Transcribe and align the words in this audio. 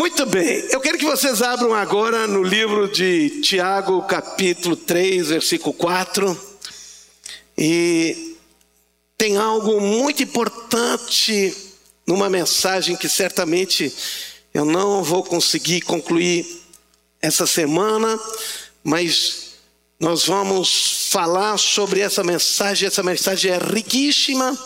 Muito 0.00 0.24
bem, 0.24 0.64
eu 0.70 0.80
quero 0.80 0.96
que 0.96 1.04
vocês 1.04 1.42
abram 1.42 1.74
agora 1.74 2.26
no 2.26 2.42
livro 2.42 2.88
de 2.88 3.42
Tiago, 3.42 4.00
capítulo 4.04 4.74
3, 4.74 5.28
versículo 5.28 5.74
4. 5.74 6.40
E 7.58 8.34
tem 9.18 9.36
algo 9.36 9.78
muito 9.78 10.22
importante 10.22 11.54
numa 12.06 12.30
mensagem 12.30 12.96
que 12.96 13.10
certamente 13.10 13.94
eu 14.54 14.64
não 14.64 15.04
vou 15.04 15.22
conseguir 15.22 15.82
concluir 15.82 16.46
essa 17.20 17.46
semana, 17.46 18.18
mas 18.82 19.50
nós 20.00 20.24
vamos 20.24 21.10
falar 21.10 21.58
sobre 21.58 22.00
essa 22.00 22.24
mensagem. 22.24 22.86
Essa 22.86 23.02
mensagem 23.02 23.50
é 23.52 23.58
riquíssima. 23.58 24.58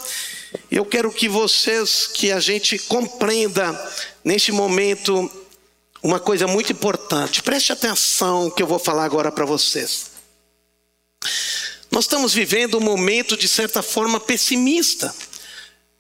Eu 0.71 0.85
quero 0.85 1.13
que 1.13 1.29
vocês, 1.29 2.07
que 2.07 2.33
a 2.33 2.41
gente 2.41 2.79
compreenda 2.79 3.73
neste 4.25 4.53
momento 4.53 5.31
uma 6.03 6.21
coisa 6.21 6.47
muito 6.47 6.73
importante. 6.73 7.43
Preste 7.43 7.73
atenção 7.73 8.51
que 8.51 8.63
eu 8.63 8.67
vou 8.67 8.79
falar 8.79 9.05
agora 9.05 9.33
para 9.33 9.45
vocês. 9.45 10.11
Nós 11.91 12.05
estamos 12.05 12.35
vivendo 12.35 12.77
um 12.77 12.81
momento 12.81 13.37
de 13.37 13.49
certa 13.49 13.83
forma 13.83 14.19
pessimista. 14.19 15.15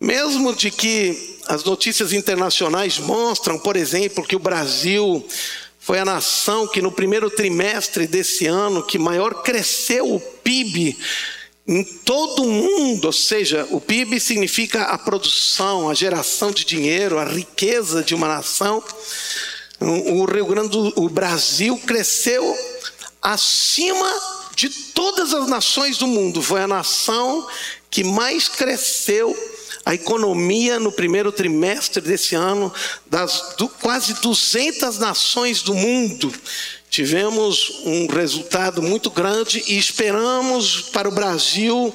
Mesmo 0.00 0.54
de 0.54 0.70
que 0.70 1.38
as 1.46 1.64
notícias 1.64 2.12
internacionais 2.12 2.98
mostram, 2.98 3.58
por 3.58 3.76
exemplo, 3.76 4.26
que 4.26 4.36
o 4.36 4.40
Brasil 4.40 5.26
foi 5.78 5.98
a 5.98 6.04
nação 6.04 6.66
que 6.66 6.82
no 6.82 6.90
primeiro 6.90 7.30
trimestre 7.30 8.06
desse 8.06 8.46
ano 8.46 8.82
que 8.82 8.98
maior 8.98 9.42
cresceu 9.42 10.14
o 10.14 10.20
PIB 10.20 10.98
em 11.66 11.82
todo 11.82 12.42
o 12.42 12.50
mundo, 12.50 13.06
ou 13.06 13.12
seja, 13.12 13.66
o 13.70 13.80
PIB 13.80 14.20
significa 14.20 14.82
a 14.82 14.98
produção, 14.98 15.88
a 15.88 15.94
geração 15.94 16.50
de 16.52 16.64
dinheiro, 16.64 17.18
a 17.18 17.24
riqueza 17.24 18.02
de 18.02 18.14
uma 18.14 18.28
nação. 18.28 18.84
O 19.80 20.24
Rio 20.26 20.46
Grande 20.46 20.68
do 20.68 20.92
o 20.96 21.08
Brasil 21.08 21.76
cresceu 21.86 22.54
acima 23.20 24.12
de 24.54 24.68
todas 24.68 25.32
as 25.32 25.48
nações 25.48 25.96
do 25.96 26.06
mundo, 26.06 26.42
foi 26.42 26.62
a 26.62 26.68
nação 26.68 27.46
que 27.90 28.04
mais 28.04 28.48
cresceu 28.48 29.34
a 29.86 29.94
economia 29.94 30.78
no 30.78 30.90
primeiro 30.90 31.30
trimestre 31.30 32.00
desse 32.00 32.34
ano, 32.34 32.72
das 33.06 33.54
do, 33.58 33.68
quase 33.68 34.14
200 34.14 34.98
nações 34.98 35.62
do 35.62 35.74
mundo. 35.74 36.32
Tivemos 36.94 37.80
um 37.84 38.06
resultado 38.06 38.80
muito 38.80 39.10
grande 39.10 39.60
e 39.66 39.76
esperamos 39.76 40.80
para 40.80 41.08
o 41.08 41.10
Brasil 41.10 41.92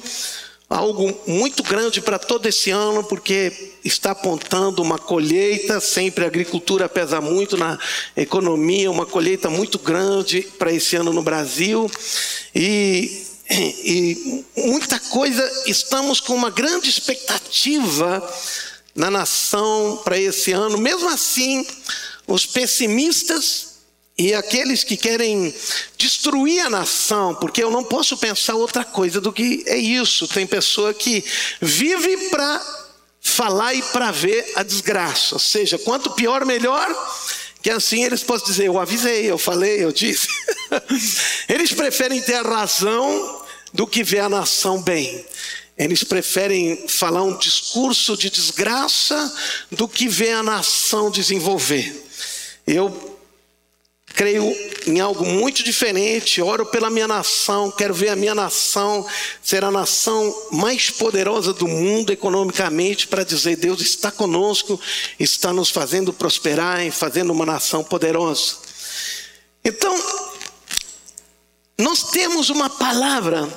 algo 0.68 1.18
muito 1.26 1.62
grande 1.62 2.02
para 2.02 2.18
todo 2.18 2.44
esse 2.44 2.70
ano, 2.70 3.02
porque 3.04 3.72
está 3.82 4.10
apontando 4.10 4.82
uma 4.82 4.98
colheita, 4.98 5.80
sempre 5.80 6.22
a 6.22 6.26
agricultura 6.26 6.86
pesa 6.86 7.18
muito 7.18 7.56
na 7.56 7.78
economia, 8.14 8.90
uma 8.90 9.06
colheita 9.06 9.48
muito 9.48 9.78
grande 9.78 10.42
para 10.58 10.70
esse 10.70 10.96
ano 10.96 11.14
no 11.14 11.22
Brasil. 11.22 11.90
E, 12.54 13.24
e 13.48 14.44
muita 14.54 15.00
coisa, 15.00 15.50
estamos 15.64 16.20
com 16.20 16.34
uma 16.34 16.50
grande 16.50 16.90
expectativa 16.90 18.22
na 18.94 19.10
nação 19.10 20.02
para 20.04 20.18
esse 20.18 20.52
ano. 20.52 20.76
Mesmo 20.76 21.08
assim, 21.08 21.66
os 22.26 22.44
pessimistas 22.44 23.69
e 24.20 24.34
aqueles 24.34 24.84
que 24.84 24.98
querem 24.98 25.54
destruir 25.96 26.60
a 26.60 26.68
nação, 26.68 27.34
porque 27.36 27.64
eu 27.64 27.70
não 27.70 27.82
posso 27.82 28.18
pensar 28.18 28.54
outra 28.54 28.84
coisa 28.84 29.18
do 29.18 29.32
que 29.32 29.64
é 29.66 29.78
isso. 29.78 30.28
Tem 30.28 30.46
pessoa 30.46 30.92
que 30.92 31.24
vive 31.58 32.28
para 32.28 32.60
falar 33.18 33.72
e 33.72 33.80
para 33.80 34.10
ver 34.10 34.52
a 34.56 34.62
desgraça, 34.62 35.36
ou 35.36 35.38
seja, 35.38 35.78
quanto 35.78 36.10
pior, 36.10 36.44
melhor. 36.44 36.86
Que 37.62 37.70
assim 37.70 38.04
eles 38.04 38.22
possam 38.22 38.48
dizer: 38.48 38.66
Eu 38.66 38.78
avisei, 38.78 39.24
eu 39.24 39.38
falei, 39.38 39.82
eu 39.82 39.90
disse. 39.90 40.28
eles 41.48 41.72
preferem 41.72 42.20
ter 42.20 42.34
a 42.34 42.42
razão 42.42 43.42
do 43.72 43.86
que 43.86 44.04
ver 44.04 44.18
a 44.18 44.28
nação 44.28 44.82
bem. 44.82 45.24
Eles 45.78 46.04
preferem 46.04 46.86
falar 46.88 47.22
um 47.22 47.38
discurso 47.38 48.18
de 48.18 48.28
desgraça 48.28 49.34
do 49.70 49.88
que 49.88 50.08
ver 50.08 50.32
a 50.32 50.42
nação 50.42 51.10
desenvolver. 51.10 52.06
Eu 52.66 53.09
creio 54.14 54.54
em 54.86 55.00
algo 55.00 55.24
muito 55.24 55.62
diferente. 55.62 56.42
Oro 56.42 56.66
pela 56.66 56.90
minha 56.90 57.08
nação, 57.08 57.70
quero 57.70 57.94
ver 57.94 58.10
a 58.10 58.16
minha 58.16 58.34
nação 58.34 59.06
ser 59.42 59.64
a 59.64 59.70
nação 59.70 60.34
mais 60.52 60.90
poderosa 60.90 61.52
do 61.52 61.66
mundo 61.66 62.12
economicamente, 62.12 63.06
para 63.06 63.24
dizer: 63.24 63.56
Deus 63.56 63.80
está 63.80 64.10
conosco, 64.10 64.80
está 65.18 65.52
nos 65.52 65.70
fazendo 65.70 66.12
prosperar 66.12 66.84
e 66.84 66.90
fazendo 66.90 67.32
uma 67.32 67.46
nação 67.46 67.82
poderosa. 67.82 68.56
Então, 69.64 69.94
nós 71.78 72.10
temos 72.10 72.50
uma 72.50 72.68
palavra 72.68 73.48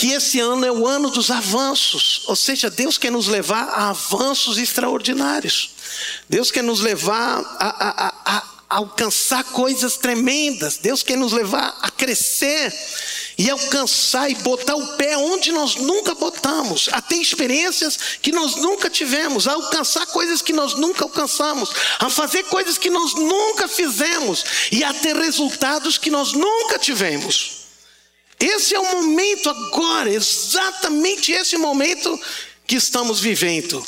que 0.00 0.12
esse 0.12 0.40
ano 0.40 0.64
é 0.64 0.72
o 0.72 0.86
ano 0.86 1.10
dos 1.10 1.30
avanços, 1.30 2.22
ou 2.26 2.34
seja, 2.34 2.70
Deus 2.70 2.96
quer 2.96 3.12
nos 3.12 3.26
levar 3.26 3.64
a 3.68 3.90
avanços 3.90 4.56
extraordinários. 4.56 5.72
Deus 6.26 6.50
quer 6.50 6.62
nos 6.62 6.80
levar 6.80 7.38
a, 7.58 8.06
a, 8.06 8.38
a, 8.38 8.44
alcançar 8.70 9.42
coisas 9.42 9.96
tremendas. 9.96 10.76
Deus 10.76 11.02
quer 11.02 11.16
nos 11.16 11.32
levar 11.32 11.76
a 11.82 11.90
crescer 11.90 12.72
e 13.36 13.50
alcançar 13.50 14.30
e 14.30 14.34
botar 14.36 14.76
o 14.76 14.96
pé 14.96 15.16
onde 15.16 15.50
nós 15.50 15.74
nunca 15.74 16.14
botamos, 16.14 16.88
a 16.92 17.02
ter 17.02 17.16
experiências 17.16 17.98
que 18.22 18.30
nós 18.30 18.54
nunca 18.56 18.88
tivemos, 18.88 19.48
a 19.48 19.54
alcançar 19.54 20.06
coisas 20.06 20.40
que 20.40 20.52
nós 20.52 20.74
nunca 20.74 21.04
alcançamos, 21.04 21.70
a 21.98 22.08
fazer 22.08 22.44
coisas 22.44 22.78
que 22.78 22.90
nós 22.90 23.14
nunca 23.14 23.66
fizemos 23.66 24.44
e 24.70 24.84
a 24.84 24.94
ter 24.94 25.16
resultados 25.16 25.98
que 25.98 26.10
nós 26.10 26.32
nunca 26.32 26.78
tivemos. 26.78 27.60
Esse 28.38 28.74
é 28.74 28.78
o 28.78 29.02
momento 29.02 29.50
agora, 29.50 30.10
exatamente 30.10 31.32
esse 31.32 31.56
momento 31.56 32.18
que 32.66 32.76
estamos 32.76 33.18
vivendo. 33.18 33.84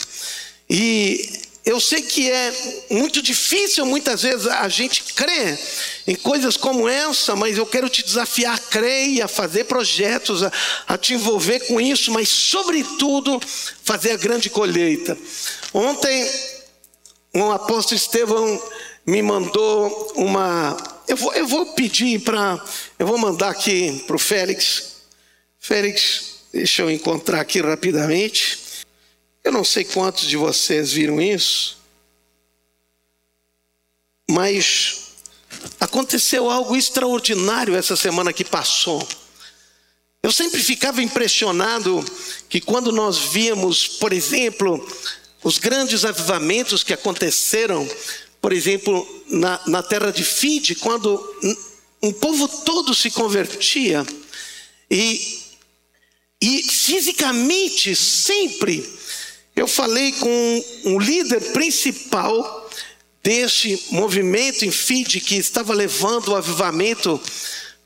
E 0.68 1.41
eu 1.64 1.78
sei 1.80 2.02
que 2.02 2.28
é 2.28 2.52
muito 2.90 3.22
difícil 3.22 3.86
muitas 3.86 4.22
vezes 4.22 4.48
a 4.48 4.68
gente 4.68 5.04
crer 5.14 5.58
em 6.08 6.16
coisas 6.16 6.56
como 6.56 6.88
essa, 6.88 7.36
mas 7.36 7.56
eu 7.56 7.64
quero 7.64 7.88
te 7.88 8.02
desafiar 8.02 8.56
a 8.56 8.58
crer 8.58 9.22
a 9.22 9.28
fazer 9.28 9.64
projetos, 9.64 10.42
a, 10.42 10.52
a 10.88 10.98
te 10.98 11.14
envolver 11.14 11.60
com 11.68 11.80
isso, 11.80 12.10
mas 12.10 12.28
sobretudo 12.28 13.40
fazer 13.84 14.10
a 14.10 14.16
grande 14.16 14.50
colheita. 14.50 15.16
Ontem, 15.72 16.28
um 17.32 17.52
apóstolo 17.52 17.96
Estevão 17.96 18.62
me 19.06 19.22
mandou 19.22 20.12
uma. 20.16 20.76
Eu 21.06 21.16
vou, 21.16 21.32
eu 21.34 21.46
vou 21.46 21.66
pedir 21.74 22.20
para. 22.20 22.60
Eu 22.98 23.06
vou 23.06 23.18
mandar 23.18 23.50
aqui 23.50 24.02
para 24.06 24.16
o 24.16 24.18
Félix. 24.18 24.92
Félix, 25.60 26.40
deixa 26.52 26.82
eu 26.82 26.90
encontrar 26.90 27.40
aqui 27.40 27.60
rapidamente. 27.60 28.61
Eu 29.44 29.50
não 29.50 29.64
sei 29.64 29.84
quantos 29.84 30.28
de 30.28 30.36
vocês 30.36 30.92
viram 30.92 31.20
isso, 31.20 31.78
mas 34.30 35.14
aconteceu 35.80 36.48
algo 36.48 36.76
extraordinário 36.76 37.74
essa 37.74 37.96
semana 37.96 38.32
que 38.32 38.44
passou. 38.44 39.06
Eu 40.22 40.30
sempre 40.30 40.62
ficava 40.62 41.02
impressionado 41.02 42.04
que 42.48 42.60
quando 42.60 42.92
nós 42.92 43.18
víamos, 43.18 43.88
por 43.88 44.12
exemplo, 44.12 44.80
os 45.42 45.58
grandes 45.58 46.04
avivamentos 46.04 46.84
que 46.84 46.92
aconteceram, 46.92 47.88
por 48.40 48.52
exemplo, 48.52 49.24
na, 49.28 49.60
na 49.66 49.82
terra 49.82 50.12
de 50.12 50.22
Fide, 50.22 50.76
quando 50.76 51.20
um 52.00 52.12
povo 52.12 52.46
todo 52.46 52.94
se 52.94 53.10
convertia, 53.10 54.06
e, 54.88 55.42
e 56.40 56.62
fisicamente 56.62 57.96
sempre 57.96 59.01
eu 59.54 59.68
falei 59.68 60.12
com 60.12 60.64
um 60.84 60.98
líder 60.98 61.52
principal 61.52 62.70
deste 63.22 63.80
movimento 63.90 64.64
em 64.64 64.70
FID 64.70 65.20
que 65.20 65.36
estava 65.36 65.72
levando 65.72 66.28
o 66.28 66.36
avivamento 66.36 67.20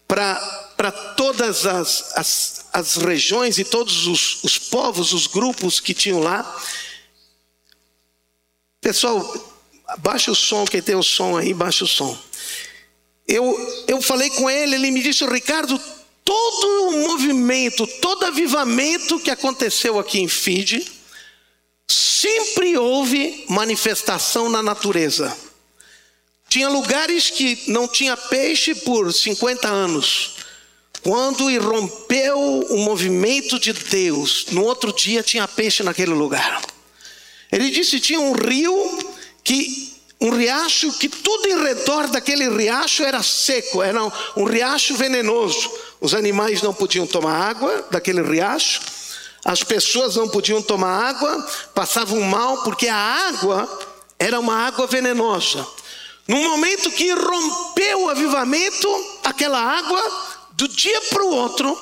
para 0.07 0.91
todas 1.17 1.67
as, 1.67 2.17
as, 2.17 2.65
as, 2.73 2.97
regiões 2.97 3.59
e 3.59 3.65
todos 3.65 4.07
os, 4.07 4.43
os 4.45 4.59
povos, 4.59 5.13
os 5.13 5.27
grupos 5.27 5.81
que 5.81 5.93
tinham 5.93 6.21
lá. 6.21 6.57
Pessoal, 8.81 9.21
baixa 9.99 10.31
o 10.31 10.35
som, 10.35 10.65
quem 10.65 10.81
tem 10.81 10.95
o 10.95 11.03
som 11.03 11.37
aí, 11.37 11.53
baixa 11.53 11.85
o 11.85 11.89
som. 11.89 12.17
Eu, 13.27 13.85
eu 13.89 14.01
falei 14.01 14.31
com 14.31 14.49
ele, 14.49 14.77
ele 14.77 14.93
me 14.93 15.03
disse, 15.03 15.27
Ricardo, 15.27 15.79
todo 16.25 16.89
o 16.89 17.09
movimento, 17.09 17.87
todo 18.01 18.25
avivamento 18.25 19.19
que 19.19 19.31
aconteceu 19.31 19.99
aqui 19.99 20.21
em 20.21 20.29
Fide, 20.29 20.96
sempre 22.21 22.79
houve 22.79 23.45
manifestação 23.49 24.49
na 24.49 24.63
natureza. 24.63 25.37
Tinha 26.49 26.69
lugares 26.69 27.29
que 27.29 27.65
não 27.69 27.87
tinha 27.87 28.17
peixe 28.17 28.75
por 28.75 29.13
50 29.13 29.69
anos. 29.69 30.37
Quando 31.03 31.51
irrompeu 31.51 32.39
o 32.71 32.79
movimento 32.79 33.59
de 33.59 33.73
Deus, 33.73 34.47
no 34.51 34.65
outro 34.65 34.93
dia 34.93 35.23
tinha 35.23 35.47
peixe 35.47 35.83
naquele 35.83 36.13
lugar. 36.13 36.63
Ele 37.53 37.71
disse: 37.71 38.01
tinha 38.01 38.19
um 38.19 38.33
rio 38.33 38.99
que 39.45 39.95
um 40.21 40.31
riacho 40.31 40.93
que 40.95 41.09
tudo 41.09 41.49
em 41.49 41.63
redor 41.63 42.09
daquele 42.09 42.49
riacho 42.49 43.03
era 43.03 43.23
seco, 43.23 43.83
era 43.83 44.03
um 44.37 44.45
riacho 44.45 44.97
venenoso. 44.97 45.71
Os 46.01 46.15
animais 46.15 46.63
não 46.63 46.73
podiam 46.73 47.07
tomar 47.07 47.37
água 47.37 47.87
daquele 47.91 48.23
riacho, 48.23 48.81
as 49.47 49.63
pessoas 49.63 50.17
não 50.17 50.29
podiam 50.29 50.61
tomar 50.61 51.09
água, 51.09 51.47
passavam 51.73 52.21
mal 52.23 52.65
porque 52.65 52.89
a 52.89 52.97
água 52.97 53.79
era 54.19 54.41
uma 54.41 54.67
água 54.67 54.89
venenosa. 54.89 55.65
No 56.27 56.37
momento 56.37 56.91
que 56.91 57.13
rompeu 57.13 58.03
o 58.03 58.09
avivamento, 58.09 58.89
aquela 59.23 59.61
água, 59.61 60.03
do 60.55 60.67
dia 60.67 61.01
para 61.03 61.23
o 61.23 61.33
outro, 61.33 61.81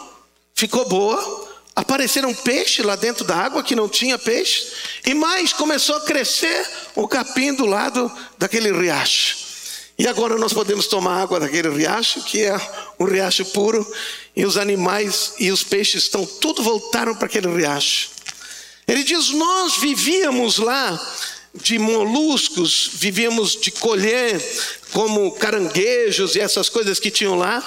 ficou 0.55 0.87
boa. 0.87 1.49
Apareceram 1.75 2.35
peixes 2.35 2.85
lá 2.85 2.97
dentro 2.97 3.25
da 3.25 3.35
água 3.35 3.63
que 3.63 3.75
não 3.75 3.89
tinha 3.89 4.19
peixe. 4.19 4.71
E 5.07 5.15
mais, 5.15 5.55
começou 5.55 5.97
a 5.97 6.03
crescer 6.03 6.69
o 6.95 7.09
capim 7.09 7.55
do 7.55 7.65
lado 7.65 8.13
daquele 8.37 8.71
riacho. 8.73 9.54
E 9.97 10.09
agora 10.09 10.37
nós 10.37 10.53
podemos 10.53 10.89
tomar 10.89 11.23
água 11.23 11.39
daquele 11.39 11.69
riacho, 11.69 12.23
que 12.25 12.43
é 12.43 12.61
um 12.99 13.05
riacho 13.05 13.45
puro, 13.47 13.87
e 14.35 14.45
os 14.45 14.57
animais 14.57 15.35
e 15.39 15.53
os 15.53 15.63
peixes 15.63 16.05
estão 16.05 16.27
tudo 16.27 16.63
voltaram 16.63 17.15
para 17.15 17.27
aquele 17.27 17.49
riacho. 17.49 18.11
Ele 18.89 19.05
diz: 19.05 19.31
Nós 19.31 19.77
vivíamos 19.77 20.59
lá 20.59 21.01
de 21.55 21.79
moluscos, 21.79 22.91
vivíamos 22.95 23.53
de 23.61 23.71
colher, 23.71 24.43
como 24.93 25.31
caranguejos 25.33 26.35
e 26.35 26.41
essas 26.41 26.69
coisas 26.69 26.99
que 26.99 27.11
tinham 27.11 27.37
lá, 27.37 27.63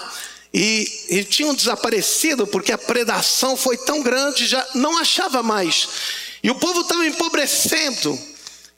e, 0.53 1.05
e 1.09 1.23
tinham 1.23 1.53
desaparecido 1.53 2.45
porque 2.45 2.73
a 2.73 2.77
predação 2.77 3.55
foi 3.55 3.77
tão 3.77 4.03
grande, 4.03 4.47
já 4.47 4.65
não 4.75 4.97
achava 4.97 5.41
mais. 5.41 5.87
E 6.43 6.51
o 6.51 6.55
povo 6.55 6.81
estava 6.81 7.05
empobrecendo. 7.05 8.19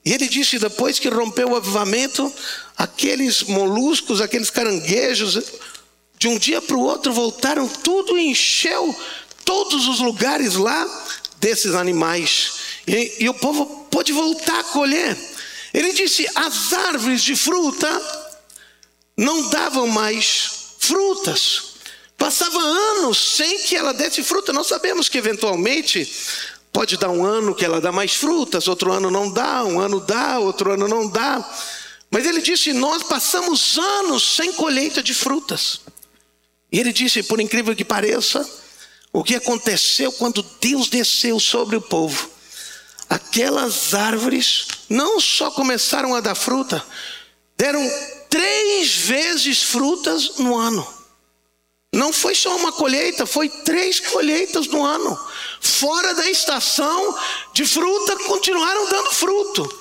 E 0.03 0.13
ele 0.13 0.27
disse: 0.27 0.59
depois 0.59 0.99
que 0.99 1.09
rompeu 1.09 1.51
o 1.51 1.55
avivamento, 1.55 2.33
aqueles 2.77 3.43
moluscos, 3.43 4.21
aqueles 4.21 4.49
caranguejos, 4.49 5.39
de 6.17 6.27
um 6.27 6.37
dia 6.37 6.61
para 6.61 6.75
o 6.75 6.81
outro 6.81 7.13
voltaram 7.13 7.67
tudo 7.67 8.17
e 8.17 8.27
encheu 8.27 8.95
todos 9.45 9.87
os 9.87 9.99
lugares 9.99 10.55
lá 10.55 10.85
desses 11.39 11.73
animais. 11.73 12.51
E, 12.87 13.17
e 13.19 13.29
o 13.29 13.33
povo 13.33 13.87
pôde 13.89 14.11
voltar 14.11 14.59
a 14.59 14.63
colher. 14.65 15.17
Ele 15.73 15.93
disse: 15.93 16.27
as 16.35 16.73
árvores 16.73 17.21
de 17.21 17.35
fruta 17.35 17.89
não 19.17 19.49
davam 19.49 19.87
mais 19.87 20.49
frutas. 20.79 21.69
Passava 22.17 22.59
anos 22.59 23.35
sem 23.37 23.59
que 23.59 23.75
ela 23.75 23.93
desse 23.93 24.23
fruta. 24.23 24.51
Nós 24.51 24.67
sabemos 24.67 25.07
que 25.07 25.17
eventualmente 25.17 26.11
pode 26.71 26.97
dar 26.97 27.09
um 27.09 27.25
ano 27.25 27.55
que 27.55 27.65
ela 27.65 27.81
dá 27.81 27.91
mais 27.91 28.13
frutas, 28.13 28.67
outro 28.67 28.91
ano 28.91 29.09
não 29.09 29.31
dá, 29.31 29.63
um 29.63 29.79
ano 29.79 29.99
dá, 29.99 30.39
outro 30.39 30.73
ano 30.73 30.87
não 30.87 31.07
dá. 31.07 31.43
Mas 32.11 32.25
ele 32.25 32.41
disse: 32.41 32.73
Nós 32.73 33.03
passamos 33.03 33.77
anos 33.77 34.35
sem 34.35 34.53
colheita 34.53 35.03
de 35.03 35.13
frutas. 35.13 35.81
E 36.71 36.79
ele 36.79 36.91
disse: 36.91 37.23
Por 37.23 37.39
incrível 37.39 37.75
que 37.75 37.85
pareça, 37.85 38.47
o 39.11 39.23
que 39.23 39.35
aconteceu 39.35 40.11
quando 40.13 40.43
Deus 40.61 40.87
desceu 40.87 41.39
sobre 41.39 41.75
o 41.75 41.81
povo? 41.81 42.29
Aquelas 43.09 43.93
árvores 43.93 44.67
não 44.87 45.19
só 45.19 45.49
começaram 45.49 46.13
a 46.13 46.21
dar 46.21 46.35
fruta, 46.35 46.83
deram 47.57 47.81
três 48.29 48.95
vezes 48.95 49.63
frutas 49.63 50.37
no 50.37 50.55
ano. 50.55 50.87
Não 51.91 52.13
foi 52.13 52.35
só 52.35 52.55
uma 52.55 52.71
colheita, 52.71 53.25
foi 53.25 53.49
três 53.49 53.99
colheitas 53.99 54.67
no 54.67 54.85
ano. 54.85 55.17
Fora 55.61 56.13
da 56.13 56.29
estação 56.29 57.17
de 57.53 57.65
fruta, 57.65 58.15
continuaram 58.25 58.89
dando 58.89 59.11
fruto. 59.11 59.79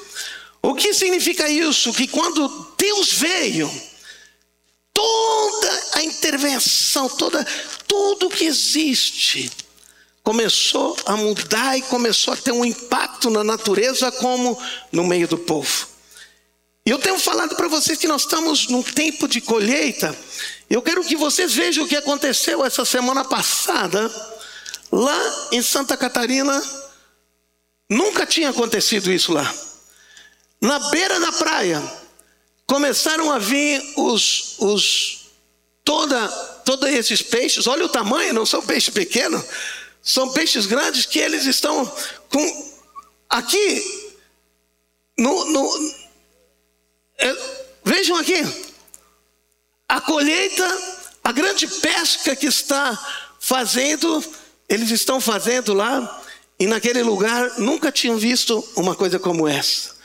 O 0.62 0.74
que 0.74 0.92
significa 0.92 1.48
isso? 1.48 1.92
Que 1.92 2.08
quando 2.08 2.74
Deus 2.76 3.12
veio, 3.12 3.70
toda 4.92 5.82
a 5.94 6.02
intervenção, 6.02 7.08
toda, 7.08 7.44
tudo 7.86 8.28
que 8.28 8.44
existe, 8.44 9.50
começou 10.22 10.96
a 11.06 11.16
mudar 11.16 11.78
e 11.78 11.82
começou 11.82 12.34
a 12.34 12.36
ter 12.36 12.52
um 12.52 12.64
impacto 12.64 13.30
na 13.30 13.44
natureza 13.44 14.10
como 14.12 14.60
no 14.92 15.04
meio 15.04 15.28
do 15.28 15.38
povo. 15.38 15.88
E 16.84 16.90
eu 16.90 16.98
tenho 16.98 17.18
falado 17.18 17.54
para 17.54 17.68
vocês 17.68 17.98
que 17.98 18.08
nós 18.08 18.22
estamos 18.22 18.66
num 18.68 18.82
tempo 18.82 19.28
de 19.28 19.40
colheita. 19.40 20.16
Eu 20.68 20.82
quero 20.82 21.04
que 21.04 21.16
vocês 21.16 21.54
vejam 21.54 21.84
o 21.84 21.88
que 21.88 21.96
aconteceu 21.96 22.64
essa 22.64 22.84
semana 22.84 23.24
passada, 23.24 24.10
lá 24.90 25.48
em 25.52 25.62
Santa 25.62 25.96
Catarina. 25.96 26.62
Nunca 27.88 28.26
tinha 28.26 28.50
acontecido 28.50 29.10
isso 29.10 29.32
lá. 29.32 29.54
Na 30.60 30.78
beira 30.90 31.20
da 31.20 31.32
praia, 31.32 31.82
começaram 32.66 33.32
a 33.32 33.38
vir 33.38 33.82
os, 33.96 34.56
os 34.58 35.28
toda, 35.84 36.28
todos 36.64 36.88
esses 36.90 37.22
peixes. 37.22 37.66
Olha 37.66 37.86
o 37.86 37.88
tamanho, 37.88 38.34
não 38.34 38.44
são 38.44 38.60
peixes 38.60 38.92
pequenos, 38.92 39.42
são 40.02 40.32
peixes 40.32 40.66
grandes 40.66 41.06
que 41.06 41.18
eles 41.18 41.46
estão 41.46 41.86
com. 42.30 42.68
Aqui, 43.30 44.14
no, 45.18 45.44
no 45.46 45.94
é, 47.18 47.36
vejam 47.84 48.16
aqui, 48.16 48.42
a 49.88 50.00
colheita, 50.00 50.66
a 51.24 51.32
grande 51.32 51.66
pesca 51.66 52.36
que 52.36 52.46
está 52.46 52.98
fazendo, 53.40 54.24
eles 54.68 54.90
estão 54.90 55.20
fazendo 55.20 55.72
lá, 55.72 56.22
e 56.58 56.66
naquele 56.66 57.02
lugar 57.02 57.58
nunca 57.58 57.90
tinham 57.92 58.18
visto 58.18 58.62
uma 58.76 58.94
coisa 58.94 59.18
como 59.18 59.46
essa. 59.46 59.96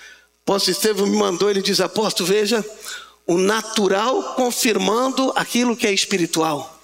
Apóstolo 0.43 0.75
Estevão 0.75 1.07
me 1.07 1.17
mandou, 1.17 1.49
ele 1.49 1.61
diz: 1.61 1.81
Apóstolo, 1.81 2.29
veja, 2.29 2.63
o 3.25 3.37
natural 3.37 4.35
confirmando 4.35 5.31
aquilo 5.35 5.75
que 5.75 5.87
é 5.87 5.91
espiritual. 5.93 6.81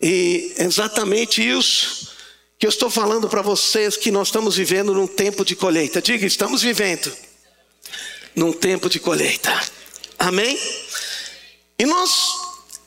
E 0.00 0.54
exatamente 0.58 1.46
isso 1.46 2.10
que 2.58 2.66
eu 2.66 2.70
estou 2.70 2.90
falando 2.90 3.28
para 3.28 3.42
vocês, 3.42 3.96
que 3.96 4.10
nós 4.10 4.28
estamos 4.28 4.56
vivendo 4.56 4.92
num 4.92 5.06
tempo 5.06 5.44
de 5.44 5.56
colheita. 5.56 6.00
Diga, 6.02 6.26
estamos 6.26 6.62
vivendo 6.62 7.10
num 8.36 8.52
tempo 8.52 8.88
de 8.88 9.00
colheita. 9.00 9.50
Amém? 10.18 10.58
E 11.78 11.86
nós 11.86 12.10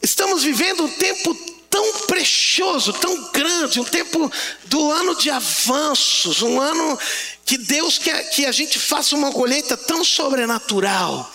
estamos 0.02 0.44
vivendo 0.44 0.84
um 0.84 0.90
tempo 0.90 1.53
tão 1.74 1.94
precioso, 2.06 2.94
tão 2.94 3.32
grande, 3.32 3.80
um 3.80 3.84
tempo 3.84 4.32
do 4.66 4.92
ano 4.92 5.16
de 5.16 5.32
avanços, 5.32 6.44
um 6.44 6.62
ano 6.62 7.00
que 7.44 7.58
Deus 7.58 7.98
quer 7.98 8.30
que 8.30 8.46
a 8.46 8.52
gente 8.52 8.78
faça 8.78 9.16
uma 9.16 9.32
colheita 9.32 9.76
tão 9.76 10.04
sobrenatural, 10.04 11.28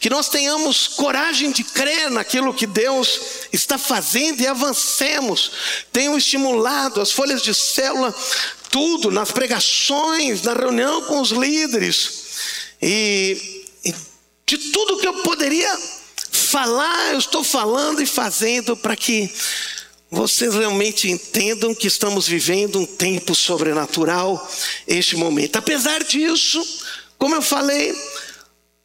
que 0.00 0.10
nós 0.10 0.28
tenhamos 0.28 0.88
coragem 0.88 1.52
de 1.52 1.62
crer 1.62 2.10
naquilo 2.10 2.52
que 2.52 2.66
Deus 2.66 3.20
está 3.52 3.78
fazendo 3.78 4.40
e 4.40 4.48
avancemos. 4.48 5.52
Tenham 5.92 6.18
estimulado 6.18 7.00
as 7.00 7.12
folhas 7.12 7.40
de 7.40 7.54
célula, 7.54 8.12
tudo, 8.70 9.12
nas 9.12 9.30
pregações, 9.30 10.42
na 10.42 10.54
reunião 10.54 11.02
com 11.02 11.20
os 11.20 11.30
líderes, 11.30 12.24
e, 12.82 13.64
e 13.84 13.94
de 14.44 14.58
tudo 14.58 14.98
que 14.98 15.06
eu 15.06 15.22
poderia 15.22 15.78
falar, 16.32 17.12
eu 17.12 17.18
estou 17.18 17.44
falando 17.44 18.02
e 18.02 18.06
fazendo 18.06 18.76
para 18.76 18.96
que 18.96 19.30
vocês 20.14 20.54
realmente 20.54 21.10
entendam 21.10 21.74
que 21.74 21.86
estamos 21.86 22.26
vivendo 22.26 22.78
um 22.78 22.86
tempo 22.86 23.34
sobrenatural 23.34 24.50
este 24.86 25.16
momento. 25.16 25.56
Apesar 25.56 26.02
disso, 26.04 26.64
como 27.18 27.34
eu 27.34 27.42
falei, 27.42 27.94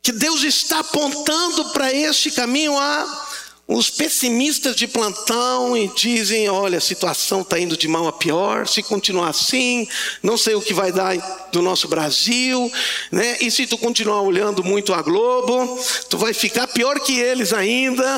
que 0.01 0.11
Deus 0.11 0.43
está 0.43 0.79
apontando 0.79 1.69
para 1.69 1.93
este 1.93 2.31
caminho 2.31 2.77
a 2.77 3.27
os 3.71 3.87
pessimistas 3.87 4.75
de 4.75 4.87
plantão 4.87 5.77
e 5.77 5.87
dizem: 5.89 6.49
olha, 6.49 6.79
a 6.79 6.81
situação 6.81 7.41
está 7.41 7.59
indo 7.59 7.77
de 7.77 7.87
mal 7.87 8.07
a 8.07 8.11
pior, 8.11 8.67
se 8.67 8.81
continuar 8.81 9.29
assim, 9.29 9.87
não 10.23 10.35
sei 10.35 10.55
o 10.55 10.61
que 10.61 10.73
vai 10.73 10.91
dar 10.91 11.15
do 11.51 11.61
nosso 11.61 11.87
Brasil, 11.87 12.71
né? 13.11 13.37
e 13.39 13.51
se 13.51 13.67
tu 13.67 13.77
continuar 13.77 14.21
olhando 14.21 14.63
muito 14.63 14.91
a 14.91 15.03
Globo, 15.03 15.79
tu 16.09 16.17
vai 16.17 16.33
ficar 16.33 16.65
pior 16.65 16.99
que 16.99 17.19
eles 17.19 17.53
ainda. 17.53 18.17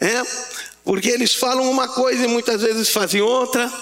Né? 0.00 0.22
Porque 0.84 1.08
eles 1.08 1.34
falam 1.34 1.70
uma 1.70 1.88
coisa 1.88 2.24
e 2.24 2.28
muitas 2.28 2.60
vezes 2.60 2.88
fazem 2.88 3.20
outra, 3.20 3.72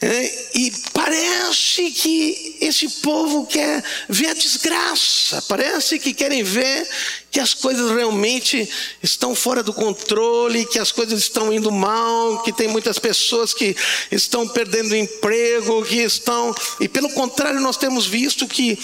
é, 0.00 0.48
e 0.54 0.72
parece 0.92 1.90
que 1.90 2.56
esse 2.60 2.88
povo 3.00 3.46
quer 3.46 3.84
ver 4.08 4.28
a 4.28 4.34
desgraça, 4.34 5.42
parece 5.42 5.98
que 5.98 6.14
querem 6.14 6.42
ver 6.42 6.88
que 7.30 7.40
as 7.40 7.52
coisas 7.52 7.90
realmente 7.90 8.68
estão 9.02 9.34
fora 9.34 9.62
do 9.62 9.72
controle, 9.72 10.64
que 10.66 10.78
as 10.78 10.90
coisas 10.90 11.20
estão 11.20 11.52
indo 11.52 11.70
mal, 11.70 12.42
que 12.42 12.52
tem 12.52 12.68
muitas 12.68 12.98
pessoas 12.98 13.52
que 13.52 13.76
estão 14.10 14.48
perdendo 14.48 14.96
emprego, 14.96 15.84
que 15.84 15.96
estão. 15.96 16.54
E 16.80 16.88
pelo 16.88 17.10
contrário, 17.10 17.60
nós 17.60 17.76
temos 17.76 18.06
visto 18.06 18.46
que 18.46 18.78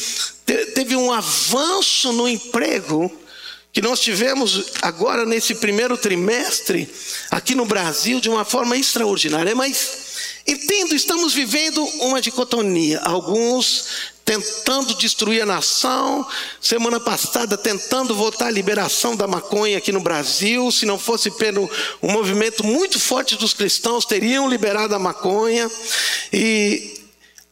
teve 0.75 0.95
um 0.95 1.11
avanço 1.11 2.13
no 2.13 2.29
emprego 2.29 3.11
que 3.73 3.81
nós 3.81 4.01
tivemos 4.01 4.73
agora 4.83 5.25
nesse 5.25 5.55
primeiro 5.55 5.97
trimestre, 5.97 6.87
aqui 7.31 7.55
no 7.55 7.65
Brasil, 7.65 8.21
de 8.21 8.29
uma 8.29 8.45
forma 8.45 8.77
extraordinária. 8.77 9.55
Mas 9.55 10.03
entendo, 10.47 10.95
estamos 10.95 11.33
vivendo 11.33 11.83
uma 12.01 12.21
dicotomia. 12.21 13.01
Alguns 13.01 14.13
tentando 14.27 14.95
destruir 14.95 15.43
a 15.43 15.47
nação, 15.47 16.25
semana 16.61 17.01
passada 17.01 17.57
tentando 17.57 18.15
votar 18.15 18.49
a 18.49 18.53
liberação 18.53 19.17
da 19.17 19.27
maconha 19.27 19.79
aqui 19.79 19.91
no 19.91 20.01
Brasil. 20.01 20.71
Se 20.71 20.85
não 20.85 20.99
fosse 20.99 21.31
pelo 21.31 21.69
um 22.03 22.13
movimento 22.13 22.63
muito 22.63 23.01
forte 23.01 23.37
dos 23.37 23.55
cristãos, 23.55 24.05
teriam 24.05 24.51
liberado 24.51 24.95
a 24.95 24.99
maconha. 24.99 25.71
E, 26.31 27.01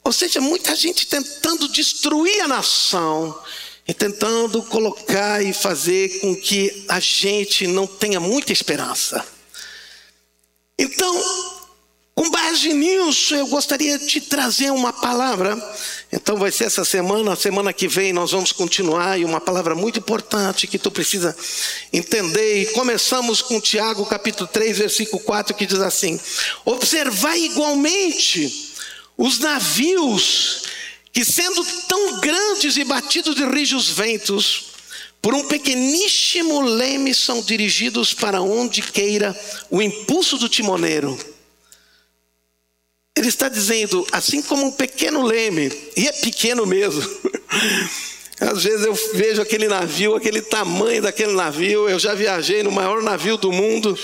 ou 0.04 0.12
seja, 0.12 0.38
muita 0.38 0.76
gente 0.76 1.06
tentando 1.06 1.66
destruir 1.66 2.42
a 2.42 2.48
nação 2.48 3.34
e 3.90 3.94
tentando 3.94 4.62
colocar 4.62 5.42
e 5.42 5.52
fazer 5.52 6.20
com 6.20 6.36
que 6.36 6.84
a 6.88 7.00
gente 7.00 7.66
não 7.66 7.88
tenha 7.88 8.20
muita 8.20 8.52
esperança. 8.52 9.26
Então, 10.78 11.12
com 12.14 12.30
base 12.30 12.72
nisso, 12.72 13.34
eu 13.34 13.48
gostaria 13.48 13.98
de 13.98 14.20
trazer 14.20 14.70
uma 14.70 14.92
palavra. 14.92 15.58
Então, 16.12 16.36
vai 16.36 16.52
ser 16.52 16.66
essa 16.66 16.84
semana, 16.84 17.32
a 17.32 17.36
semana 17.36 17.72
que 17.72 17.88
vem, 17.88 18.12
nós 18.12 18.30
vamos 18.30 18.52
continuar. 18.52 19.18
E 19.18 19.24
uma 19.24 19.40
palavra 19.40 19.74
muito 19.74 19.98
importante 19.98 20.68
que 20.68 20.78
tu 20.78 20.92
precisa 20.92 21.36
entender. 21.92 22.62
E 22.62 22.66
começamos 22.66 23.42
com 23.42 23.60
Tiago, 23.60 24.06
capítulo 24.06 24.48
3, 24.52 24.78
versículo 24.78 25.20
4, 25.20 25.52
que 25.52 25.66
diz 25.66 25.80
assim: 25.80 26.20
Observai 26.64 27.40
igualmente 27.40 28.72
os 29.18 29.40
navios 29.40 30.62
que, 31.12 31.24
sendo 31.24 31.64
tão 31.88 32.20
grandes 32.20 32.76
e 32.76 32.84
batidos 32.84 33.34
de 33.34 33.44
rijos 33.44 33.88
ventos, 33.88 34.70
por 35.20 35.34
um 35.34 35.46
pequeníssimo 35.46 36.60
leme 36.60 37.14
são 37.14 37.42
dirigidos 37.42 38.14
para 38.14 38.40
onde 38.40 38.80
queira 38.80 39.38
o 39.70 39.82
impulso 39.82 40.38
do 40.38 40.48
timoneiro. 40.48 41.18
Ele 43.14 43.28
está 43.28 43.48
dizendo, 43.48 44.06
assim 44.12 44.40
como 44.40 44.66
um 44.66 44.72
pequeno 44.72 45.22
leme, 45.22 45.70
e 45.96 46.08
é 46.08 46.12
pequeno 46.12 46.64
mesmo. 46.64 47.02
Às 48.40 48.64
vezes 48.64 48.86
eu 48.86 48.94
vejo 49.12 49.42
aquele 49.42 49.68
navio, 49.68 50.16
aquele 50.16 50.40
tamanho 50.40 51.02
daquele 51.02 51.34
navio. 51.34 51.86
Eu 51.86 51.98
já 51.98 52.14
viajei 52.14 52.62
no 52.62 52.72
maior 52.72 53.02
navio 53.02 53.36
do 53.36 53.52
mundo, 53.52 53.98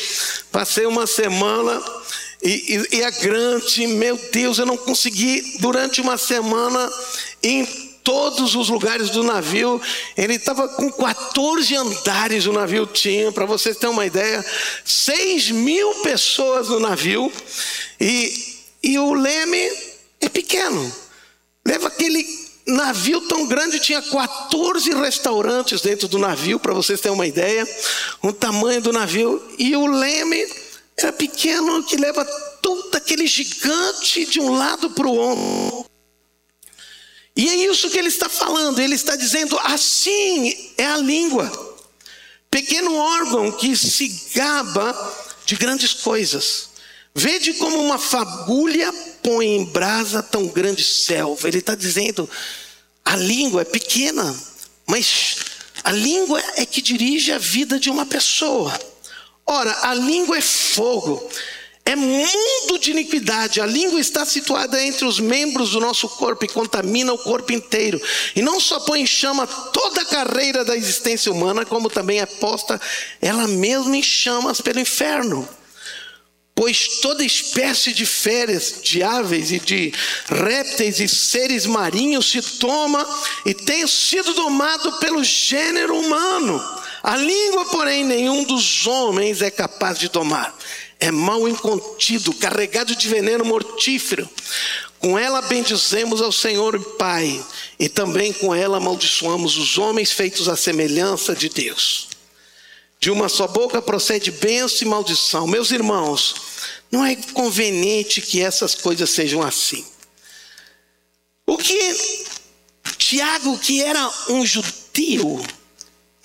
passei 0.52 0.84
uma 0.84 1.06
semana 1.06 1.82
e, 2.42 2.86
e, 2.92 2.96
e 2.96 3.02
é 3.02 3.10
grande. 3.10 3.86
Meu 3.86 4.16
Deus, 4.32 4.58
eu 4.58 4.66
não 4.66 4.76
consegui 4.76 5.58
durante 5.60 6.00
uma 6.00 6.16
semana 6.16 6.90
em 7.42 7.64
todos 8.02 8.54
os 8.54 8.68
lugares 8.68 9.10
do 9.10 9.22
navio. 9.22 9.80
Ele 10.16 10.34
estava 10.34 10.68
com 10.68 10.90
14 10.90 11.74
andares 11.74 12.46
o 12.46 12.52
navio 12.52 12.86
tinha, 12.86 13.32
para 13.32 13.44
vocês 13.44 13.76
terem 13.76 13.92
uma 13.94 14.06
ideia, 14.06 14.44
6 14.84 15.50
mil 15.50 15.94
pessoas 16.02 16.68
no 16.68 16.78
navio. 16.78 17.32
E 18.00 18.56
e 18.86 19.00
o 19.00 19.14
leme 19.14 19.68
é 20.20 20.28
pequeno. 20.28 20.94
Leva 21.66 21.88
aquele 21.88 22.24
navio 22.64 23.20
tão 23.22 23.44
grande, 23.48 23.80
tinha 23.80 24.00
14 24.00 24.94
restaurantes 24.94 25.80
dentro 25.80 26.06
do 26.06 26.20
navio, 26.20 26.60
para 26.60 26.72
vocês 26.72 27.00
terem 27.00 27.16
uma 27.16 27.26
ideia, 27.26 27.66
o 28.22 28.32
tamanho 28.32 28.80
do 28.80 28.92
navio. 28.92 29.42
E 29.58 29.74
o 29.74 29.86
leme 29.86 30.46
era 30.98 31.12
pequeno, 31.12 31.84
que 31.84 31.96
leva 31.96 32.24
todo 32.62 32.94
aquele 32.94 33.26
gigante 33.26 34.24
de 34.24 34.40
um 34.40 34.50
lado 34.56 34.90
para 34.90 35.06
o 35.06 35.14
outro. 35.14 35.90
E 37.36 37.48
é 37.48 37.54
isso 37.70 37.90
que 37.90 37.98
ele 37.98 38.08
está 38.08 38.28
falando, 38.28 38.80
ele 38.80 38.94
está 38.94 39.14
dizendo: 39.14 39.58
assim 39.58 40.72
é 40.78 40.86
a 40.86 40.96
língua, 40.96 41.50
pequeno 42.50 42.94
órgão 42.96 43.52
que 43.52 43.76
se 43.76 44.08
gaba 44.34 45.14
de 45.44 45.54
grandes 45.54 45.92
coisas. 45.92 46.70
Vede 47.14 47.54
como 47.54 47.78
uma 47.78 47.98
fagulha 47.98 48.92
põe 49.22 49.56
em 49.56 49.64
brasa 49.64 50.22
tão 50.22 50.46
grande 50.46 50.84
selva. 50.84 51.48
Ele 51.48 51.58
está 51.58 51.74
dizendo: 51.74 52.28
a 53.04 53.16
língua 53.16 53.62
é 53.62 53.64
pequena, 53.64 54.34
mas 54.86 55.36
a 55.84 55.92
língua 55.92 56.42
é 56.56 56.64
que 56.64 56.80
dirige 56.80 57.32
a 57.32 57.38
vida 57.38 57.78
de 57.78 57.90
uma 57.90 58.06
pessoa. 58.06 58.72
Ora, 59.46 59.76
a 59.82 59.94
língua 59.94 60.38
é 60.38 60.40
fogo, 60.40 61.30
é 61.84 61.94
mundo 61.94 62.78
de 62.80 62.90
iniquidade. 62.90 63.60
A 63.60 63.66
língua 63.66 64.00
está 64.00 64.26
situada 64.26 64.82
entre 64.82 65.04
os 65.04 65.20
membros 65.20 65.70
do 65.70 65.80
nosso 65.80 66.08
corpo 66.08 66.44
e 66.44 66.48
contamina 66.48 67.12
o 67.12 67.18
corpo 67.18 67.52
inteiro. 67.52 68.00
E 68.34 68.42
não 68.42 68.58
só 68.58 68.80
põe 68.80 69.02
em 69.02 69.06
chama 69.06 69.46
toda 69.46 70.00
a 70.00 70.04
carreira 70.04 70.64
da 70.64 70.76
existência 70.76 71.30
humana, 71.30 71.64
como 71.64 71.88
também 71.88 72.20
é 72.20 72.26
posta 72.26 72.80
ela 73.22 73.46
mesma 73.46 73.96
em 73.96 74.02
chamas 74.02 74.60
pelo 74.60 74.80
inferno 74.80 75.48
pois 76.56 77.00
toda 77.02 77.22
espécie 77.22 77.92
de 77.92 78.06
férias, 78.06 78.80
de 78.82 79.02
aves 79.02 79.52
e 79.52 79.60
de 79.60 79.92
répteis 80.26 80.98
e 80.98 81.06
seres 81.06 81.66
marinhos 81.66 82.30
se 82.30 82.40
toma 82.40 83.06
e 83.44 83.52
tem 83.52 83.86
sido 83.86 84.32
domado 84.32 84.90
pelo 84.94 85.22
gênero 85.22 85.94
humano. 85.94 86.58
A 87.06 87.16
língua, 87.16 87.64
porém, 87.66 88.02
nenhum 88.02 88.42
dos 88.42 88.84
homens 88.84 89.40
é 89.40 89.48
capaz 89.48 89.96
de 89.96 90.08
domar. 90.08 90.52
É 90.98 91.12
mal 91.12 91.48
incontido, 91.48 92.34
carregado 92.34 92.96
de 92.96 93.08
veneno 93.08 93.44
mortífero. 93.44 94.28
Com 94.98 95.16
ela 95.16 95.40
bendizemos 95.40 96.20
ao 96.20 96.32
Senhor 96.32 96.74
e 96.74 96.80
Pai, 96.98 97.46
e 97.78 97.88
também 97.88 98.32
com 98.32 98.52
ela 98.52 98.78
amaldiçoamos 98.78 99.56
os 99.56 99.78
homens 99.78 100.10
feitos 100.10 100.48
à 100.48 100.56
semelhança 100.56 101.32
de 101.32 101.48
Deus. 101.48 102.08
De 102.98 103.08
uma 103.08 103.28
só 103.28 103.46
boca 103.46 103.80
procede 103.80 104.32
bênção 104.32 104.78
e 104.82 104.90
maldição. 104.90 105.46
Meus 105.46 105.70
irmãos, 105.70 106.34
não 106.90 107.06
é 107.06 107.14
conveniente 107.14 108.20
que 108.20 108.42
essas 108.42 108.74
coisas 108.74 109.10
sejam 109.10 109.42
assim. 109.42 109.86
O 111.46 111.56
que 111.56 112.26
Tiago, 112.98 113.56
que 113.60 113.80
era 113.80 114.10
um 114.28 114.44
judeu, 114.44 115.40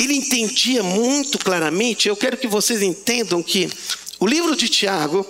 ele 0.04 0.16
entendia 0.16 0.82
muito 0.82 1.38
claramente. 1.38 2.08
Eu 2.08 2.16
quero 2.16 2.38
que 2.38 2.48
vocês 2.48 2.82
entendam 2.82 3.44
que 3.44 3.70
o 4.20 4.26
livro 4.26 4.56
de 4.56 4.68
Tiago 4.68 5.26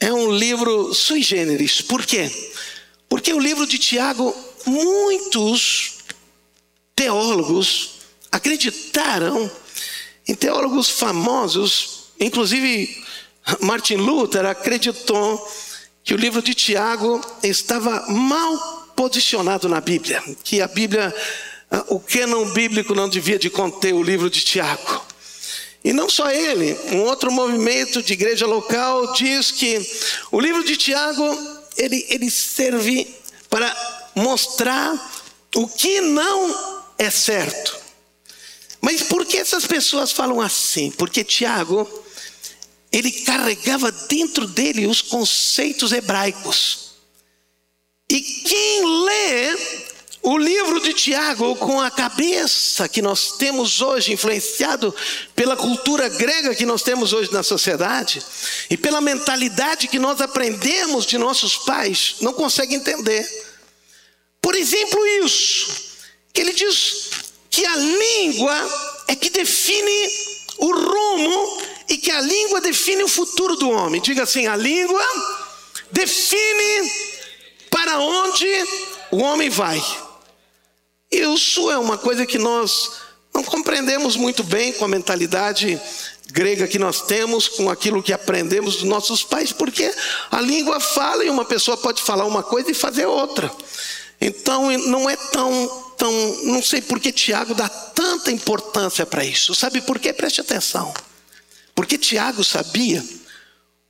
é 0.00 0.12
um 0.12 0.30
livro 0.30 0.92
sui 0.92 1.22
generis. 1.22 1.80
Por 1.80 2.04
quê? 2.04 2.30
Porque 3.08 3.32
o 3.32 3.38
livro 3.38 3.66
de 3.66 3.78
Tiago, 3.78 4.34
muitos 4.66 5.98
teólogos 6.96 7.90
acreditaram 8.30 9.50
em 10.26 10.34
teólogos 10.34 10.88
famosos, 10.88 12.08
inclusive 12.18 13.04
Martin 13.60 13.96
Luther 13.96 14.46
acreditou 14.46 15.46
que 16.02 16.14
o 16.14 16.16
livro 16.16 16.42
de 16.42 16.54
Tiago 16.54 17.20
estava 17.42 18.06
mal 18.08 18.84
posicionado 18.96 19.68
na 19.68 19.80
Bíblia, 19.80 20.22
que 20.42 20.60
a 20.60 20.68
Bíblia, 20.68 21.14
o 21.88 21.98
cânon 21.98 22.50
bíblico 22.52 22.94
não 22.94 23.08
devia 23.08 23.38
de 23.38 23.50
conter 23.50 23.94
o 23.94 24.02
livro 24.02 24.30
de 24.30 24.40
Tiago. 24.40 25.04
E 25.82 25.92
não 25.92 26.08
só 26.08 26.30
ele, 26.30 26.76
um 26.92 27.02
outro 27.02 27.30
movimento 27.30 28.02
de 28.02 28.14
igreja 28.14 28.46
local 28.46 29.12
diz 29.12 29.50
que 29.50 29.80
o 30.32 30.40
livro 30.40 30.64
de 30.64 30.76
Tiago 30.76 31.22
ele, 31.76 32.06
ele 32.08 32.30
serve 32.30 33.06
para 33.50 34.10
mostrar 34.14 34.94
o 35.54 35.68
que 35.68 36.00
não 36.00 36.84
é 36.98 37.10
certo. 37.10 37.76
Mas 38.80 39.02
por 39.02 39.24
que 39.26 39.36
essas 39.36 39.66
pessoas 39.66 40.12
falam 40.12 40.40
assim? 40.40 40.90
Porque 40.90 41.24
Tiago, 41.24 41.88
ele 42.92 43.10
carregava 43.10 43.90
dentro 43.90 44.46
dele 44.46 44.86
os 44.86 45.02
conceitos 45.02 45.92
hebraicos. 45.92 46.94
E 48.10 48.20
quem 48.20 49.04
lê 49.04 49.56
o 50.24 50.38
livro 50.38 50.80
de 50.80 50.94
Tiago 50.94 51.54
com 51.56 51.80
a 51.80 51.90
cabeça 51.90 52.88
que 52.88 53.02
nós 53.02 53.32
temos 53.32 53.82
hoje, 53.82 54.12
influenciado 54.12 54.94
pela 55.36 55.54
cultura 55.54 56.08
grega 56.08 56.54
que 56.54 56.64
nós 56.64 56.82
temos 56.82 57.12
hoje 57.12 57.30
na 57.30 57.42
sociedade, 57.42 58.22
e 58.70 58.76
pela 58.76 59.02
mentalidade 59.02 59.86
que 59.86 59.98
nós 59.98 60.22
aprendemos 60.22 61.04
de 61.04 61.18
nossos 61.18 61.58
pais, 61.58 62.16
não 62.22 62.32
consegue 62.32 62.74
entender. 62.74 63.22
Por 64.40 64.54
exemplo, 64.54 65.06
isso, 65.22 65.68
que 66.32 66.40
ele 66.40 66.54
diz: 66.54 67.10
que 67.50 67.64
a 67.66 67.76
língua 67.76 69.02
é 69.08 69.14
que 69.14 69.30
define 69.30 70.10
o 70.56 70.72
rumo 70.72 71.62
e 71.88 71.98
que 71.98 72.10
a 72.10 72.20
língua 72.20 72.60
define 72.60 73.04
o 73.04 73.08
futuro 73.08 73.56
do 73.56 73.70
homem. 73.70 74.00
Diga 74.00 74.22
assim: 74.22 74.46
a 74.46 74.56
língua 74.56 75.04
define 75.92 76.90
para 77.70 77.98
onde 77.98 78.46
o 79.12 79.18
homem 79.18 79.50
vai. 79.50 79.80
Isso 81.14 81.70
é 81.70 81.78
uma 81.78 81.98
coisa 81.98 82.26
que 82.26 82.38
nós 82.38 82.90
não 83.32 83.42
compreendemos 83.42 84.16
muito 84.16 84.42
bem 84.42 84.72
com 84.72 84.84
a 84.84 84.88
mentalidade 84.88 85.80
grega 86.30 86.66
que 86.66 86.78
nós 86.78 87.02
temos, 87.02 87.48
com 87.48 87.70
aquilo 87.70 88.02
que 88.02 88.12
aprendemos 88.12 88.76
dos 88.76 88.84
nossos 88.84 89.22
pais, 89.22 89.52
porque 89.52 89.92
a 90.30 90.40
língua 90.40 90.80
fala 90.80 91.24
e 91.24 91.30
uma 91.30 91.44
pessoa 91.44 91.76
pode 91.76 92.02
falar 92.02 92.24
uma 92.24 92.42
coisa 92.42 92.70
e 92.70 92.74
fazer 92.74 93.06
outra. 93.06 93.50
Então 94.20 94.70
não 94.78 95.08
é 95.08 95.16
tão 95.16 95.84
tão, 95.96 96.12
não 96.44 96.62
sei 96.62 96.82
por 96.82 97.00
que 97.00 97.12
Tiago 97.12 97.54
dá 97.54 97.68
tanta 97.68 98.30
importância 98.30 99.06
para 99.06 99.24
isso. 99.24 99.54
Sabe 99.54 99.80
por 99.80 99.98
quê? 99.98 100.12
Preste 100.12 100.40
atenção. 100.40 100.92
Porque 101.74 101.98
Tiago 101.98 102.44
sabia 102.44 103.04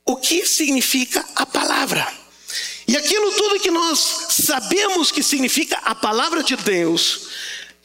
o 0.05 0.15
que 0.15 0.45
significa 0.45 1.25
a 1.35 1.45
palavra. 1.45 2.07
Tudo 3.37 3.59
que 3.59 3.71
nós 3.71 3.99
sabemos 4.29 5.11
que 5.11 5.23
significa 5.23 5.77
a 5.83 5.95
palavra 5.95 6.43
de 6.43 6.55
Deus, 6.55 7.27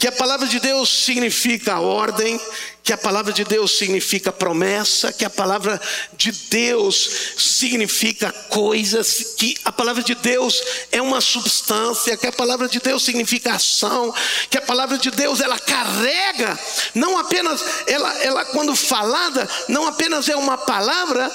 que 0.01 0.09
a 0.09 0.13
palavra 0.13 0.47
de 0.47 0.59
Deus 0.59 1.05
significa 1.05 1.79
ordem, 1.79 2.41
que 2.83 2.93
a 2.93 2.97
palavra 2.97 3.33
de 3.33 3.45
Deus 3.45 3.77
significa 3.77 4.33
promessa, 4.33 5.13
que 5.13 5.25
a 5.25 5.31
palavra 5.31 5.81
de 6.15 6.33
Deus 6.33 7.35
significa 7.37 8.33
coisas, 8.49 9.35
que 9.37 9.55
a 9.65 9.71
palavra 9.71 10.03
de 10.03 10.15
Deus 10.15 10.61
é 10.91 11.03
uma 11.03 11.21
substância, 11.21 12.17
que 12.17 12.27
a 12.27 12.33
palavra 12.33 12.67
de 12.67 12.81
Deus 12.81 13.05
significa 13.05 13.53
ação, 13.53 14.15
que 14.49 14.57
a 14.57 14.63
palavra 14.63 14.97
de 14.97 15.11
Deus 15.11 15.41
ela 15.41 15.59
carrega, 15.59 16.59
não 16.95 17.19
apenas 17.19 17.63
ela, 17.87 18.13
ela 18.23 18.45
quando 18.47 18.75
falada, 18.75 19.47
não 19.69 19.87
apenas 19.87 20.29
é 20.31 20.35
uma 20.35 20.57
palavra, 20.57 21.31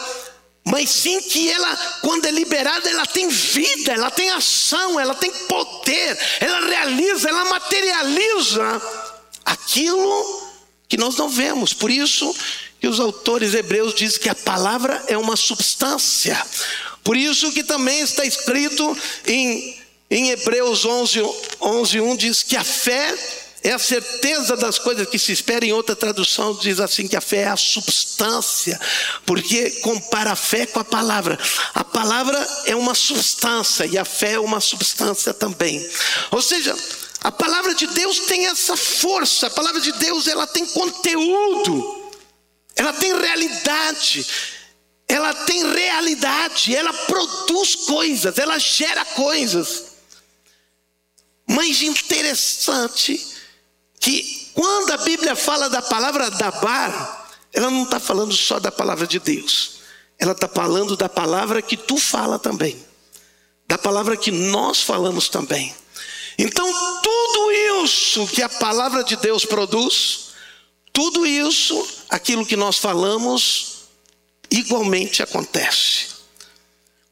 mas 0.65 0.89
sim 0.89 1.21
que 1.21 1.51
ela, 1.51 1.75
quando 2.01 2.25
é 2.25 2.31
liberada, 2.31 2.89
ela 2.89 3.05
tem 3.05 3.29
vida, 3.29 3.93
ela 3.93 4.09
tem 4.09 4.31
ação, 4.31 4.99
ela 4.99 5.13
tem 5.13 5.31
poder, 5.31 6.17
ela 6.39 6.67
realiza, 6.67 7.29
ela 7.29 7.45
materializa 7.45 8.81
aquilo 9.45 10.43
que 10.87 10.97
nós 10.97 11.15
não 11.17 11.29
vemos. 11.29 11.71
Por 11.71 11.91
isso 11.91 12.35
que 12.81 12.87
os 12.87 12.99
autores 12.99 13.53
hebreus 13.53 13.93
dizem 13.93 14.19
que 14.19 14.29
a 14.29 14.33
palavra 14.35 15.03
é 15.07 15.15
uma 15.15 15.35
substância. 15.35 16.43
Por 17.03 17.15
isso 17.15 17.51
que 17.51 17.63
também 17.63 17.99
está 17.99 18.25
escrito 18.25 18.97
em, 19.27 19.77
em 20.09 20.31
Hebreus 20.31 20.83
11, 20.83 21.21
11, 21.61 22.01
1, 22.01 22.15
diz 22.15 22.41
que 22.41 22.57
a 22.57 22.63
fé 22.63 23.13
é 23.65 23.71
a 23.71 23.79
certeza 23.79 24.55
das 24.55 24.77
coisas 24.77 25.09
que 25.09 25.17
se 25.17 25.31
espera. 25.31 25.65
Em 25.65 25.73
outra 25.73 25.95
tradução 25.95 26.55
diz 26.55 26.79
assim 26.79 27.07
que 27.07 27.15
a 27.15 27.21
fé 27.21 27.37
é 27.37 27.47
a 27.47 27.57
substância, 27.57 28.79
porque 29.25 29.71
compara 29.81 30.33
a 30.33 30.35
fé 30.35 30.67
com 30.67 30.79
a 30.79 30.85
palavra. 30.85 31.35
A 31.73 31.83
palavra 31.83 32.37
é 32.65 32.75
uma 32.75 32.93
substância 32.93 33.87
e 33.87 33.97
a 33.97 34.05
fé 34.05 34.33
é 34.33 34.39
uma 34.39 34.61
substância 34.61 35.33
também. 35.33 35.83
Ou 36.29 36.43
seja, 36.43 36.77
a 37.21 37.31
palavra 37.31 37.73
de 37.73 37.87
Deus 37.87 38.19
tem 38.27 38.45
essa 38.45 38.77
força. 38.77 39.47
A 39.47 39.49
palavra 39.49 39.81
de 39.81 39.93
Deus 39.93 40.27
ela 40.27 40.45
tem 40.45 40.63
conteúdo. 40.67 42.11
Ela 42.75 42.93
tem 42.93 43.17
realidade. 43.17 44.27
Ela 45.07 45.33
tem 45.33 45.71
realidade, 45.71 46.75
ela 46.75 46.91
produz 46.91 47.75
coisas, 47.75 48.39
ela 48.39 48.57
gera 48.57 49.05
coisas. 49.05 49.85
Mas 51.47 51.83
interessante 51.83 53.34
que 54.05 54.51
quando 54.53 54.91
a 54.91 54.97
Bíblia 54.97 55.35
fala 55.35 55.67
da 55.67 55.81
palavra 55.81 56.29
dabar, 56.29 57.27
ela 57.51 57.71
não 57.71 57.85
está 57.85 57.99
falando 57.99 58.35
só 58.35 58.59
da 58.59 58.71
palavra 58.71 59.07
de 59.07 59.17
Deus, 59.17 59.79
ela 60.19 60.33
está 60.33 60.47
falando 60.47 60.95
da 60.95 61.09
palavra 61.09 61.59
que 61.59 61.75
tu 61.75 61.97
fala 61.97 62.37
também, 62.37 62.77
da 63.67 63.79
palavra 63.79 64.15
que 64.15 64.29
nós 64.29 64.79
falamos 64.79 65.27
também. 65.27 65.73
Então, 66.37 66.71
tudo 67.01 67.51
isso 67.83 68.27
que 68.27 68.43
a 68.43 68.49
palavra 68.49 69.03
de 69.03 69.15
Deus 69.15 69.43
produz, 69.43 70.27
tudo 70.93 71.25
isso, 71.25 71.87
aquilo 72.07 72.45
que 72.45 72.55
nós 72.55 72.77
falamos, 72.77 73.85
igualmente 74.51 75.23
acontece. 75.23 76.14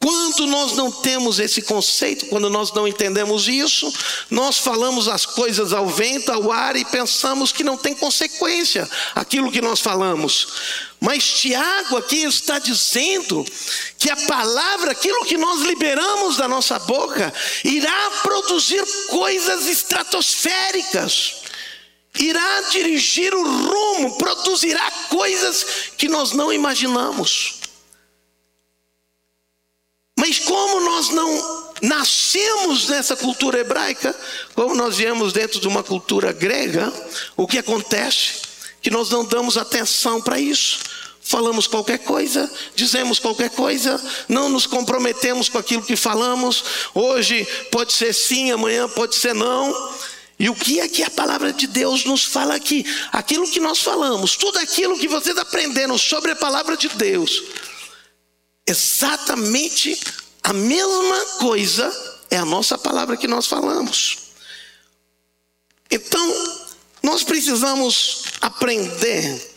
Quando 0.03 0.47
nós 0.47 0.73
não 0.73 0.91
temos 0.91 1.39
esse 1.39 1.61
conceito, 1.61 2.25
quando 2.25 2.49
nós 2.49 2.73
não 2.73 2.85
entendemos 2.85 3.47
isso, 3.47 3.89
nós 4.29 4.57
falamos 4.57 5.07
as 5.07 5.25
coisas 5.25 5.71
ao 5.71 5.87
vento, 5.87 6.29
ao 6.29 6.51
ar 6.51 6.75
e 6.75 6.83
pensamos 6.83 7.53
que 7.53 7.63
não 7.63 7.77
tem 7.77 7.95
consequência 7.95 8.89
aquilo 9.15 9.49
que 9.49 9.61
nós 9.61 9.79
falamos. 9.79 10.47
Mas 10.99 11.39
Tiago 11.39 11.95
aqui 11.95 12.17
está 12.17 12.59
dizendo 12.59 13.45
que 13.97 14.09
a 14.09 14.17
palavra, 14.27 14.91
aquilo 14.91 15.23
que 15.23 15.37
nós 15.37 15.61
liberamos 15.61 16.35
da 16.35 16.49
nossa 16.49 16.77
boca, 16.79 17.33
irá 17.63 18.11
produzir 18.21 18.83
coisas 19.07 19.67
estratosféricas 19.67 21.43
irá 22.19 22.61
dirigir 22.69 23.33
o 23.33 23.41
rumo, 23.41 24.17
produzirá 24.19 24.91
coisas 25.09 25.65
que 25.97 26.07
nós 26.07 26.31
não 26.31 26.53
imaginamos. 26.53 27.62
Mas 30.25 30.39
como 30.39 30.79
nós 30.79 31.09
não 31.09 31.73
nascemos 31.81 32.87
nessa 32.87 33.13
cultura 33.13 33.59
hebraica, 33.59 34.15
como 34.55 34.73
nós 34.73 34.95
viemos 34.95 35.33
dentro 35.33 35.59
de 35.59 35.67
uma 35.67 35.83
cultura 35.83 36.31
grega, 36.31 36.93
o 37.35 37.45
que 37.45 37.57
acontece? 37.57 38.35
Que 38.81 38.89
nós 38.89 39.09
não 39.09 39.25
damos 39.25 39.57
atenção 39.57 40.21
para 40.21 40.39
isso. 40.39 40.79
Falamos 41.21 41.67
qualquer 41.67 41.99
coisa, 41.99 42.49
dizemos 42.73 43.19
qualquer 43.19 43.49
coisa, 43.49 44.01
não 44.29 44.47
nos 44.47 44.65
comprometemos 44.65 45.49
com 45.49 45.57
aquilo 45.57 45.83
que 45.83 45.97
falamos. 45.97 46.63
Hoje 46.95 47.45
pode 47.69 47.91
ser 47.91 48.13
sim, 48.13 48.49
amanhã 48.49 48.87
pode 48.87 49.15
ser 49.15 49.35
não. 49.35 49.93
E 50.39 50.49
o 50.49 50.55
que 50.55 50.79
é 50.79 50.87
que 50.87 51.03
a 51.03 51.09
palavra 51.09 51.51
de 51.51 51.67
Deus 51.67 52.05
nos 52.05 52.23
fala 52.23 52.55
aqui? 52.55 52.85
Aquilo 53.11 53.45
que 53.45 53.59
nós 53.59 53.79
falamos, 53.79 54.37
tudo 54.37 54.57
aquilo 54.59 54.97
que 54.97 55.09
vocês 55.09 55.37
aprenderam 55.37 55.97
sobre 55.97 56.31
a 56.31 56.35
palavra 56.35 56.77
de 56.77 56.87
Deus, 56.87 57.43
exatamente 58.67 59.99
a 60.41 60.53
mesma 60.53 61.25
coisa 61.39 61.91
é 62.29 62.37
a 62.37 62.45
nossa 62.45 62.77
palavra 62.77 63.17
que 63.17 63.27
nós 63.27 63.45
falamos. 63.45 64.17
Então, 65.89 66.63
nós 67.01 67.23
precisamos 67.23 68.23
aprender 68.41 69.53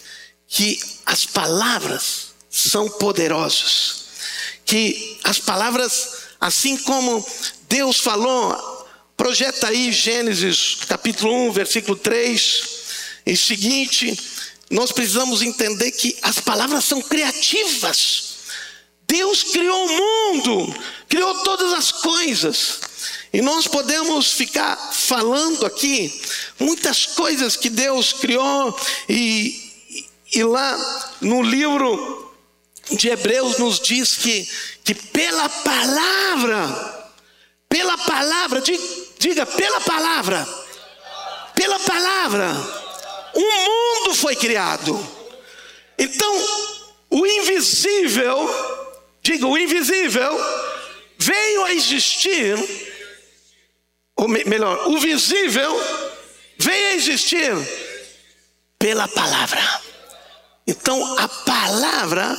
que 0.47 0.79
as 1.05 1.25
palavras 1.25 2.35
são 2.51 2.89
poderosas. 2.89 4.07
Que 4.65 5.19
as 5.25 5.39
palavras, 5.39 6.27
assim 6.41 6.77
como 6.77 7.25
Deus 7.69 7.99
falou, 7.99 8.87
projeta 9.17 9.69
aí 9.69 9.93
Gênesis 9.93 10.77
capítulo 10.87 11.49
1, 11.49 11.53
versículo 11.53 11.97
3, 11.97 12.63
e 13.25 13.37
seguinte, 13.37 14.17
nós 14.71 14.93
precisamos 14.93 15.43
entender 15.43 15.91
que 15.93 16.17
as 16.23 16.39
palavras 16.39 16.85
são 16.85 17.01
criativas. 17.03 18.36
Deus 19.17 19.45
criou 19.45 19.87
o 19.87 19.89
mundo, 19.89 20.75
criou 21.09 21.43
todas 21.43 21.73
as 21.73 21.91
coisas. 21.91 22.81
E 23.33 23.41
nós 23.41 23.67
podemos 23.67 24.33
ficar 24.33 24.77
falando 24.93 25.65
aqui 25.65 26.21
muitas 26.61 27.07
coisas 27.07 27.57
que 27.57 27.71
Deus 27.71 28.13
criou, 28.13 28.79
e, 29.09 30.05
e 30.35 30.45
lá 30.45 31.15
no 31.23 31.41
livro 31.41 32.31
de 32.91 33.09
Hebreus 33.09 33.57
nos 33.57 33.81
diz 33.81 34.17
que, 34.17 34.47
que 34.85 34.95
pela 34.95 35.49
palavra, 35.49 37.13
pela 37.71 37.97
palavra, 37.97 38.61
diga, 38.61 38.85
diga 39.19 39.47
pela 39.47 39.81
palavra, 39.81 40.47
pela 41.55 41.79
palavra, 41.79 42.53
o 43.33 43.41
mundo 43.41 44.15
foi 44.15 44.37
criado. 44.37 44.95
Então, 45.99 46.35
o 47.09 47.27
invisível 47.27 48.86
diga, 49.27 49.47
o 49.47 49.59
invisível 49.59 50.39
veio 51.19 51.65
a 51.65 51.75
existir, 51.75 52.57
ou 54.15 54.29
melhor, 54.29 54.87
o 54.89 54.99
visível 54.99 55.73
veio 56.57 56.89
a 56.89 56.95
existir 56.95 57.53
pela 58.79 59.09
palavra. 59.09 59.81
Então 60.65 61.19
a 61.19 61.29
palavra 61.29 62.39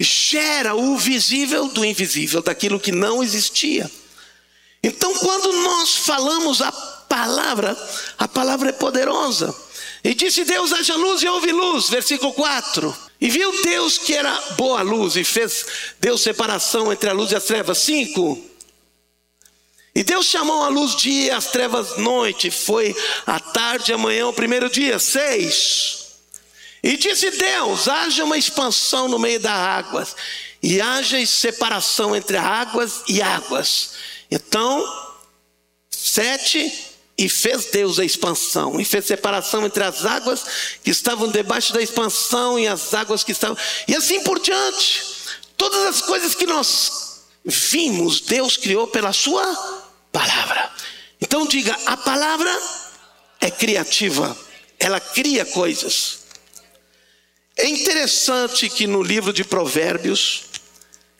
gera 0.00 0.74
o 0.74 0.96
visível 0.96 1.68
do 1.68 1.84
invisível, 1.84 2.42
daquilo 2.42 2.80
que 2.80 2.90
não 2.90 3.22
existia. 3.22 3.90
Então 4.82 5.14
quando 5.18 5.52
nós 5.52 5.96
falamos 5.96 6.62
a 6.62 6.72
palavra, 6.72 7.76
a 8.18 8.26
palavra 8.26 8.70
é 8.70 8.72
poderosa. 8.72 9.54
E 10.04 10.14
disse 10.14 10.44
Deus: 10.44 10.72
haja 10.72 10.94
luz 10.94 11.22
e 11.22 11.28
houve 11.28 11.50
luz, 11.50 11.88
versículo 11.88 12.34
4. 12.34 12.94
E 13.18 13.30
viu 13.30 13.62
Deus 13.62 13.96
que 13.96 14.12
era 14.12 14.38
boa 14.58 14.82
luz 14.82 15.16
e 15.16 15.24
fez 15.24 15.64
Deus 15.98 16.20
separação 16.20 16.92
entre 16.92 17.08
a 17.08 17.14
luz 17.14 17.32
e 17.32 17.36
as 17.36 17.44
trevas. 17.44 17.78
Cinco. 17.78 18.38
E 19.94 20.02
Deus 20.02 20.26
chamou 20.26 20.62
a 20.62 20.68
luz 20.68 20.94
dia 20.96 21.26
e 21.26 21.30
as 21.30 21.46
trevas 21.46 21.96
noite. 21.96 22.50
Foi 22.50 22.94
a 23.26 23.40
tarde 23.40 23.92
e 23.92 23.94
amanhã 23.94 24.26
o 24.28 24.32
primeiro 24.32 24.68
dia. 24.68 24.98
Seis. 24.98 26.04
E 26.82 26.98
disse 26.98 27.30
Deus: 27.30 27.88
haja 27.88 28.24
uma 28.24 28.36
expansão 28.36 29.08
no 29.08 29.18
meio 29.18 29.40
das 29.40 29.52
águas, 29.52 30.14
e 30.62 30.82
haja 30.82 31.24
separação 31.24 32.14
entre 32.14 32.36
águas 32.36 33.02
e 33.08 33.22
águas. 33.22 33.92
Então, 34.30 34.84
sete 35.90 36.93
e 37.16 37.28
fez 37.28 37.66
Deus 37.66 37.98
a 37.98 38.04
expansão, 38.04 38.80
e 38.80 38.84
fez 38.84 39.06
separação 39.06 39.64
entre 39.64 39.84
as 39.84 40.04
águas 40.04 40.44
que 40.82 40.90
estavam 40.90 41.30
debaixo 41.30 41.72
da 41.72 41.80
expansão 41.80 42.58
e 42.58 42.66
as 42.66 42.92
águas 42.92 43.22
que 43.22 43.32
estavam. 43.32 43.56
E 43.86 43.94
assim 43.94 44.20
por 44.22 44.40
diante. 44.40 45.14
Todas 45.56 45.86
as 45.86 46.02
coisas 46.02 46.34
que 46.34 46.46
nós 46.46 47.22
vimos, 47.44 48.20
Deus 48.20 48.56
criou 48.56 48.88
pela 48.88 49.12
Sua 49.12 49.44
palavra. 50.10 50.70
Então 51.20 51.46
diga: 51.46 51.76
a 51.86 51.96
palavra 51.96 52.50
é 53.40 53.50
criativa, 53.50 54.36
ela 54.78 54.98
cria 54.98 55.44
coisas. 55.44 56.24
É 57.56 57.66
interessante 57.68 58.68
que 58.68 58.86
no 58.86 59.00
livro 59.00 59.32
de 59.32 59.44
Provérbios, 59.44 60.46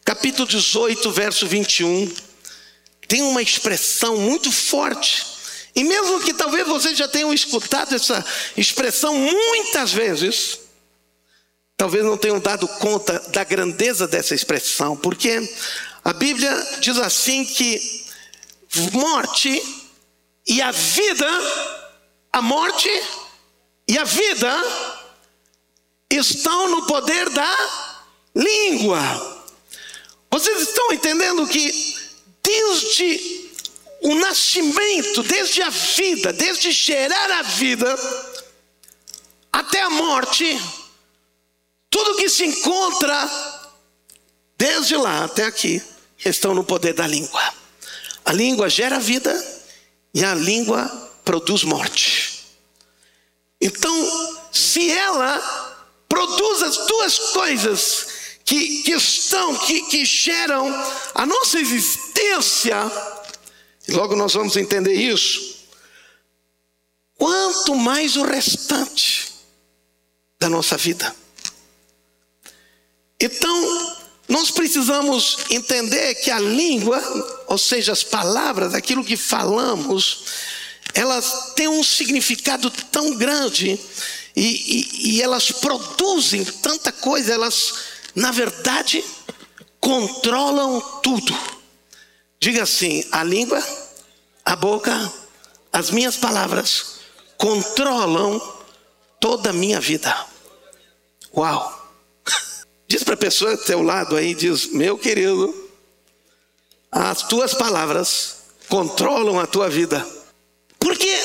capítulo 0.05 0.49
18, 0.49 1.11
verso 1.13 1.47
21, 1.47 2.13
tem 3.07 3.23
uma 3.23 3.41
expressão 3.41 4.17
muito 4.17 4.51
forte. 4.51 5.34
E 5.75 5.83
mesmo 5.83 6.21
que 6.21 6.33
talvez 6.33 6.67
vocês 6.67 6.97
já 6.97 7.09
tenham 7.09 7.33
escutado 7.33 7.95
essa 7.95 8.25
expressão 8.57 9.19
muitas 9.19 9.93
vezes, 9.93 10.61
talvez 11.77 12.05
não 12.05 12.17
tenham 12.17 12.39
dado 12.39 12.69
conta 12.79 13.19
da 13.31 13.43
grandeza 13.43 14.07
dessa 14.07 14.35
expressão, 14.35 14.97
porque 14.97 15.53
a 16.05 16.13
Bíblia 16.13 16.55
diz 16.81 16.97
assim 16.99 17.45
que 17.45 18.05
morte 18.93 19.61
e 20.47 20.63
a 20.63 20.71
vida, 20.71 21.29
a 22.33 22.41
morte 22.41 22.89
e 23.89 23.99
a 23.99 24.05
vida 24.05 24.63
estão 26.11 26.71
no 26.71 26.87
poder 26.87 27.31
da 27.31 27.57
língua. 28.35 29.45
Vocês 30.31 30.63
estão 30.63 30.93
entendendo 30.93 31.47
que 31.47 31.97
desde 32.43 33.44
o 34.05 34.15
nascimento, 34.17 35.23
desde 35.23 35.63
a 35.63 35.71
vida, 35.71 36.31
desde 36.31 36.71
gerar 36.71 37.31
a 37.39 37.43
vida 37.43 37.97
até 39.51 39.81
a 39.81 39.89
morte, 39.89 40.61
tudo 41.89 42.17
que 42.17 42.29
se 42.29 42.45
encontra 42.45 43.31
desde 44.59 44.95
lá 44.97 45.25
até 45.25 45.45
aqui 45.45 45.83
estão 46.23 46.55
no 46.55 46.63
poder 46.63 46.93
da 46.93 47.07
língua. 47.07 47.43
A 48.27 48.33
língua 48.33 48.69
gera 48.69 49.01
vida 49.01 49.33
e 50.13 50.23
a 50.23 50.35
língua 50.35 50.87
produz 51.25 51.65
morte. 51.65 52.45
Então, 53.59 54.47
se 54.53 54.91
ela 54.91 55.41
produz 56.07 56.63
as 56.63 56.77
duas 56.87 57.19
coisas 57.33 58.07
que, 58.45 58.83
que 58.83 58.93
estão, 58.93 59.57
que, 59.57 59.81
que 59.87 60.05
geram 60.05 60.69
a 61.15 61.25
nossa 61.25 61.59
existência, 61.59 62.77
e 63.87 63.93
logo 63.93 64.17
nós 64.17 64.33
vamos 64.33 64.57
entender 64.57 64.95
isso, 64.95 65.57
quanto 67.17 67.75
mais 67.75 68.17
o 68.17 68.25
restante 68.25 69.33
da 70.39 70.49
nossa 70.49 70.77
vida. 70.77 71.15
Então, 73.21 73.97
nós 74.29 74.51
precisamos 74.51 75.39
entender 75.51 76.15
que 76.17 76.31
a 76.31 76.39
língua, 76.39 77.01
ou 77.47 77.59
seja, 77.59 77.93
as 77.93 78.03
palavras, 78.03 78.75
aquilo 78.75 79.05
que 79.05 79.17
falamos, 79.17 80.25
elas 80.95 81.53
têm 81.55 81.69
um 81.69 81.83
significado 81.83 82.71
tão 82.71 83.17
grande 83.17 83.79
e, 84.35 84.43
e, 84.43 85.17
e 85.17 85.23
elas 85.23 85.53
produzem 85.53 86.45
tanta 86.45 86.91
coisa, 86.91 87.33
elas, 87.33 87.75
na 88.15 88.31
verdade, 88.31 89.05
controlam 89.79 90.81
tudo. 91.03 91.35
Diga 92.45 92.65
assim: 92.65 93.03
a 93.11 93.25
língua, 93.25 93.59
a 94.45 94.55
boca, 94.55 94.93
as 95.73 95.91
minhas 95.91 96.15
palavras 96.19 96.97
controlam 97.39 98.39
toda 99.19 99.49
a 99.49 99.53
minha 99.55 99.81
vida. 99.81 100.15
Uau! 101.35 101.89
Diz 102.87 103.03
para 103.03 103.15
a 103.15 103.17
pessoa 103.17 103.57
do 103.57 103.65
teu 103.65 103.81
lado 103.81 104.15
aí, 104.15 104.35
diz, 104.35 104.67
meu 104.67 104.99
querido, 104.99 105.55
as 106.93 107.23
tuas 107.23 107.55
palavras 107.55 108.37
controlam 108.69 109.41
a 109.41 109.47
tua 109.47 109.71
vida. 109.71 110.07
Porque 110.79 111.19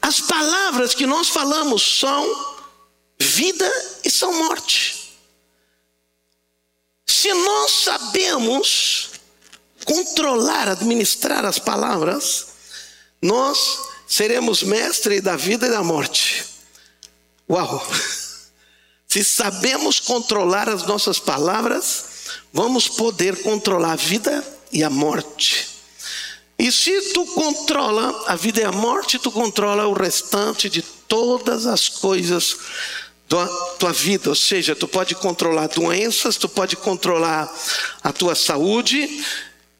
as 0.00 0.22
palavras 0.22 0.94
que 0.94 1.04
nós 1.06 1.28
falamos 1.28 1.82
são 1.82 2.24
vida 3.20 3.70
e 4.02 4.10
são 4.10 4.32
morte. 4.32 5.12
Se 7.06 7.34
nós 7.34 7.70
sabemos 7.70 9.17
controlar, 9.88 10.68
administrar 10.68 11.44
as 11.46 11.58
palavras, 11.58 12.48
nós 13.20 13.80
seremos 14.06 14.62
mestre 14.62 15.20
da 15.20 15.34
vida 15.34 15.66
e 15.66 15.70
da 15.70 15.82
morte. 15.82 16.44
Uau! 17.48 17.84
Se 19.08 19.24
sabemos 19.24 19.98
controlar 19.98 20.68
as 20.68 20.86
nossas 20.86 21.18
palavras, 21.18 22.04
vamos 22.52 22.88
poder 22.88 23.42
controlar 23.42 23.92
a 23.92 23.96
vida 23.96 24.46
e 24.70 24.84
a 24.84 24.90
morte. 24.90 25.66
E 26.58 26.70
se 26.70 27.12
tu 27.14 27.24
controla 27.24 28.24
a 28.26 28.36
vida 28.36 28.60
e 28.60 28.64
a 28.64 28.72
morte, 28.72 29.18
tu 29.18 29.32
controla 29.32 29.86
o 29.86 29.94
restante 29.94 30.68
de 30.68 30.82
todas 30.82 31.64
as 31.64 31.88
coisas 31.88 32.58
da 33.28 33.46
tua 33.78 33.92
vida. 33.92 34.28
Ou 34.28 34.34
seja, 34.34 34.74
tu 34.74 34.88
pode 34.88 35.14
controlar 35.14 35.68
doenças, 35.68 36.36
tu 36.36 36.48
pode 36.48 36.76
controlar 36.76 37.48
a 38.02 38.12
tua 38.12 38.34
saúde, 38.34 39.24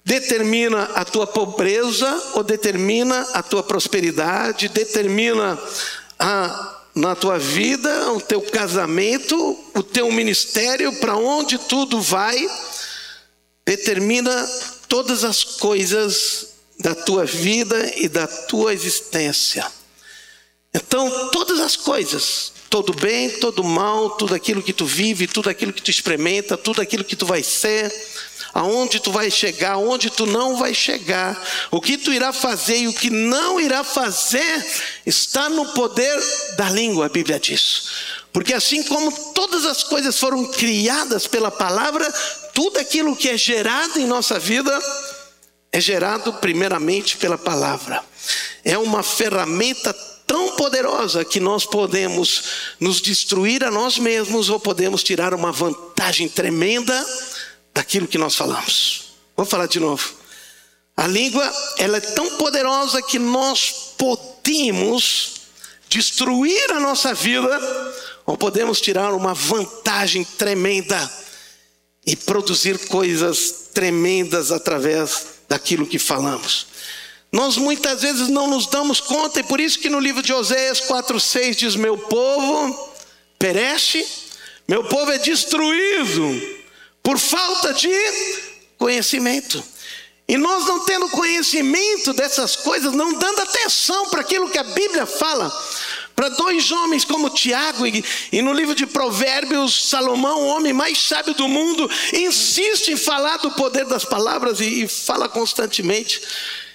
determina 0.08 0.84
a 0.94 1.04
tua 1.04 1.26
pobreza 1.26 2.08
ou 2.32 2.42
determina 2.42 3.28
a 3.34 3.42
tua 3.42 3.62
prosperidade, 3.62 4.70
determina 4.70 5.58
a 6.18 6.76
na 6.94 7.14
tua 7.14 7.38
vida, 7.38 8.12
o 8.12 8.20
teu 8.20 8.40
casamento, 8.40 9.36
o 9.72 9.82
teu 9.84 10.10
ministério, 10.10 10.92
para 10.94 11.14
onde 11.14 11.56
tudo 11.56 12.00
vai, 12.00 12.36
determina 13.64 14.48
todas 14.88 15.22
as 15.22 15.44
coisas 15.44 16.54
da 16.80 16.96
tua 16.96 17.24
vida 17.24 17.92
e 17.96 18.08
da 18.08 18.26
tua 18.26 18.72
existência. 18.72 19.64
Então, 20.74 21.28
todas 21.28 21.60
as 21.60 21.76
coisas, 21.76 22.52
todo 22.68 22.92
bem, 22.92 23.30
todo 23.30 23.64
mal, 23.64 24.10
tudo 24.10 24.34
aquilo 24.34 24.62
que 24.62 24.72
tu 24.72 24.84
vive, 24.84 25.26
tudo 25.26 25.48
aquilo 25.48 25.72
que 25.72 25.82
tu 25.82 25.90
experimenta, 25.90 26.56
tudo 26.56 26.80
aquilo 26.80 27.04
que 27.04 27.16
tu 27.16 27.24
vai 27.24 27.42
ser, 27.42 27.92
aonde 28.52 29.00
tu 29.00 29.10
vai 29.10 29.30
chegar, 29.30 29.72
aonde 29.72 30.10
tu 30.10 30.26
não 30.26 30.56
vai 30.56 30.74
chegar, 30.74 31.40
o 31.70 31.80
que 31.80 31.96
tu 31.96 32.12
irá 32.12 32.32
fazer 32.32 32.78
e 32.78 32.88
o 32.88 32.92
que 32.92 33.10
não 33.10 33.60
irá 33.60 33.82
fazer, 33.82 34.66
está 35.06 35.48
no 35.48 35.66
poder 35.72 36.20
da 36.56 36.68
língua, 36.68 37.06
a 37.06 37.08
Bíblia 37.08 37.40
diz. 37.40 38.18
Porque 38.32 38.52
assim 38.52 38.82
como 38.82 39.10
todas 39.32 39.64
as 39.64 39.82
coisas 39.82 40.18
foram 40.18 40.44
criadas 40.52 41.26
pela 41.26 41.50
palavra, 41.50 42.10
tudo 42.52 42.78
aquilo 42.78 43.16
que 43.16 43.30
é 43.30 43.36
gerado 43.36 43.98
em 43.98 44.06
nossa 44.06 44.38
vida 44.38 44.78
é 45.72 45.80
gerado 45.80 46.32
primeiramente 46.34 47.16
pela 47.16 47.38
palavra. 47.38 48.02
É 48.64 48.76
uma 48.76 49.02
ferramenta 49.02 49.94
tão 50.28 50.54
poderosa 50.54 51.24
que 51.24 51.40
nós 51.40 51.64
podemos 51.64 52.44
nos 52.78 53.00
destruir 53.00 53.64
a 53.64 53.70
nós 53.70 53.98
mesmos 53.98 54.50
ou 54.50 54.60
podemos 54.60 55.02
tirar 55.02 55.34
uma 55.34 55.50
vantagem 55.50 56.28
tremenda 56.28 57.04
daquilo 57.74 58.06
que 58.06 58.18
nós 58.18 58.36
falamos. 58.36 59.14
Vou 59.34 59.46
falar 59.46 59.66
de 59.66 59.80
novo. 59.80 60.12
A 60.96 61.06
língua, 61.06 61.50
ela 61.78 61.96
é 61.96 62.00
tão 62.00 62.36
poderosa 62.36 63.00
que 63.00 63.18
nós 63.18 63.94
podemos 63.96 65.34
destruir 65.88 66.70
a 66.72 66.80
nossa 66.80 67.14
vida 67.14 67.58
ou 68.26 68.36
podemos 68.36 68.80
tirar 68.80 69.14
uma 69.14 69.32
vantagem 69.32 70.22
tremenda 70.24 71.10
e 72.06 72.14
produzir 72.14 72.86
coisas 72.88 73.70
tremendas 73.72 74.52
através 74.52 75.38
daquilo 75.48 75.86
que 75.86 75.98
falamos. 75.98 76.67
Nós 77.30 77.56
muitas 77.56 78.02
vezes 78.02 78.28
não 78.28 78.46
nos 78.46 78.66
damos 78.66 79.00
conta, 79.00 79.40
e 79.40 79.42
por 79.42 79.60
isso 79.60 79.78
que 79.78 79.90
no 79.90 80.00
livro 80.00 80.22
de 80.22 80.32
Oséias 80.32 80.80
4,6 80.80 81.54
diz: 81.54 81.76
Meu 81.76 81.98
povo 81.98 82.94
perece, 83.38 84.06
meu 84.66 84.84
povo 84.84 85.12
é 85.12 85.18
destruído 85.18 86.58
por 87.02 87.18
falta 87.18 87.74
de 87.74 87.90
conhecimento. 88.78 89.62
E 90.26 90.36
nós 90.36 90.66
não 90.66 90.84
tendo 90.84 91.08
conhecimento 91.08 92.12
dessas 92.12 92.54
coisas, 92.54 92.92
não 92.92 93.14
dando 93.14 93.40
atenção 93.40 94.10
para 94.10 94.20
aquilo 94.20 94.50
que 94.50 94.58
a 94.58 94.62
Bíblia 94.62 95.06
fala, 95.06 95.50
para 96.14 96.28
dois 96.28 96.70
homens 96.70 97.02
como 97.02 97.30
Tiago, 97.30 97.86
e, 97.86 98.04
e, 98.30 98.42
no 98.42 98.52
livro 98.52 98.74
de 98.74 98.86
Provérbios, 98.86 99.88
Salomão, 99.88 100.42
o 100.42 100.48
homem 100.48 100.74
mais 100.74 100.98
sábio 100.98 101.32
do 101.32 101.48
mundo, 101.48 101.90
insiste 102.12 102.88
em 102.88 102.96
falar 102.96 103.38
do 103.38 103.52
poder 103.52 103.86
das 103.86 104.04
palavras 104.04 104.60
e, 104.60 104.84
e 104.84 104.88
fala 104.88 105.30
constantemente. 105.30 106.20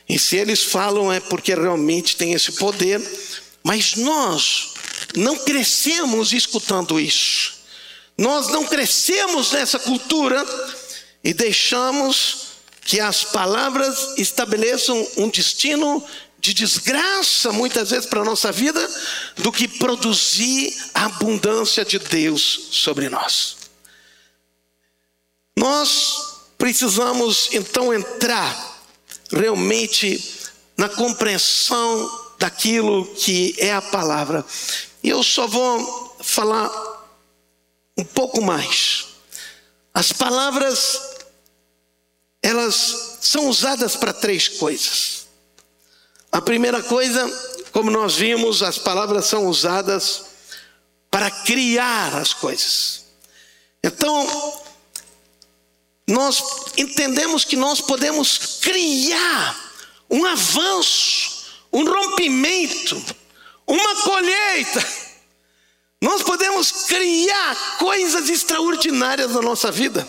E 0.07 0.19
se 0.19 0.35
eles 0.35 0.63
falam 0.63 1.11
é 1.11 1.19
porque 1.19 1.55
realmente 1.55 2.15
tem 2.15 2.33
esse 2.33 2.53
poder, 2.53 3.01
mas 3.63 3.95
nós 3.95 4.73
não 5.15 5.37
crescemos 5.37 6.33
escutando 6.33 6.99
isso. 6.99 7.53
Nós 8.17 8.49
não 8.49 8.65
crescemos 8.65 9.51
nessa 9.51 9.79
cultura 9.79 10.45
e 11.23 11.33
deixamos 11.33 12.53
que 12.85 12.99
as 12.99 13.23
palavras 13.23 14.17
estabeleçam 14.17 15.07
um 15.17 15.29
destino 15.29 16.03
de 16.37 16.53
desgraça, 16.53 17.53
muitas 17.53 17.91
vezes, 17.91 18.05
para 18.05 18.19
a 18.19 18.25
nossa 18.25 18.51
vida, 18.51 18.85
do 19.37 19.51
que 19.51 19.65
produzir 19.65 20.75
a 20.93 21.05
abundância 21.05 21.85
de 21.85 21.97
Deus 21.97 22.67
sobre 22.71 23.07
nós. 23.07 23.55
Nós 25.57 26.41
precisamos 26.57 27.47
então 27.53 27.93
entrar 27.93 28.72
realmente 29.33 30.41
na 30.77 30.87
compreensão 30.89 32.33
daquilo 32.37 33.05
que 33.15 33.55
é 33.57 33.73
a 33.73 33.81
palavra. 33.81 34.45
E 35.01 35.09
eu 35.09 35.23
só 35.23 35.47
vou 35.47 36.17
falar 36.21 36.69
um 37.97 38.03
pouco 38.03 38.41
mais. 38.41 39.05
As 39.93 40.11
palavras, 40.11 40.99
elas 42.41 43.17
são 43.21 43.47
usadas 43.47 43.95
para 43.95 44.13
três 44.13 44.47
coisas. 44.47 45.27
A 46.31 46.41
primeira 46.41 46.81
coisa, 46.81 47.27
como 47.71 47.91
nós 47.91 48.15
vimos, 48.15 48.63
as 48.63 48.77
palavras 48.77 49.25
são 49.25 49.47
usadas 49.47 50.25
para 51.11 51.29
criar 51.29 52.15
as 52.15 52.33
coisas. 52.33 53.03
Então, 53.83 54.62
nós 56.07 56.43
entendemos 56.77 57.45
que 57.45 57.55
nós 57.55 57.79
podemos 57.79 58.59
criar 58.61 59.73
um 60.09 60.25
avanço, 60.25 61.45
um 61.71 61.85
rompimento, 61.85 63.01
uma 63.65 63.95
colheita. 64.01 64.85
Nós 66.01 66.21
podemos 66.21 66.71
criar 66.87 67.77
coisas 67.77 68.29
extraordinárias 68.29 69.31
na 69.31 69.41
nossa 69.41 69.71
vida, 69.71 70.05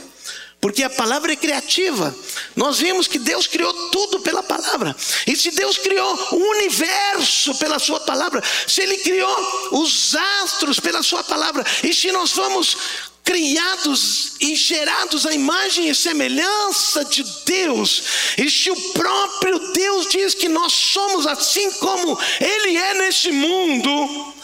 porque 0.60 0.82
a 0.82 0.90
palavra 0.90 1.32
é 1.32 1.36
criativa. 1.36 2.12
Nós 2.56 2.80
vimos 2.80 3.06
que 3.06 3.18
Deus 3.18 3.46
criou 3.46 3.72
tudo 3.90 4.18
pela 4.18 4.42
palavra. 4.42 4.96
E 5.24 5.36
se 5.36 5.52
Deus 5.52 5.78
criou 5.78 6.28
o 6.32 6.50
universo 6.50 7.54
pela 7.58 7.78
Sua 7.78 8.00
palavra, 8.00 8.42
se 8.66 8.82
Ele 8.82 8.98
criou 8.98 9.78
os 9.80 10.16
astros 10.42 10.80
pela 10.80 11.02
Sua 11.04 11.22
palavra, 11.22 11.64
e 11.84 11.94
se 11.94 12.10
nós 12.10 12.32
vamos 12.32 12.76
criados 13.24 14.34
e 14.38 14.54
gerados 14.54 15.24
à 15.24 15.32
imagem 15.32 15.88
e 15.88 15.94
semelhança 15.94 17.04
de 17.06 17.24
Deus, 17.46 18.02
e 18.36 18.50
se 18.50 18.70
o 18.70 18.76
próprio 18.92 19.72
Deus 19.72 20.08
diz 20.10 20.34
que 20.34 20.48
nós 20.48 20.72
somos 20.72 21.26
assim 21.26 21.72
como 21.72 22.18
Ele 22.38 22.76
é 22.76 22.94
neste 22.94 23.32
mundo, 23.32 24.34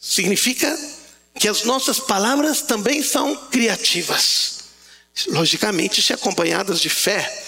significa 0.00 0.76
que 1.38 1.46
as 1.46 1.64
nossas 1.64 2.00
palavras 2.00 2.62
também 2.62 3.02
são 3.02 3.36
criativas, 3.50 4.60
logicamente, 5.28 6.00
se 6.00 6.12
acompanhadas 6.12 6.80
de 6.80 6.88
fé. 6.88 7.44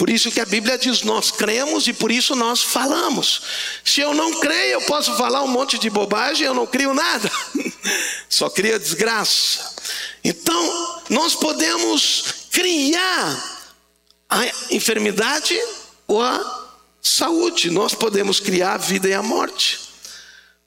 Por 0.00 0.08
isso 0.08 0.30
que 0.30 0.40
a 0.40 0.46
Bíblia 0.46 0.78
diz: 0.78 1.02
nós 1.02 1.30
cremos 1.30 1.86
e 1.86 1.92
por 1.92 2.10
isso 2.10 2.34
nós 2.34 2.62
falamos. 2.62 3.42
Se 3.84 4.00
eu 4.00 4.14
não 4.14 4.40
creio, 4.40 4.72
eu 4.72 4.80
posso 4.86 5.14
falar 5.14 5.42
um 5.42 5.46
monte 5.46 5.78
de 5.78 5.90
bobagem, 5.90 6.46
eu 6.46 6.54
não 6.54 6.66
crio 6.66 6.94
nada, 6.94 7.30
só 8.26 8.48
cria 8.48 8.78
desgraça. 8.78 9.74
Então, 10.24 11.02
nós 11.10 11.34
podemos 11.34 12.46
criar 12.50 13.68
a 14.26 14.46
enfermidade 14.70 15.54
ou 16.06 16.22
a 16.22 16.70
saúde, 17.02 17.70
nós 17.70 17.94
podemos 17.94 18.40
criar 18.40 18.76
a 18.76 18.78
vida 18.78 19.06
e 19.06 19.12
a 19.12 19.22
morte. 19.22 19.80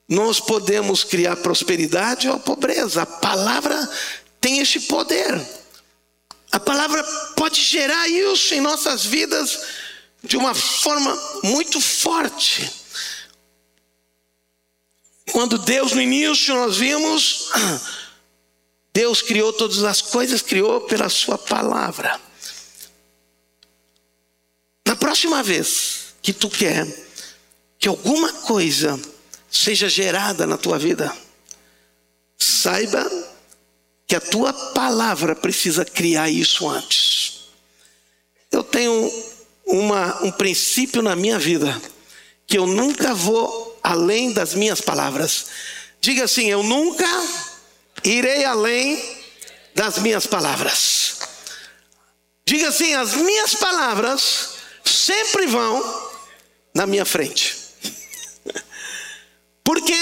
Nós 0.07 0.39
podemos 0.39 1.03
criar 1.03 1.37
prosperidade 1.37 2.29
ou 2.29 2.39
pobreza. 2.39 3.01
A 3.01 3.07
palavra 3.07 3.89
tem 4.39 4.59
esse 4.59 4.81
poder. 4.81 5.62
A 6.53 6.59
palavra 6.59 7.03
pode 7.35 7.59
gerar 7.59 8.07
isso 8.07 8.53
em 8.53 8.61
nossas 8.61 9.03
vidas 9.03 9.59
de 10.23 10.37
uma 10.37 10.53
forma 10.53 11.11
muito 11.43 11.81
forte. 11.81 12.71
Quando 15.31 15.57
Deus 15.57 15.93
no 15.93 16.01
início 16.01 16.53
nós 16.53 16.77
vimos, 16.77 17.49
Deus 18.93 19.23
criou 19.23 19.51
todas 19.51 19.83
as 19.83 19.99
coisas, 19.99 20.43
criou 20.43 20.81
pela 20.81 21.09
Sua 21.09 21.39
palavra. 21.39 22.21
Na 24.85 24.95
próxima 24.95 25.41
vez 25.41 26.13
que 26.21 26.31
tu 26.31 26.51
quer 26.51 26.85
que 27.79 27.87
alguma 27.87 28.31
coisa 28.31 29.01
seja 29.49 29.89
gerada 29.89 30.45
na 30.45 30.55
tua 30.55 30.77
vida, 30.77 31.11
saiba 32.37 33.32
que 34.13 34.17
a 34.17 34.21
tua 34.21 34.53
palavra 34.53 35.35
precisa 35.35 35.83
criar 35.83 36.29
isso 36.29 36.69
antes. 36.69 37.45
Eu 38.51 38.63
tenho 38.63 39.11
uma, 39.65 40.23
um 40.23 40.31
princípio 40.31 41.01
na 41.01 41.15
minha 41.15 41.39
vida 41.39 41.81
que 42.45 42.55
eu 42.55 42.67
nunca 42.67 43.15
vou 43.15 43.79
além 43.81 44.31
das 44.31 44.53
minhas 44.53 44.79
palavras. 44.79 45.47
Diga 45.99 46.25
assim: 46.25 46.47
eu 46.47 46.61
nunca 46.61 47.07
irei 48.03 48.45
além 48.45 49.03
das 49.73 49.97
minhas 49.97 50.27
palavras. 50.27 51.17
Diga 52.45 52.67
assim: 52.67 52.93
as 52.93 53.15
minhas 53.15 53.55
palavras 53.55 54.49
sempre 54.85 55.47
vão 55.47 56.11
na 56.71 56.85
minha 56.85 57.03
frente. 57.03 57.55
Porque 59.65 59.97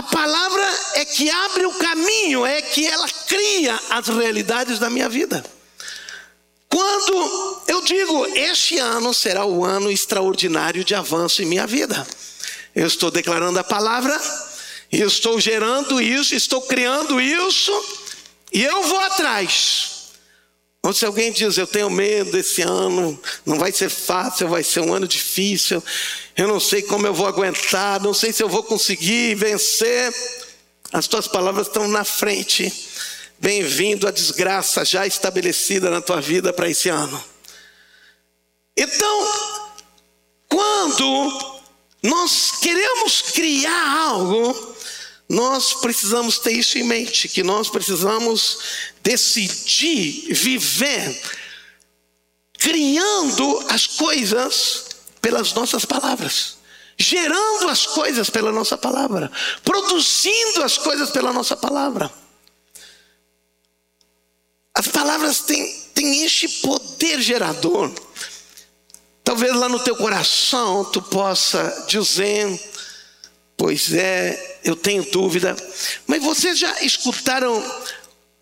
a 0.00 0.02
palavra 0.02 0.66
é 0.94 1.04
que 1.04 1.28
abre 1.28 1.66
o 1.66 1.74
caminho, 1.74 2.46
é 2.46 2.62
que 2.62 2.86
ela 2.86 3.06
cria 3.26 3.78
as 3.90 4.08
realidades 4.08 4.78
da 4.78 4.88
minha 4.88 5.10
vida. 5.10 5.44
Quando 6.70 7.62
eu 7.68 7.82
digo, 7.82 8.26
este 8.28 8.78
ano 8.78 9.12
será 9.12 9.44
o 9.44 9.62
ano 9.62 9.90
extraordinário 9.90 10.82
de 10.82 10.94
avanço 10.94 11.42
em 11.42 11.44
minha 11.44 11.66
vida, 11.66 12.06
eu 12.74 12.86
estou 12.86 13.10
declarando 13.10 13.58
a 13.58 13.64
palavra, 13.64 14.18
eu 14.90 15.06
estou 15.06 15.38
gerando 15.38 16.00
isso, 16.00 16.34
estou 16.34 16.62
criando 16.62 17.20
isso, 17.20 17.70
e 18.54 18.64
eu 18.64 18.82
vou 18.84 19.00
atrás. 19.00 19.99
Ou 20.82 20.94
se 20.94 21.04
alguém 21.04 21.30
diz, 21.30 21.58
eu 21.58 21.66
tenho 21.66 21.90
medo 21.90 22.32
desse 22.32 22.62
ano, 22.62 23.20
não 23.44 23.58
vai 23.58 23.70
ser 23.70 23.90
fácil, 23.90 24.48
vai 24.48 24.64
ser 24.64 24.80
um 24.80 24.94
ano 24.94 25.06
difícil, 25.06 25.82
eu 26.34 26.48
não 26.48 26.58
sei 26.58 26.80
como 26.80 27.06
eu 27.06 27.12
vou 27.12 27.26
aguentar, 27.26 28.00
não 28.00 28.14
sei 28.14 28.32
se 28.32 28.42
eu 28.42 28.48
vou 28.48 28.62
conseguir 28.62 29.34
vencer. 29.34 30.12
As 30.92 31.06
tuas 31.06 31.28
palavras 31.28 31.66
estão 31.66 31.86
na 31.86 32.02
frente. 32.02 32.72
Bem-vindo 33.38 34.08
à 34.08 34.10
desgraça 34.10 34.84
já 34.84 35.06
estabelecida 35.06 35.90
na 35.90 36.00
tua 36.00 36.20
vida 36.20 36.52
para 36.52 36.68
esse 36.68 36.88
ano. 36.88 37.22
Então, 38.76 39.60
quando 40.48 41.60
nós 42.02 42.52
queremos 42.60 43.20
criar 43.20 44.08
algo, 44.08 44.76
nós 45.28 45.74
precisamos 45.74 46.38
ter 46.38 46.52
isso 46.52 46.76
em 46.78 46.82
mente, 46.82 47.28
que 47.28 47.42
nós 47.42 47.68
precisamos 47.70 48.58
decidir 49.02 50.32
viver 50.34 51.20
criando 52.60 53.64
as 53.70 53.86
coisas 53.86 54.84
pelas 55.20 55.52
nossas 55.54 55.84
palavras, 55.86 56.58
gerando 56.98 57.68
as 57.68 57.86
coisas 57.86 58.28
pela 58.28 58.52
nossa 58.52 58.76
palavra, 58.76 59.32
produzindo 59.64 60.62
as 60.62 60.76
coisas 60.76 61.10
pela 61.10 61.32
nossa 61.32 61.56
palavra. 61.56 62.12
As 64.74 64.86
palavras 64.88 65.40
têm, 65.40 65.72
têm 65.94 66.24
este 66.24 66.48
poder 66.60 67.20
gerador. 67.20 67.90
Talvez 69.24 69.54
lá 69.54 69.68
no 69.68 69.80
teu 69.80 69.96
coração 69.96 70.84
tu 70.84 71.00
possa 71.02 71.86
dizer, 71.88 72.46
pois 73.56 73.92
é, 73.92 74.60
eu 74.64 74.76
tenho 74.76 75.02
dúvida, 75.10 75.56
mas 76.06 76.22
vocês 76.22 76.58
já 76.58 76.82
escutaram 76.82 77.62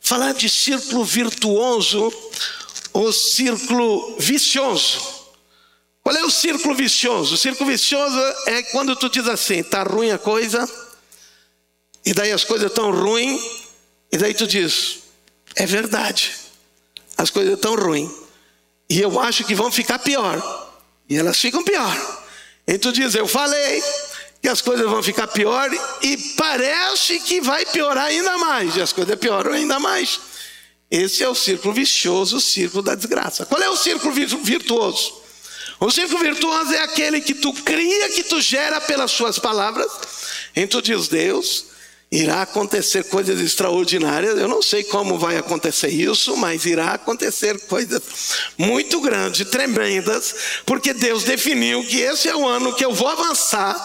falar 0.08 0.32
de 0.32 0.48
círculo 0.48 1.04
virtuoso 1.04 2.10
ou 2.94 3.12
círculo 3.12 4.16
vicioso? 4.18 5.18
Qual 6.02 6.16
é 6.16 6.24
o 6.24 6.30
círculo 6.30 6.74
vicioso? 6.74 7.34
O 7.34 7.36
círculo 7.36 7.70
vicioso 7.70 8.18
é 8.46 8.62
quando 8.62 8.96
tu 8.96 9.10
diz 9.10 9.28
assim, 9.28 9.62
tá 9.62 9.82
ruim 9.82 10.10
a 10.10 10.16
coisa, 10.16 10.66
e 12.06 12.14
daí 12.14 12.32
as 12.32 12.42
coisas 12.42 12.70
estão 12.70 12.90
ruins, 12.90 13.38
e 14.10 14.16
daí 14.16 14.32
tu 14.32 14.46
diz, 14.46 15.00
é 15.54 15.66
verdade, 15.66 16.34
as 17.14 17.28
coisas 17.28 17.52
estão 17.52 17.76
ruins, 17.76 18.10
e 18.88 18.98
eu 18.98 19.20
acho 19.20 19.44
que 19.44 19.54
vão 19.54 19.70
ficar 19.70 19.98
pior, 19.98 20.72
e 21.06 21.18
elas 21.18 21.38
ficam 21.38 21.62
pior. 21.62 22.24
E 22.66 22.78
tu 22.78 22.90
diz, 22.92 23.14
eu 23.14 23.28
falei 23.28 23.82
que 24.40 24.48
as 24.48 24.60
coisas 24.60 24.88
vão 24.88 25.02
ficar 25.02 25.26
pior, 25.28 25.70
e 26.02 26.16
parece 26.36 27.18
que 27.20 27.40
vai 27.40 27.66
piorar 27.66 28.06
ainda 28.06 28.38
mais, 28.38 28.76
e 28.76 28.80
as 28.80 28.92
coisas 28.92 29.16
pioram 29.16 29.52
ainda 29.52 29.78
mais. 29.78 30.20
Esse 30.90 31.22
é 31.22 31.28
o 31.28 31.34
círculo 31.34 31.74
vicioso, 31.74 32.36
o 32.36 32.40
círculo 32.40 32.82
da 32.82 32.94
desgraça. 32.94 33.44
Qual 33.44 33.60
é 33.60 33.68
o 33.68 33.76
círculo 33.76 34.12
virtuoso? 34.12 35.12
O 35.80 35.90
círculo 35.90 36.20
virtuoso 36.20 36.72
é 36.72 36.82
aquele 36.82 37.20
que 37.20 37.34
tu 37.34 37.52
cria, 37.52 38.08
que 38.10 38.24
tu 38.24 38.40
gera 38.40 38.80
pelas 38.80 39.12
suas 39.12 39.38
palavras. 39.38 39.90
Então 40.56 40.80
diz, 40.80 41.08
Deus, 41.08 41.66
irá 42.10 42.42
acontecer 42.42 43.04
coisas 43.04 43.38
extraordinárias. 43.38 44.38
Eu 44.38 44.48
não 44.48 44.62
sei 44.62 44.82
como 44.82 45.18
vai 45.18 45.36
acontecer 45.36 45.88
isso, 45.88 46.36
mas 46.36 46.64
irá 46.64 46.94
acontecer 46.94 47.60
coisas 47.66 48.02
muito 48.56 49.00
grandes, 49.00 49.48
tremendas, 49.48 50.34
porque 50.64 50.92
Deus 50.94 51.22
definiu 51.24 51.84
que 51.86 52.00
esse 52.00 52.28
é 52.28 52.34
o 52.34 52.46
ano 52.46 52.74
que 52.74 52.84
eu 52.84 52.92
vou 52.92 53.08
avançar. 53.08 53.76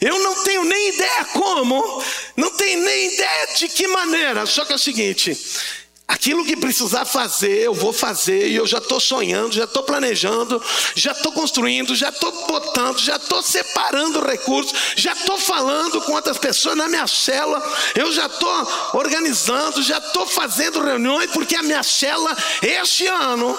Eu 0.00 0.18
não 0.18 0.42
tenho 0.44 0.64
nem 0.64 0.88
ideia 0.88 1.24
como, 1.32 2.04
não 2.36 2.50
tenho 2.50 2.82
nem 2.82 3.14
ideia 3.14 3.48
de 3.56 3.68
que 3.68 3.88
maneira. 3.88 4.46
Só 4.46 4.64
que 4.64 4.72
é 4.72 4.76
o 4.76 4.78
seguinte: 4.78 5.36
Aquilo 6.08 6.44
que 6.44 6.56
precisar 6.56 7.04
fazer, 7.04 7.64
eu 7.64 7.74
vou 7.74 7.92
fazer, 7.92 8.46
e 8.46 8.54
eu 8.54 8.64
já 8.64 8.78
estou 8.78 9.00
sonhando, 9.00 9.52
já 9.52 9.64
estou 9.64 9.82
planejando, 9.82 10.62
já 10.94 11.10
estou 11.10 11.32
construindo, 11.32 11.96
já 11.96 12.10
estou 12.10 12.30
botando, 12.46 13.00
já 13.00 13.16
estou 13.16 13.42
separando 13.42 14.24
recursos, 14.24 14.72
já 14.94 15.14
estou 15.14 15.36
falando 15.36 16.00
com 16.02 16.12
outras 16.12 16.38
pessoas 16.38 16.76
na 16.76 16.86
minha 16.86 17.08
célula, 17.08 17.60
eu 17.96 18.12
já 18.12 18.26
estou 18.26 18.68
organizando, 18.94 19.82
já 19.82 19.98
estou 19.98 20.24
fazendo 20.26 20.80
reuniões, 20.80 21.28
porque 21.32 21.56
a 21.56 21.62
minha 21.62 21.82
célula, 21.82 22.36
este 22.62 23.08
ano, 23.08 23.58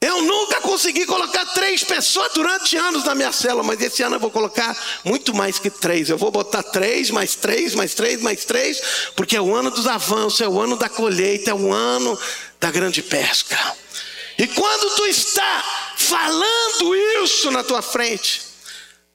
Eu 0.00 0.22
nunca 0.22 0.60
consegui 0.60 1.04
colocar 1.06 1.44
três 1.46 1.82
pessoas 1.82 2.32
durante 2.32 2.76
anos 2.76 3.02
na 3.02 3.16
minha 3.16 3.32
célula, 3.32 3.64
mas 3.64 3.80
esse 3.80 4.00
ano 4.00 4.14
eu 4.14 4.20
vou 4.20 4.30
colocar 4.30 4.76
muito 5.04 5.34
mais 5.34 5.58
que 5.58 5.70
três. 5.70 6.08
Eu 6.08 6.16
vou 6.16 6.30
botar 6.30 6.62
três, 6.62 7.10
mais 7.10 7.34
três, 7.34 7.74
mais 7.74 7.94
três, 7.94 8.22
mais 8.22 8.44
três, 8.44 8.80
porque 9.16 9.36
é 9.36 9.40
o 9.40 9.52
ano 9.52 9.72
dos 9.72 9.88
avanços, 9.88 10.40
é 10.40 10.48
o 10.48 10.60
ano 10.60 10.76
da 10.76 10.88
colheita, 10.88 11.50
é 11.50 11.54
o 11.54 11.72
ano 11.72 12.16
da 12.60 12.70
grande 12.70 13.02
pesca. 13.02 13.58
E 14.38 14.46
quando 14.46 14.94
tu 14.94 15.06
está 15.06 15.64
falando 15.96 16.94
isso 17.24 17.50
na 17.50 17.64
tua 17.64 17.82
frente, 17.82 18.42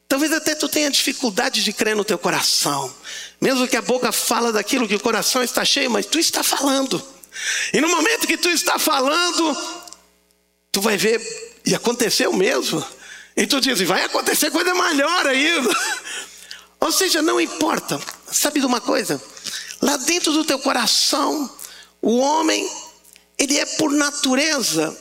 talvez 0.05 0.33
até 0.33 0.53
tu 0.53 0.67
tenha 0.67 0.91
dificuldade 0.91 1.63
de 1.63 1.71
crer 1.71 1.95
no 1.95 2.03
teu 2.03 2.17
coração. 2.17 2.93
Mesmo 3.39 3.69
que 3.69 3.77
a 3.77 3.81
boca 3.81 4.11
fala 4.11 4.51
daquilo 4.51 4.85
que 4.85 4.95
o 4.95 4.99
coração 4.99 5.41
está 5.41 5.63
cheio, 5.63 5.89
mas 5.89 6.05
tu 6.05 6.19
está 6.19 6.43
falando. 6.43 7.01
E 7.71 7.79
no 7.79 7.87
momento 7.87 8.27
que 8.27 8.37
tu 8.37 8.49
está 8.49 8.77
falando, 8.77 9.57
tu 10.73 10.81
vai 10.81 10.97
ver, 10.97 11.21
e 11.63 11.73
aconteceu 11.73 12.33
mesmo. 12.33 12.83
E 13.38 13.47
tu 13.47 13.62
diz, 13.62 13.79
vai 13.81 14.03
acontecer 14.03 14.51
coisa 14.51 14.73
melhor 14.73 15.27
ainda. 15.27 15.69
Ou 16.79 16.91
seja, 16.91 17.21
não 17.21 17.39
importa. 17.39 18.01
Sabe 18.29 18.59
de 18.59 18.65
uma 18.65 18.81
coisa? 18.81 19.21
Lá 19.81 19.95
dentro 19.97 20.33
do 20.33 20.43
teu 20.43 20.59
coração, 20.59 21.49
o 22.01 22.17
homem, 22.17 22.69
ele 23.38 23.57
é 23.57 23.65
por 23.77 23.91
natureza 23.91 24.97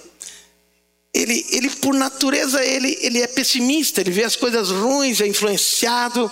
ele, 1.14 1.44
ele 1.51 1.68
por 1.68 1.92
natureza, 1.92 2.64
ele, 2.64 2.96
ele 3.03 3.20
é 3.20 3.27
pessimista, 3.27 4.01
ele 4.01 4.11
vê 4.11 4.25
as 4.25 4.35
coisas 4.35 4.70
ruins, 4.70 5.20
é 5.20 5.27
influenciado, 5.27 6.31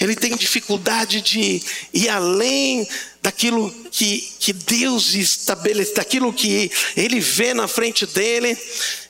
ele 0.00 0.16
tem 0.16 0.34
dificuldade 0.34 1.20
de 1.20 1.62
ir 1.92 2.08
além 2.08 2.88
daquilo 3.20 3.70
que, 3.90 4.32
que 4.38 4.54
Deus 4.54 5.14
estabelece, 5.14 5.92
daquilo 5.92 6.32
que 6.32 6.70
ele 6.96 7.20
vê 7.20 7.52
na 7.52 7.68
frente 7.68 8.06
dele, 8.06 8.56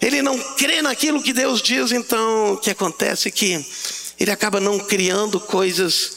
ele 0.00 0.22
não 0.22 0.36
crê 0.54 0.82
naquilo 0.82 1.22
que 1.22 1.32
Deus 1.32 1.62
diz, 1.62 1.92
então 1.92 2.54
o 2.54 2.56
que 2.58 2.70
acontece 2.70 3.28
é 3.28 3.30
que 3.30 3.64
ele 4.18 4.30
acaba 4.30 4.58
não 4.58 4.78
criando 4.80 5.38
coisas. 5.38 6.16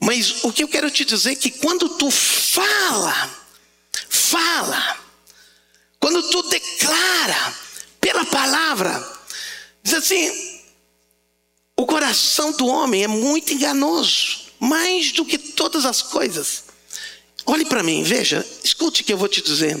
Mas 0.00 0.42
o 0.42 0.50
que 0.50 0.64
eu 0.64 0.68
quero 0.68 0.90
te 0.90 1.04
dizer 1.04 1.32
é 1.32 1.36
que 1.36 1.50
quando 1.50 1.88
tu 1.90 2.10
fala, 2.10 3.30
fala, 4.08 4.96
quando 6.00 6.22
tu 6.30 6.42
declara, 6.48 7.61
pela 8.02 8.26
palavra. 8.26 8.92
Diz 9.82 9.94
assim: 9.94 10.60
o 11.76 11.86
coração 11.86 12.52
do 12.52 12.66
homem 12.66 13.04
é 13.04 13.08
muito 13.08 13.54
enganoso, 13.54 14.40
mais 14.60 15.12
do 15.12 15.24
que 15.24 15.38
todas 15.38 15.86
as 15.86 16.02
coisas. 16.02 16.64
Olhe 17.46 17.64
para 17.64 17.82
mim, 17.82 18.02
veja, 18.02 18.46
escute 18.62 19.00
o 19.00 19.04
que 19.04 19.12
eu 19.12 19.18
vou 19.18 19.28
te 19.28 19.40
dizer. 19.40 19.78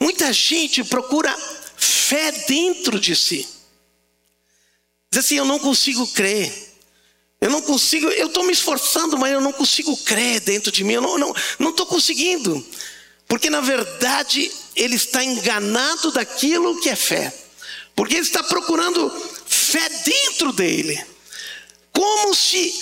Muita 0.00 0.32
gente 0.32 0.82
procura 0.82 1.32
fé 1.76 2.32
dentro 2.48 2.98
de 2.98 3.14
si. 3.14 3.46
Diz 5.12 5.24
assim: 5.24 5.36
eu 5.36 5.44
não 5.44 5.58
consigo 5.58 6.06
crer. 6.08 6.72
Eu 7.40 7.50
não 7.50 7.60
consigo, 7.60 8.08
eu 8.08 8.28
estou 8.28 8.42
me 8.44 8.54
esforçando, 8.54 9.18
mas 9.18 9.30
eu 9.30 9.40
não 9.40 9.52
consigo 9.52 9.94
crer 9.98 10.40
dentro 10.40 10.72
de 10.72 10.82
mim. 10.82 10.94
Eu 10.94 11.02
não 11.02 11.16
estou 11.18 11.34
não, 11.58 11.70
não 11.76 11.86
conseguindo. 11.86 12.66
Porque 13.28 13.50
na 13.50 13.60
verdade 13.60 14.50
ele 14.76 14.96
está 14.96 15.22
enganado 15.22 16.10
daquilo 16.12 16.80
que 16.80 16.88
é 16.88 16.96
fé. 16.96 17.32
Porque 17.94 18.14
ele 18.14 18.22
está 18.22 18.42
procurando 18.42 19.10
fé 19.46 19.88
dentro 20.04 20.52
dele. 20.52 21.00
Como 21.92 22.34
se 22.34 22.74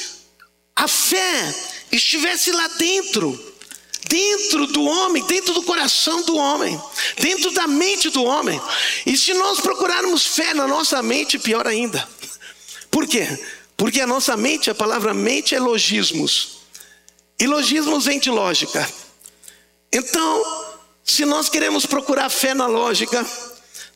a 0.75 0.89
fé 0.89 1.55
estivesse 1.91 2.51
lá 2.51 2.67
dentro. 2.69 3.53
Dentro 4.09 4.67
do 4.67 4.85
homem, 4.85 5.25
dentro 5.25 5.55
do 5.55 5.63
coração 5.63 6.23
do 6.23 6.37
homem, 6.37 6.79
dentro 7.19 7.51
da 7.53 7.67
mente 7.67 8.11
do 8.11 8.25
homem. 8.25 8.61
E 9.07 9.17
se 9.17 9.33
nós 9.33 9.61
procurarmos 9.61 10.27
fé 10.27 10.53
na 10.53 10.67
nossa 10.67 11.03
mente, 11.03 11.39
pior 11.39 11.67
ainda. 11.67 12.07
Por 12.91 13.07
quê? 13.07 13.27
Porque 13.77 14.01
a 14.01 14.07
nossa 14.07 14.37
mente, 14.37 14.69
a 14.69 14.75
palavra 14.75 15.15
mente 15.15 15.55
é 15.55 15.61
logismos. 15.61 16.59
E 17.39 17.47
logismos 17.47 18.05
vem 18.05 18.19
de 18.19 18.31
lógica. 18.31 18.87
Então, 19.91 20.72
se 21.05 21.25
nós 21.25 21.49
queremos 21.49 21.87
procurar 21.87 22.31
fé 22.31 22.55
na 22.55 22.67
lógica, 22.67 23.27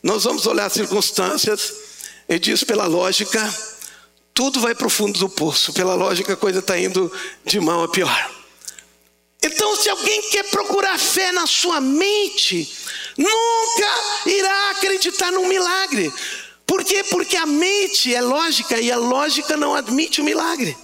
nós 0.03 0.23
vamos 0.23 0.45
olhar 0.45 0.65
as 0.65 0.73
circunstâncias 0.73 1.73
e 2.29 2.37
diz 2.37 2.63
pela 2.63 2.85
lógica, 2.85 3.53
tudo 4.33 4.59
vai 4.59 4.75
para 4.75 4.87
o 4.87 4.89
fundo 4.89 5.17
do 5.17 5.29
poço. 5.29 5.73
Pela 5.73 5.95
lógica, 5.95 6.33
a 6.33 6.37
coisa 6.37 6.59
está 6.59 6.77
indo 6.77 7.11
de 7.45 7.59
mal 7.59 7.83
a 7.83 7.87
pior. 7.87 8.31
Então, 9.41 9.75
se 9.75 9.89
alguém 9.89 10.21
quer 10.29 10.43
procurar 10.49 10.99
fé 10.99 11.31
na 11.31 11.47
sua 11.47 11.79
mente, 11.79 12.71
nunca 13.17 14.29
irá 14.29 14.71
acreditar 14.71 15.31
num 15.31 15.47
milagre. 15.47 16.11
Por 16.65 16.83
quê? 16.83 17.03
Porque 17.03 17.37
a 17.37 17.45
mente 17.45 18.13
é 18.13 18.21
lógica 18.21 18.79
e 18.79 18.91
a 18.91 18.97
lógica 18.97 19.55
não 19.55 19.73
admite 19.73 20.21
o 20.21 20.23
milagre. 20.23 20.77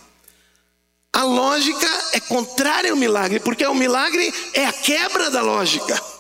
A 1.12 1.24
lógica 1.24 1.88
é 2.14 2.20
contrária 2.20 2.90
ao 2.90 2.98
milagre, 2.98 3.40
porque 3.40 3.66
o 3.68 3.76
milagre 3.76 4.34
é 4.54 4.66
a 4.66 4.74
quebra 4.74 5.30
da 5.30 5.42
lógica. 5.42 6.13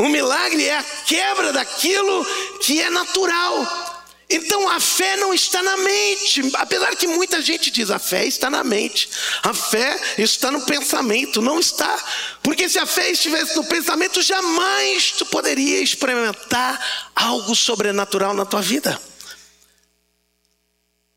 O 0.00 0.08
milagre 0.08 0.64
é 0.64 0.78
a 0.78 0.82
quebra 0.82 1.52
daquilo 1.52 2.24
que 2.62 2.80
é 2.80 2.88
natural. 2.88 3.98
Então 4.30 4.66
a 4.70 4.80
fé 4.80 5.16
não 5.16 5.34
está 5.34 5.62
na 5.62 5.76
mente, 5.76 6.40
apesar 6.54 6.96
que 6.96 7.06
muita 7.06 7.42
gente 7.42 7.70
diz 7.70 7.90
a 7.90 7.98
fé 7.98 8.24
está 8.24 8.48
na 8.48 8.64
mente, 8.64 9.10
a 9.42 9.52
fé 9.52 10.00
está 10.16 10.50
no 10.50 10.62
pensamento, 10.62 11.42
não 11.42 11.60
está, 11.60 12.02
porque 12.42 12.66
se 12.66 12.78
a 12.78 12.86
fé 12.86 13.10
estivesse 13.10 13.54
no 13.56 13.64
pensamento, 13.64 14.22
jamais 14.22 15.12
tu 15.18 15.26
poderia 15.26 15.82
experimentar 15.82 17.10
algo 17.14 17.54
sobrenatural 17.54 18.32
na 18.32 18.46
tua 18.46 18.62
vida. 18.62 18.98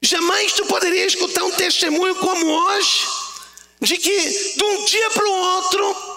Jamais 0.01 0.51
tu 0.51 0.65
poderia 0.65 1.05
escutar 1.05 1.45
um 1.45 1.51
testemunho 1.51 2.15
como 2.15 2.45
hoje, 2.47 3.07
de 3.79 3.97
que 3.97 4.55
de 4.57 4.63
um 4.65 4.85
dia 4.85 5.09
para 5.11 5.25
o 5.25 5.33
outro 5.33 6.12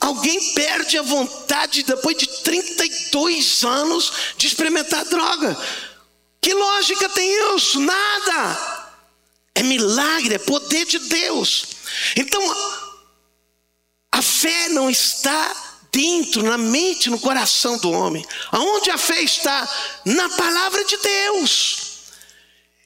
Alguém 0.00 0.54
perde 0.54 0.96
a 0.96 1.02
vontade 1.02 1.82
depois 1.82 2.16
de 2.16 2.26
32 2.26 3.62
anos 3.64 4.12
de 4.36 4.46
experimentar 4.46 5.04
droga. 5.04 5.56
Que 6.40 6.54
lógica 6.54 7.08
tem 7.10 7.54
isso? 7.54 7.78
Nada. 7.80 8.88
É 9.54 9.62
milagre, 9.62 10.36
é 10.36 10.38
poder 10.38 10.86
de 10.86 10.98
Deus. 11.00 11.66
Então, 12.16 12.40
a 14.10 14.22
fé 14.22 14.70
não 14.70 14.88
está 14.88 15.54
dentro, 15.92 16.42
na 16.42 16.56
mente, 16.56 17.10
no 17.10 17.20
coração 17.20 17.76
do 17.78 17.90
homem. 17.90 18.24
Aonde 18.50 18.90
a 18.90 18.96
fé 18.96 19.20
está? 19.22 19.68
Na 20.06 20.28
palavra 20.30 20.82
de 20.84 20.96
Deus. 20.96 21.89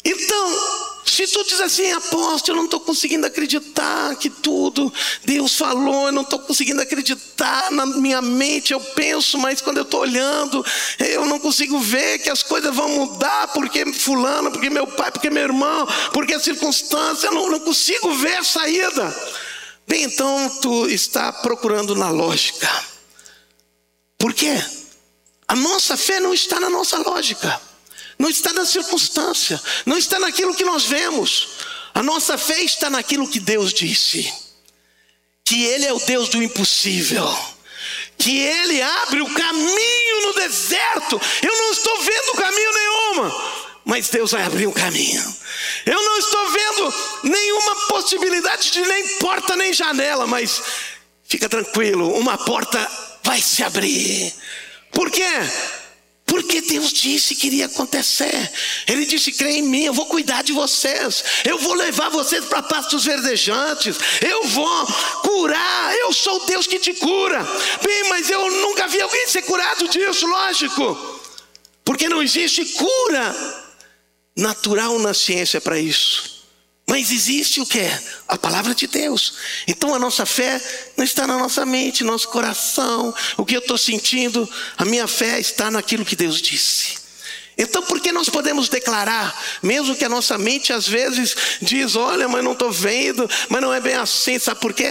Então, 0.05 0.85
se 1.05 1.27
tu 1.27 1.45
diz 1.45 1.61
assim, 1.61 1.91
apóstolo, 1.93 2.57
eu 2.57 2.57
não 2.57 2.65
estou 2.65 2.81
conseguindo 2.81 3.27
acreditar 3.27 4.17
que 4.17 4.29
tudo 4.29 4.93
Deus 5.23 5.55
falou, 5.57 6.07
eu 6.07 6.13
não 6.13 6.23
estou 6.23 6.39
conseguindo 6.41 6.83
acreditar 6.83 7.71
na 7.71 7.87
minha 7.87 8.21
mente, 8.21 8.73
eu 8.73 8.81
penso, 8.81 9.39
mas 9.39 9.61
quando 9.63 9.79
eu 9.79 9.83
estou 9.83 10.01
olhando, 10.01 10.65
eu 10.99 11.25
não 11.25 11.39
consigo 11.39 11.79
ver 11.79 12.19
que 12.19 12.29
as 12.29 12.43
coisas 12.43 12.75
vão 12.75 12.89
mudar, 12.89 13.49
porque 13.49 13.91
fulano, 13.93 14.51
porque 14.51 14.69
meu 14.69 14.87
pai, 14.87 15.11
porque 15.11 15.31
meu 15.31 15.45
irmão, 15.45 15.87
porque 16.13 16.35
a 16.35 16.41
circunstância, 16.41 17.29
eu 17.29 17.33
não, 17.33 17.51
não 17.51 17.61
consigo 17.61 18.13
ver 18.15 18.37
a 18.37 18.45
saída. 18.45 19.17
Bem, 19.87 20.05
então 20.05 20.51
tu 20.61 20.89
está 20.89 21.33
procurando 21.33 21.95
na 21.95 22.11
lógica. 22.11 22.69
Por 24.19 24.35
quê? 24.35 24.63
A 25.47 25.55
nossa 25.55 25.97
fé 25.97 26.21
não 26.21 26.35
está 26.35 26.59
na 26.59 26.71
nossa 26.71 26.99
lógica 26.99 27.61
não 28.19 28.31
está 28.31 28.53
na 28.53 28.65
circunstância, 28.65 29.61
não 29.85 29.99
está 29.99 30.19
naquilo 30.19 30.55
que 30.55 30.65
nós 30.65 30.85
vemos. 30.85 31.49
A 31.95 32.03
nossa 32.03 32.37
fé 32.37 32.63
está 32.63 32.91
naquilo 32.91 33.29
que 33.29 33.41
Deus 33.41 33.73
disse: 33.73 34.33
que 35.45 35.65
Ele 35.65 35.87
é 35.87 35.93
o 35.93 35.99
Deus 36.01 36.29
do 36.29 36.43
impossível, 36.43 37.29
que 38.17 38.39
Ele 38.39 38.81
abre 38.81 39.21
o 39.21 39.35
caminho 39.35 40.23
no 40.23 40.35
deserto. 40.35 41.21
Eu 41.43 41.57
não 41.57 41.73
estou 41.73 42.01
vendo 42.01 42.37
caminho 42.37 42.73
nenhuma, 42.73 43.65
mas 43.85 44.09
Deus 44.09 44.33
vai 44.33 44.43
abrir 44.43 44.67
um 44.67 44.73
caminho. 44.73 45.23
Eu 45.87 46.03
não 46.03 46.19
estou 46.19 46.51
vendo 46.51 46.95
nenhuma 47.25 47.87
possibilidade 47.89 48.71
de 48.71 48.81
nem 48.81 49.19
porta 49.19 49.55
nem 49.55 49.73
janela, 49.73 50.27
mas 50.27 50.63
fica 51.25 51.49
tranquilo, 51.49 52.17
uma 52.17 52.39
porta 52.39 52.91
vai 53.23 53.41
se 53.41 53.63
abrir. 53.63 54.33
Por 54.91 55.11
quê? 55.11 55.23
Porque 56.35 56.61
Deus 56.63 56.93
disse 56.93 57.37
que 57.37 57.47
iria 57.47 57.67
acontecer. 57.67 58.51
Ele 58.89 59.07
disse: 59.07 59.31
crê 59.31 59.53
em 59.59 59.63
mim, 59.63 59.85
eu 59.85 59.95
vou 59.95 60.07
cuidar 60.07 60.43
de 60.43 60.53
vocês. 60.53 61.23
Eu 61.45 61.59
vou 61.59 61.75
levar 61.75 62.09
vocês 62.09 62.45
para 62.47 62.61
pastos 62.61 63.05
verdejantes. 63.05 63.97
Eu 64.21 64.43
vou 64.49 64.87
curar. 65.23 65.95
Eu 65.95 66.13
sou 66.13 66.43
o 66.43 66.47
Deus 66.47 66.67
que 66.67 66.81
te 66.81 66.93
cura. 66.95 67.41
Bem, 67.85 68.09
mas 68.09 68.29
eu 68.29 68.51
nunca 68.51 68.89
vi 68.89 69.01
alguém 69.01 69.29
ser 69.29 69.43
curado 69.43 69.87
disso, 69.87 70.27
lógico. 70.27 71.21
Porque 71.85 72.09
não 72.09 72.21
existe 72.21 72.65
cura 72.65 73.65
natural 74.37 74.99
na 74.99 75.15
ciência 75.15 75.61
para 75.61 75.79
isso. 75.79 76.34
Mas 76.87 77.11
existe 77.11 77.61
o 77.61 77.67
que? 77.67 77.81
A 78.29 78.37
palavra 78.37 78.75
de 78.75 78.87
Deus. 78.87 79.35
Então 79.67 79.95
a 79.95 79.99
nossa 79.99 80.27
fé 80.27 80.61
não 80.97 81.05
está 81.05 81.27
na 81.27 81.39
nossa 81.39 81.65
mente, 81.65 82.05
nosso 82.05 82.29
coração, 82.29 83.15
o 83.37 83.45
que 83.45 83.57
eu 83.57 83.61
estou 83.61 83.79
sentindo. 83.79 84.49
A 84.77 84.85
minha 84.85 85.09
fé 85.09 85.41
está 85.41 85.71
naquilo 85.71 86.05
que 86.05 86.15
Deus 86.15 86.41
disse. 86.43 87.05
Então, 87.57 87.83
por 87.83 88.01
que 88.01 88.11
nós 88.11 88.29
podemos 88.29 88.69
declarar, 88.69 89.33
mesmo 89.63 89.95
que 89.95 90.05
a 90.05 90.09
nossa 90.09 90.37
mente 90.37 90.73
às 90.73 90.89
vezes 90.89 91.37
diz: 91.63 91.95
Olha, 91.95 92.29
mas 92.29 92.43
não 92.43 92.53
estou 92.53 92.71
vendo, 92.71 93.31
mas 93.49 93.63
não 93.63 93.73
é 93.73 93.81
bem 93.81 93.95
assim, 93.95 94.39
sabe 94.39 94.61
por 94.61 94.73
quê? 94.73 94.91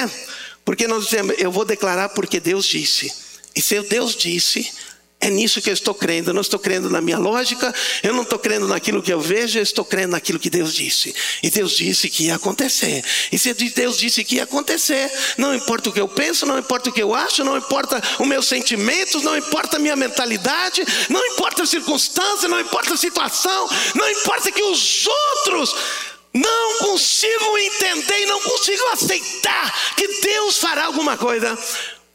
Porque 0.63 0.87
nós 0.87 1.05
dizemos: 1.05 1.35
Eu 1.37 1.51
vou 1.51 1.65
declarar 1.65 2.09
porque 2.09 2.39
Deus 2.39 2.65
disse. 2.65 3.11
E 3.55 3.61
se 3.61 3.79
Deus 3.81 4.15
disse, 4.15 4.71
é 5.24 5.30
nisso 5.30 5.61
que 5.61 5.69
eu 5.69 5.74
estou 5.74 5.95
crendo. 5.95 6.32
Eu 6.32 6.34
não 6.34 6.41
estou 6.41 6.59
crendo 6.59 6.89
na 6.89 6.99
minha 6.99 7.17
lógica, 7.17 7.74
eu 8.03 8.13
não 8.13 8.24
estou 8.24 8.38
crendo 8.38 8.67
naquilo 8.67 9.01
que 9.01 9.11
eu 9.11 9.21
vejo, 9.21 9.57
eu 9.57 9.63
estou 9.63 9.86
crendo 9.86 10.11
naquilo 10.11 10.38
que 10.38 10.49
Deus 10.49 10.74
disse. 10.74 11.15
E 11.41 11.49
Deus 11.49 11.71
disse 11.78 12.09
que 12.09 12.26
ia 12.26 12.36
acontecer. 12.36 13.03
E 13.32 13.38
se 13.38 13.53
Deus 13.53 13.97
disse 13.97 14.24
que 14.24 14.36
ia 14.36 14.43
acontecer, 14.43 15.09
não 15.38 15.55
importa 15.55 15.89
o 15.89 15.93
que 15.93 16.01
eu 16.01 16.09
penso, 16.09 16.45
não 16.45 16.59
importa 16.59 16.89
o 16.89 16.93
que 16.93 17.01
eu 17.01 17.15
acho, 17.15 17.43
não 17.43 17.57
importa 17.57 18.01
os 18.19 18.28
meus 18.28 18.47
sentimentos, 18.47 19.24
não 19.24 19.38
importa 19.38 19.78
a 19.78 19.80
minha 19.80 19.95
mentalidade, 19.95 20.84
não 21.09 21.26
importa 21.28 21.63
a 21.63 21.65
circunstância, 21.65 22.49
não 22.49 22.59
importa 22.59 22.93
a 22.93 22.97
situação, 22.97 23.69
não 23.95 24.09
importa 24.09 24.51
que 24.51 24.61
os 24.61 25.07
outros 25.07 25.74
não 26.34 26.80
consigam 26.80 27.57
entender 27.59 28.24
e 28.24 28.26
não 28.26 28.41
consigam 28.41 28.91
aceitar 28.91 29.95
que 29.95 30.07
Deus 30.21 30.57
fará 30.57 30.86
alguma 30.86 31.15
coisa. 31.15 31.57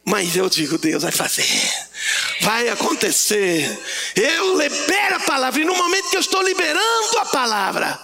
Mas 0.09 0.35
eu 0.35 0.49
digo, 0.49 0.79
Deus 0.79 1.03
vai 1.03 1.11
fazer, 1.11 1.45
vai 2.41 2.67
acontecer. 2.67 3.79
Eu 4.15 4.57
libero 4.57 5.17
a 5.17 5.19
palavra, 5.19 5.61
e 5.61 5.65
no 5.65 5.75
momento 5.75 6.09
que 6.09 6.15
eu 6.15 6.19
estou 6.19 6.41
liberando 6.41 7.19
a 7.19 7.25
palavra, 7.25 7.99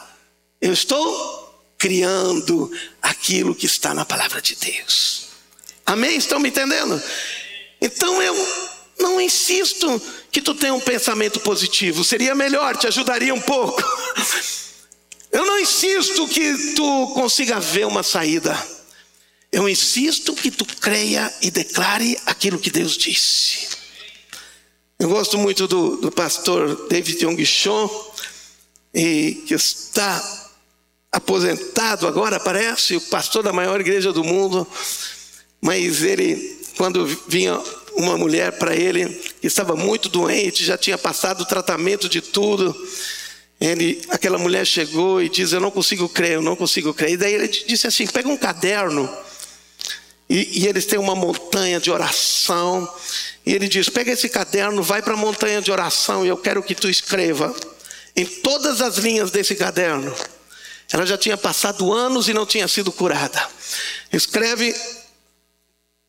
eu 0.62 0.72
estou 0.72 1.74
criando 1.80 2.72
aquilo 3.01 3.56
que 3.56 3.66
está 3.66 3.91
na 3.91 4.06
palavra 4.06 4.39
de 4.39 4.56
Deus. 4.56 5.30
Amém? 5.84 6.16
Estão 6.16 6.39
me 6.39 6.49
entendendo? 6.49 7.01
Então 7.82 8.22
eu 8.22 8.36
não 8.99 9.20
insisto 9.20 9.99
que 10.32 10.43
tu 10.43 10.53
tenha 10.53 10.76
um 10.76 10.80
pensamento 10.80 11.39
positivo, 11.39 12.03
seria 12.03 12.36
melhor, 12.36 12.78
te 12.78 12.86
ajudaria 12.86 13.34
um 13.34 13.41
pouco. 13.41 13.82
Eu 15.32 15.45
não 15.45 15.60
insisto 15.60 16.26
que 16.30 16.76
tu 16.76 17.08
consiga 17.14 17.60
ver 17.60 17.86
uma 17.86 18.03
saída. 18.03 18.74
Eu 19.56 19.70
insisto 19.70 20.36
que 20.36 20.51
tu 20.51 20.66
creia 20.66 21.34
e 21.41 21.49
declare 21.49 22.20
aquilo 22.26 22.60
que 22.60 22.70
Deus 22.70 22.97
disse. 22.97 23.70
Eu 24.99 25.08
gosto 25.08 25.38
muito 25.38 25.66
do, 25.66 25.95
do 25.95 26.12
pastor 26.12 26.89
David 26.89 27.24
Yong 27.24 27.45
Chon, 27.45 27.89
e 28.93 29.45
que 29.47 29.53
está 29.53 30.51
aposentado 31.10 32.06
agora, 32.06 32.38
parece, 32.38 32.97
o 32.97 33.01
pastor 33.01 33.43
da 33.43 33.53
maior 33.53 33.80
igreja 33.80 34.12
do 34.12 34.26
mundo. 34.26 34.68
Mas 35.62 36.03
ele, 36.03 36.60
quando 36.76 37.06
vinha 37.30 37.58
uma 37.93 38.18
mulher 38.18 38.60
para 38.60 38.76
ele, 38.76 39.08
que 39.39 39.47
estava 39.47 39.74
muito 39.74 40.10
doente, 40.10 40.66
já 40.66 40.78
tinha 40.78 40.97
passado 40.97 41.43
o 41.43 41.45
tratamento 41.45 42.10
de 42.10 42.20
tudo. 42.20 42.76
Ele, 43.62 44.01
aquela 44.10 44.38
mulher 44.38 44.68
chegou 44.68 45.22
e 45.22 45.30
diz: 45.30 45.53
Eu 45.53 45.62
não 45.62 45.72
consigo 45.72 46.10
crer, 46.10 46.34
eu 46.34 46.41
não 46.41 46.58
consigo 46.58 46.93
crer. 46.93 47.12
E 47.12 47.18
daí 47.18 47.34
ele 47.36 47.47
disse 47.47 47.88
assim: 47.88 48.06
Pega 48.06 48.28
um 48.28 48.36
caderno 48.36 49.10
e, 50.30 50.63
e, 50.63 50.67
eles 50.67 50.86
têm 50.86 50.97
uma 50.97 51.15
montanha 51.15 51.80
de 51.80 51.91
oração. 51.91 52.91
E 53.45 53.53
ele 53.53 53.67
diz: 53.67 53.89
pega 53.89 54.11
esse 54.11 54.28
caderno, 54.28 54.82
vai 54.82 55.01
para 55.01 55.13
a 55.13 55.17
montanha 55.17 55.61
de 55.61 55.71
oração 55.71 56.26
e 56.26 56.30
eu 56.30 56.38
quero 56.38 56.63
que 56.63 56.73
tu 56.73 56.89
escreva 56.89 57.55
em 58.15 58.26
todas 58.26 58.82
as 58.82 58.97
linhas 58.97 59.30
desse 59.30 59.55
caderno. 59.55 60.13
Ela 60.91 61.05
já 61.05 61.17
tinha 61.17 61.38
passado 61.38 61.91
anos 61.91 62.28
e 62.28 62.34
não 62.34 62.45
tinha 62.45 62.67
sido 62.67 62.91
curada. 62.91 63.47
Escreve 64.11 64.73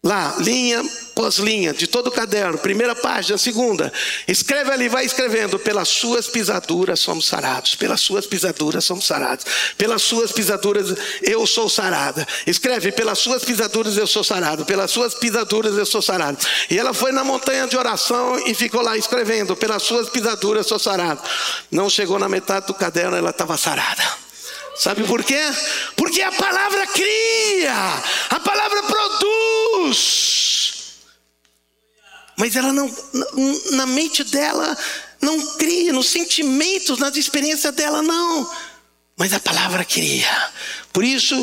Lá, 0.04 0.36
linha 0.38 0.84
pós 1.16 1.38
linha, 1.38 1.72
de 1.72 1.86
todo 1.86 2.08
o 2.08 2.12
caderno, 2.12 2.58
primeira 2.58 2.94
página, 2.94 3.38
segunda. 3.38 3.90
Escreve 4.28 4.70
ali, 4.70 4.86
vai 4.86 5.06
escrevendo: 5.06 5.58
pelas 5.58 5.88
suas 5.88 6.28
pisaduras 6.28 7.00
somos 7.00 7.26
sarados, 7.26 7.74
pelas 7.74 8.02
suas 8.02 8.26
pisaduras 8.26 8.84
somos 8.84 9.06
sarados, 9.06 9.46
pelas 9.78 10.02
suas 10.02 10.30
pisaduras 10.30 10.94
eu 11.22 11.46
sou 11.46 11.70
sarada. 11.70 12.28
Escreve: 12.46 12.92
pelas 12.92 13.18
suas 13.18 13.42
pisaduras 13.42 13.96
eu 13.96 14.06
sou 14.06 14.22
sarado, 14.22 14.66
pelas 14.66 14.90
suas 14.90 15.14
pisaduras 15.14 15.76
eu 15.78 15.86
sou 15.86 16.02
sarado. 16.02 16.38
E 16.70 16.78
ela 16.78 16.92
foi 16.92 17.10
na 17.12 17.24
montanha 17.24 17.66
de 17.66 17.76
oração 17.78 18.38
e 18.46 18.54
ficou 18.54 18.82
lá 18.82 18.96
escrevendo: 18.96 19.56
pelas 19.56 19.82
suas 19.82 20.10
pisaduras 20.10 20.66
eu 20.66 20.68
sou 20.68 20.78
sarado. 20.78 21.22
Não 21.70 21.88
chegou 21.88 22.18
na 22.18 22.28
metade 22.28 22.66
do 22.66 22.74
caderno, 22.74 23.16
ela 23.16 23.30
estava 23.30 23.56
sarada. 23.56 24.02
Sabe 24.78 25.04
por 25.04 25.24
quê? 25.24 25.40
Porque 25.96 26.20
a 26.20 26.32
palavra 26.32 26.86
cria, 26.88 27.74
a 28.30 28.40
palavra 28.40 28.82
produz. 28.82 30.36
Mas 32.36 32.54
ela 32.54 32.72
não, 32.72 32.94
na 33.72 33.86
mente 33.86 34.22
dela, 34.24 34.76
não 35.20 35.56
cria, 35.56 35.92
nos 35.92 36.08
sentimentos, 36.08 36.98
nas 36.98 37.16
experiências 37.16 37.74
dela, 37.74 38.02
não. 38.02 38.50
Mas 39.16 39.32
a 39.32 39.40
palavra 39.40 39.82
cria. 39.84 40.52
Por 40.92 41.02
isso, 41.02 41.34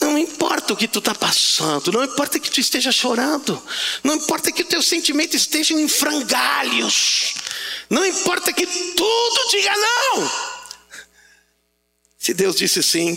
não 0.00 0.18
importa 0.18 0.72
o 0.72 0.76
que 0.76 0.88
tu 0.88 0.98
está 0.98 1.14
passando, 1.14 1.92
não 1.92 2.04
importa 2.04 2.38
que 2.38 2.50
tu 2.50 2.60
esteja 2.60 2.90
chorando, 2.90 3.60
não 4.02 4.14
importa 4.14 4.50
que 4.50 4.62
o 4.62 4.66
teu 4.66 4.82
sentimento 4.82 5.34
esteja 5.36 5.74
em 5.74 5.88
frangalhos, 5.88 7.34
não 7.90 8.04
importa 8.04 8.52
que 8.52 8.66
tudo 8.66 9.50
diga 9.50 9.72
não. 9.76 10.47
Se 12.18 12.34
Deus 12.34 12.56
disse 12.56 12.82
sim, 12.82 13.16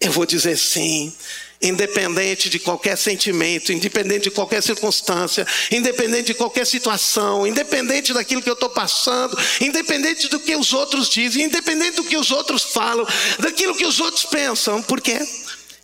eu 0.00 0.10
vou 0.10 0.26
dizer 0.26 0.58
sim. 0.58 1.14
Independente 1.60 2.50
de 2.50 2.58
qualquer 2.58 2.98
sentimento, 2.98 3.72
independente 3.72 4.24
de 4.24 4.30
qualquer 4.32 4.60
circunstância, 4.60 5.46
independente 5.70 6.26
de 6.26 6.34
qualquer 6.34 6.66
situação, 6.66 7.46
independente 7.46 8.12
daquilo 8.12 8.42
que 8.42 8.50
eu 8.50 8.54
estou 8.54 8.68
passando, 8.68 9.38
independente 9.60 10.26
do 10.26 10.40
que 10.40 10.56
os 10.56 10.72
outros 10.72 11.08
dizem, 11.08 11.44
independente 11.44 11.96
do 11.96 12.04
que 12.04 12.16
os 12.16 12.32
outros 12.32 12.64
falam, 12.64 13.06
daquilo 13.38 13.76
que 13.76 13.86
os 13.86 14.00
outros 14.00 14.24
pensam, 14.24 14.82
porque 14.82 15.16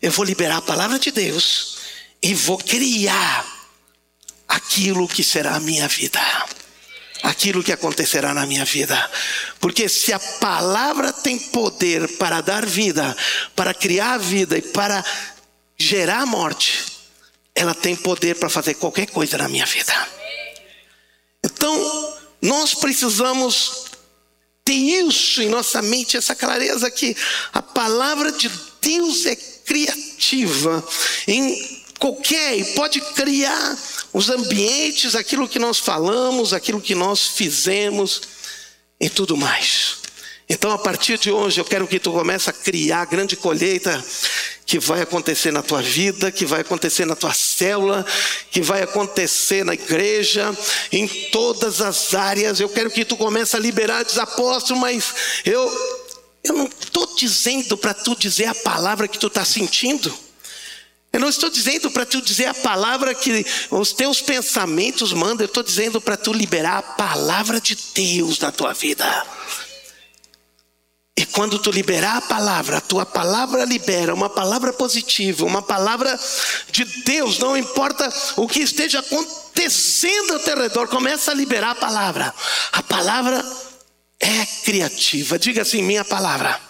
eu 0.02 0.10
vou 0.10 0.24
liberar 0.24 0.56
a 0.56 0.62
palavra 0.62 0.98
de 0.98 1.12
Deus 1.12 1.78
e 2.20 2.34
vou 2.34 2.58
criar 2.58 3.46
aquilo 4.48 5.06
que 5.06 5.22
será 5.22 5.54
a 5.54 5.60
minha 5.60 5.86
vida 5.86 6.20
aquilo 7.28 7.62
que 7.62 7.72
acontecerá 7.72 8.32
na 8.32 8.46
minha 8.46 8.64
vida. 8.64 9.10
Porque 9.60 9.88
se 9.88 10.12
a 10.12 10.18
palavra 10.18 11.12
tem 11.12 11.38
poder 11.38 12.16
para 12.16 12.40
dar 12.40 12.64
vida, 12.64 13.14
para 13.54 13.74
criar 13.74 14.16
vida 14.18 14.56
e 14.56 14.62
para 14.62 15.04
gerar 15.76 16.24
morte, 16.24 16.86
ela 17.54 17.74
tem 17.74 17.94
poder 17.94 18.36
para 18.36 18.48
fazer 18.48 18.74
qualquer 18.74 19.06
coisa 19.06 19.36
na 19.36 19.48
minha 19.48 19.66
vida. 19.66 19.94
Então, 21.44 22.18
nós 22.40 22.74
precisamos 22.74 23.84
ter 24.64 24.72
isso 24.72 25.42
em 25.42 25.50
nossa 25.50 25.82
mente, 25.82 26.16
essa 26.16 26.34
clareza 26.34 26.90
que 26.90 27.14
a 27.52 27.60
palavra 27.60 28.32
de 28.32 28.50
Deus 28.80 29.26
é 29.26 29.36
criativa 29.36 30.86
em 31.26 31.82
qualquer 31.98 32.58
e 32.58 32.64
pode 32.74 33.00
criar 33.00 33.76
os 34.12 34.30
ambientes, 34.30 35.14
aquilo 35.14 35.48
que 35.48 35.58
nós 35.58 35.78
falamos, 35.78 36.52
aquilo 36.52 36.80
que 36.80 36.94
nós 36.94 37.28
fizemos 37.28 38.22
e 39.00 39.08
tudo 39.08 39.36
mais. 39.36 39.98
Então, 40.48 40.70
a 40.70 40.78
partir 40.78 41.18
de 41.18 41.30
hoje, 41.30 41.60
eu 41.60 41.64
quero 41.64 41.86
que 41.86 42.00
tu 42.00 42.10
comece 42.10 42.48
a 42.48 42.52
criar 42.54 43.02
a 43.02 43.04
grande 43.04 43.36
colheita 43.36 44.02
que 44.64 44.78
vai 44.78 45.02
acontecer 45.02 45.50
na 45.50 45.62
tua 45.62 45.82
vida, 45.82 46.32
que 46.32 46.46
vai 46.46 46.62
acontecer 46.62 47.04
na 47.04 47.14
tua 47.14 47.34
célula, 47.34 48.04
que 48.50 48.62
vai 48.62 48.82
acontecer 48.82 49.64
na 49.64 49.74
igreja, 49.74 50.56
em 50.90 51.06
todas 51.30 51.82
as 51.82 52.14
áreas. 52.14 52.60
Eu 52.60 52.68
quero 52.68 52.90
que 52.90 53.04
tu 53.04 53.16
comece 53.16 53.56
a 53.56 53.58
liberar 53.58 54.04
desapóstolo, 54.04 54.80
mas 54.80 55.14
eu 55.44 55.70
eu 56.44 56.54
não 56.54 56.64
estou 56.64 57.14
dizendo 57.16 57.76
para 57.76 57.92
tu 57.92 58.16
dizer 58.16 58.46
a 58.46 58.54
palavra 58.54 59.08
que 59.08 59.18
tu 59.18 59.26
está 59.26 59.44
sentindo. 59.44 60.16
Eu 61.12 61.20
não 61.20 61.28
estou 61.28 61.48
dizendo 61.48 61.90
para 61.90 62.04
tu 62.04 62.20
dizer 62.20 62.46
a 62.46 62.54
palavra 62.54 63.14
que 63.14 63.44
os 63.70 63.92
teus 63.92 64.20
pensamentos 64.20 65.12
mandam, 65.12 65.44
eu 65.44 65.46
estou 65.46 65.62
dizendo 65.62 66.00
para 66.00 66.16
tu 66.16 66.32
liberar 66.32 66.78
a 66.78 66.82
palavra 66.82 67.60
de 67.60 67.76
Deus 67.94 68.38
na 68.38 68.52
tua 68.52 68.74
vida. 68.74 69.26
E 71.16 71.26
quando 71.26 71.58
tu 71.58 71.72
liberar 71.72 72.18
a 72.18 72.20
palavra, 72.20 72.76
a 72.76 72.80
tua 72.80 73.04
palavra 73.04 73.64
libera 73.64 74.14
uma 74.14 74.30
palavra 74.30 74.72
positiva, 74.72 75.44
uma 75.44 75.60
palavra 75.60 76.16
de 76.70 76.84
Deus, 76.84 77.38
não 77.40 77.56
importa 77.56 78.08
o 78.36 78.46
que 78.46 78.60
esteja 78.60 79.00
acontecendo 79.00 80.34
ao 80.34 80.38
teu 80.38 80.56
redor, 80.56 80.86
começa 80.86 81.32
a 81.32 81.34
liberar 81.34 81.72
a 81.72 81.74
palavra. 81.74 82.32
A 82.70 82.82
palavra 82.84 83.44
é 84.20 84.46
criativa. 84.64 85.38
Diga 85.38 85.62
assim: 85.62 85.82
minha 85.82 86.04
palavra 86.04 86.60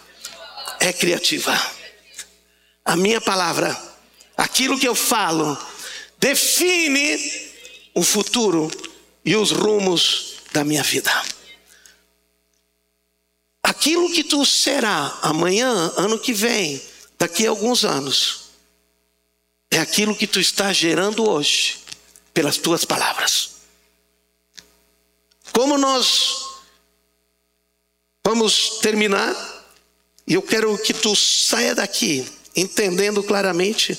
é 0.80 0.94
criativa. 0.94 1.54
A 2.86 2.96
minha 2.96 3.20
palavra 3.20 3.87
aquilo 4.38 4.78
que 4.78 4.86
eu 4.86 4.94
falo, 4.94 5.58
define 6.18 7.18
o 7.92 8.04
futuro 8.04 8.70
e 9.24 9.34
os 9.34 9.50
rumos 9.50 10.36
da 10.52 10.62
minha 10.62 10.84
vida. 10.84 11.10
Aquilo 13.62 14.10
que 14.12 14.22
tu 14.22 14.46
será 14.46 15.18
amanhã, 15.22 15.92
ano 15.96 16.18
que 16.18 16.32
vem, 16.32 16.80
daqui 17.18 17.46
a 17.46 17.50
alguns 17.50 17.84
anos 17.84 18.48
é 19.70 19.78
aquilo 19.78 20.16
que 20.16 20.26
tu 20.26 20.40
está 20.40 20.72
gerando 20.72 21.28
hoje 21.28 21.78
pelas 22.32 22.56
tuas 22.56 22.84
palavras. 22.84 23.56
Como 25.52 25.76
nós 25.76 26.46
vamos 28.24 28.78
terminar, 28.78 29.34
e 30.26 30.34
eu 30.34 30.42
quero 30.42 30.78
que 30.78 30.94
tu 30.94 31.16
saia 31.16 31.74
daqui 31.74 32.26
entendendo 32.54 33.22
claramente 33.22 33.96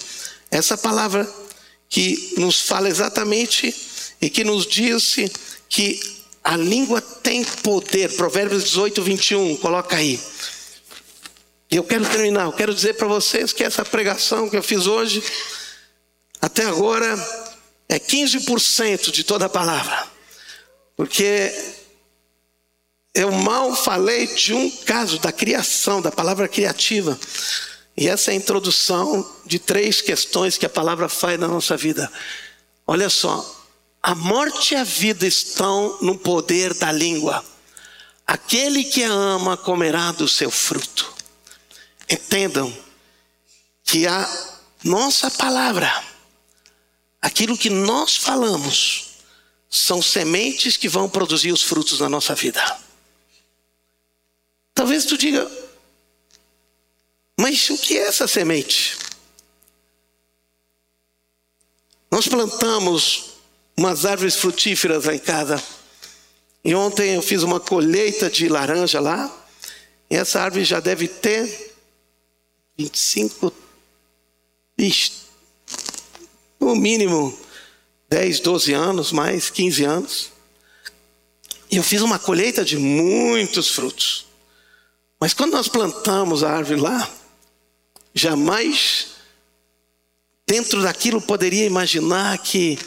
essa 0.52 0.78
palavra 0.78 1.28
que 1.88 2.34
nos 2.38 2.62
fala 2.62 2.88
exatamente 2.88 3.74
e 4.22 4.30
que 4.30 4.44
nos 4.44 4.66
diz 4.66 5.16
que 5.68 6.00
a 6.44 6.56
língua 6.56 7.02
tem 7.02 7.44
poder. 7.44 8.16
Provérbios 8.16 8.64
18, 8.64 9.02
21, 9.02 9.58
coloca 9.58 9.96
aí. 9.96 10.20
E 11.72 11.76
eu 11.76 11.84
quero 11.84 12.06
terminar, 12.06 12.46
eu 12.46 12.54
quero 12.54 12.74
dizer 12.74 12.96
para 12.96 13.08
vocês 13.08 13.54
que 13.54 13.64
essa 13.64 13.86
pregação 13.86 14.50
que 14.50 14.58
eu 14.58 14.64
fiz 14.64 14.88
hoje, 14.88 15.24
até 16.42 16.66
agora, 16.66 17.08
é 17.88 18.00
15% 18.00 19.12
de 19.12 19.24
toda 19.24 19.46
a 19.46 19.50
palavra. 19.50 20.08
Porque 20.96 21.54
eu 23.14 23.32
mal 23.32 23.76
falei 23.76 24.28
de 24.28 24.54
um 24.54 24.70
caso 24.70 25.20
da 25.20 25.32
criação, 25.32 26.02
da 26.02 26.12
palavra 26.12 26.48
criativa. 26.48 27.20
E 28.00 28.08
essa 28.08 28.32
é 28.32 28.34
a 28.34 28.38
introdução 28.38 29.30
de 29.46 29.60
três 29.60 30.02
questões 30.02 30.58
que 30.58 30.66
a 30.66 30.70
palavra 30.70 31.10
faz 31.10 31.38
na 31.38 31.50
nossa 31.50 31.76
vida. 31.76 32.10
Olha 32.88 33.10
só, 33.10 33.68
a 34.02 34.16
morte 34.16 34.74
e 34.74 34.78
a 34.78 34.86
vida 34.86 35.28
estão 35.28 35.98
no 36.02 36.18
poder 36.18 36.74
da 36.76 36.94
língua. 36.94 37.44
Aquele 38.26 38.86
que 38.86 39.04
a 39.04 39.12
ama 39.12 39.58
comerá 39.58 40.14
do 40.14 40.30
seu 40.30 40.50
fruto. 40.50 41.14
Entendam 42.10 42.74
que 43.84 44.08
a 44.08 44.26
nossa 44.82 45.30
palavra, 45.30 45.92
aquilo 47.22 47.58
que 47.58 47.70
nós 47.70 48.16
falamos, 48.16 49.08
são 49.70 50.02
sementes 50.02 50.78
que 50.78 50.88
vão 50.88 51.10
produzir 51.10 51.52
os 51.52 51.64
frutos 51.64 52.00
na 52.00 52.08
nossa 52.08 52.34
vida. 52.34 52.80
Talvez 54.74 55.04
tu 55.04 55.18
diga, 55.18 55.52
mas 57.40 57.70
o 57.70 57.78
que 57.78 57.98
é 57.98 58.02
essa 58.02 58.28
semente? 58.28 58.98
Nós 62.12 62.28
plantamos 62.28 63.36
umas 63.78 64.06
árvores 64.06 64.36
frutíferas 64.36 65.06
lá 65.06 65.16
em 65.16 65.20
casa. 65.20 65.64
E 66.66 66.76
ontem 66.76 67.16
eu 67.16 67.22
fiz 67.22 67.42
uma 67.42 67.58
colheita 67.58 68.30
de 68.30 68.50
laranja 68.50 69.00
lá. 69.00 69.34
E 70.10 70.18
essa 70.18 70.42
árvore 70.42 70.66
já 70.66 70.82
deve 70.82 71.08
ter 71.08 71.78
25, 72.78 73.54
no 76.60 76.76
mínimo 76.76 77.40
10, 78.10 78.42
12 78.42 78.74
anos, 78.74 79.14
mais 79.14 79.50
15 79.50 79.86
anos. 79.86 80.32
E 81.72 81.78
eu 81.78 81.84
fiz 81.84 82.02
uma 82.02 82.20
colheita 82.20 82.66
de 82.66 82.78
muitos 82.78 83.70
frutos. 83.70 84.26
Mas 85.22 85.34
quando 85.34 85.54
nós 85.54 85.70
plantamos 85.70 86.44
a 86.44 86.52
árvore 86.52 86.82
lá, 86.82 87.10
jamais 88.20 89.08
dentro 90.46 90.82
daquilo 90.82 91.22
poderia 91.22 91.66
imaginar 91.66 92.38
que 92.40 92.78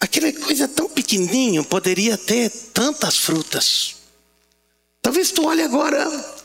aquela 0.00 0.32
coisa 0.32 0.68
tão 0.68 0.88
pequenininho 0.88 1.64
poderia 1.64 2.16
ter 2.18 2.50
tantas 2.72 3.16
frutas. 3.16 3.96
Talvez 5.00 5.30
tu 5.30 5.46
olhe 5.46 5.62
agora 5.62 6.36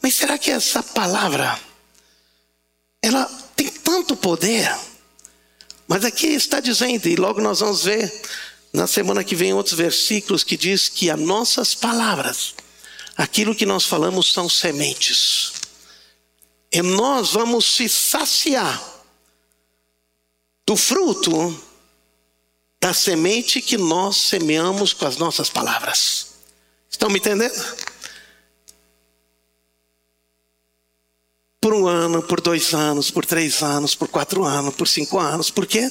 mas 0.00 0.14
será 0.14 0.38
que 0.38 0.50
essa 0.50 0.82
palavra 0.82 1.60
ela 3.02 3.24
tem 3.54 3.68
tanto 3.68 4.16
poder? 4.16 4.74
Mas 5.86 6.04
aqui 6.04 6.28
está 6.28 6.60
dizendo, 6.60 7.06
e 7.06 7.16
logo 7.16 7.40
nós 7.40 7.60
vamos 7.60 7.84
ver 7.84 8.10
na 8.72 8.86
semana 8.86 9.24
que 9.24 9.34
vem 9.34 9.52
outros 9.52 9.76
versículos 9.76 10.44
que 10.44 10.56
diz 10.56 10.88
que 10.88 11.10
as 11.10 11.18
nossas 11.18 11.74
palavras, 11.74 12.54
aquilo 13.16 13.54
que 13.54 13.66
nós 13.66 13.84
falamos 13.84 14.32
são 14.32 14.48
sementes. 14.48 15.52
E 16.72 16.82
nós 16.82 17.32
vamos 17.32 17.64
se 17.64 17.88
saciar 17.88 18.82
do 20.66 20.76
fruto 20.76 21.60
da 22.80 22.94
semente 22.94 23.60
que 23.60 23.76
nós 23.76 24.16
semeamos 24.16 24.92
com 24.92 25.04
as 25.04 25.16
nossas 25.16 25.50
palavras. 25.50 26.28
Estão 26.88 27.10
me 27.10 27.18
entendendo? 27.18 27.54
por 31.60 31.74
um 31.74 31.86
ano, 31.86 32.22
por 32.22 32.40
dois 32.40 32.72
anos, 32.72 33.10
por 33.10 33.26
três 33.26 33.62
anos, 33.62 33.94
por 33.94 34.08
quatro 34.08 34.44
anos, 34.44 34.74
por 34.74 34.88
cinco 34.88 35.18
anos. 35.18 35.50
Por 35.50 35.66
quê? 35.66 35.90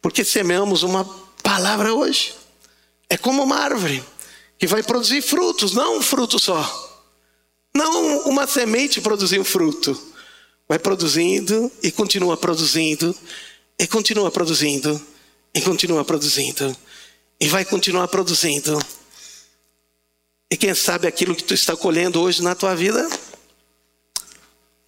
Porque 0.00 0.24
semeamos 0.24 0.84
uma 0.84 1.04
palavra 1.42 1.92
hoje. 1.92 2.34
É 3.10 3.18
como 3.18 3.42
uma 3.42 3.56
árvore 3.56 4.02
que 4.58 4.66
vai 4.66 4.82
produzir 4.82 5.22
frutos, 5.22 5.72
não 5.72 5.98
um 5.98 6.02
fruto 6.02 6.38
só. 6.38 6.85
Não 7.76 8.20
uma 8.20 8.46
semente 8.46 9.02
produzir 9.02 9.38
um 9.38 9.44
fruto. 9.44 9.94
Vai 10.66 10.78
produzindo 10.78 11.70
e 11.82 11.92
continua 11.92 12.34
produzindo, 12.34 13.14
e 13.78 13.86
continua 13.86 14.30
produzindo, 14.30 15.00
e 15.54 15.60
continua 15.60 16.02
produzindo, 16.02 16.74
e 17.38 17.46
vai 17.48 17.66
continuar 17.66 18.08
produzindo. 18.08 18.78
E 20.50 20.56
quem 20.56 20.74
sabe 20.74 21.06
aquilo 21.06 21.36
que 21.36 21.44
tu 21.44 21.52
está 21.52 21.76
colhendo 21.76 22.20
hoje 22.20 22.42
na 22.42 22.54
tua 22.54 22.74
vida 22.74 23.06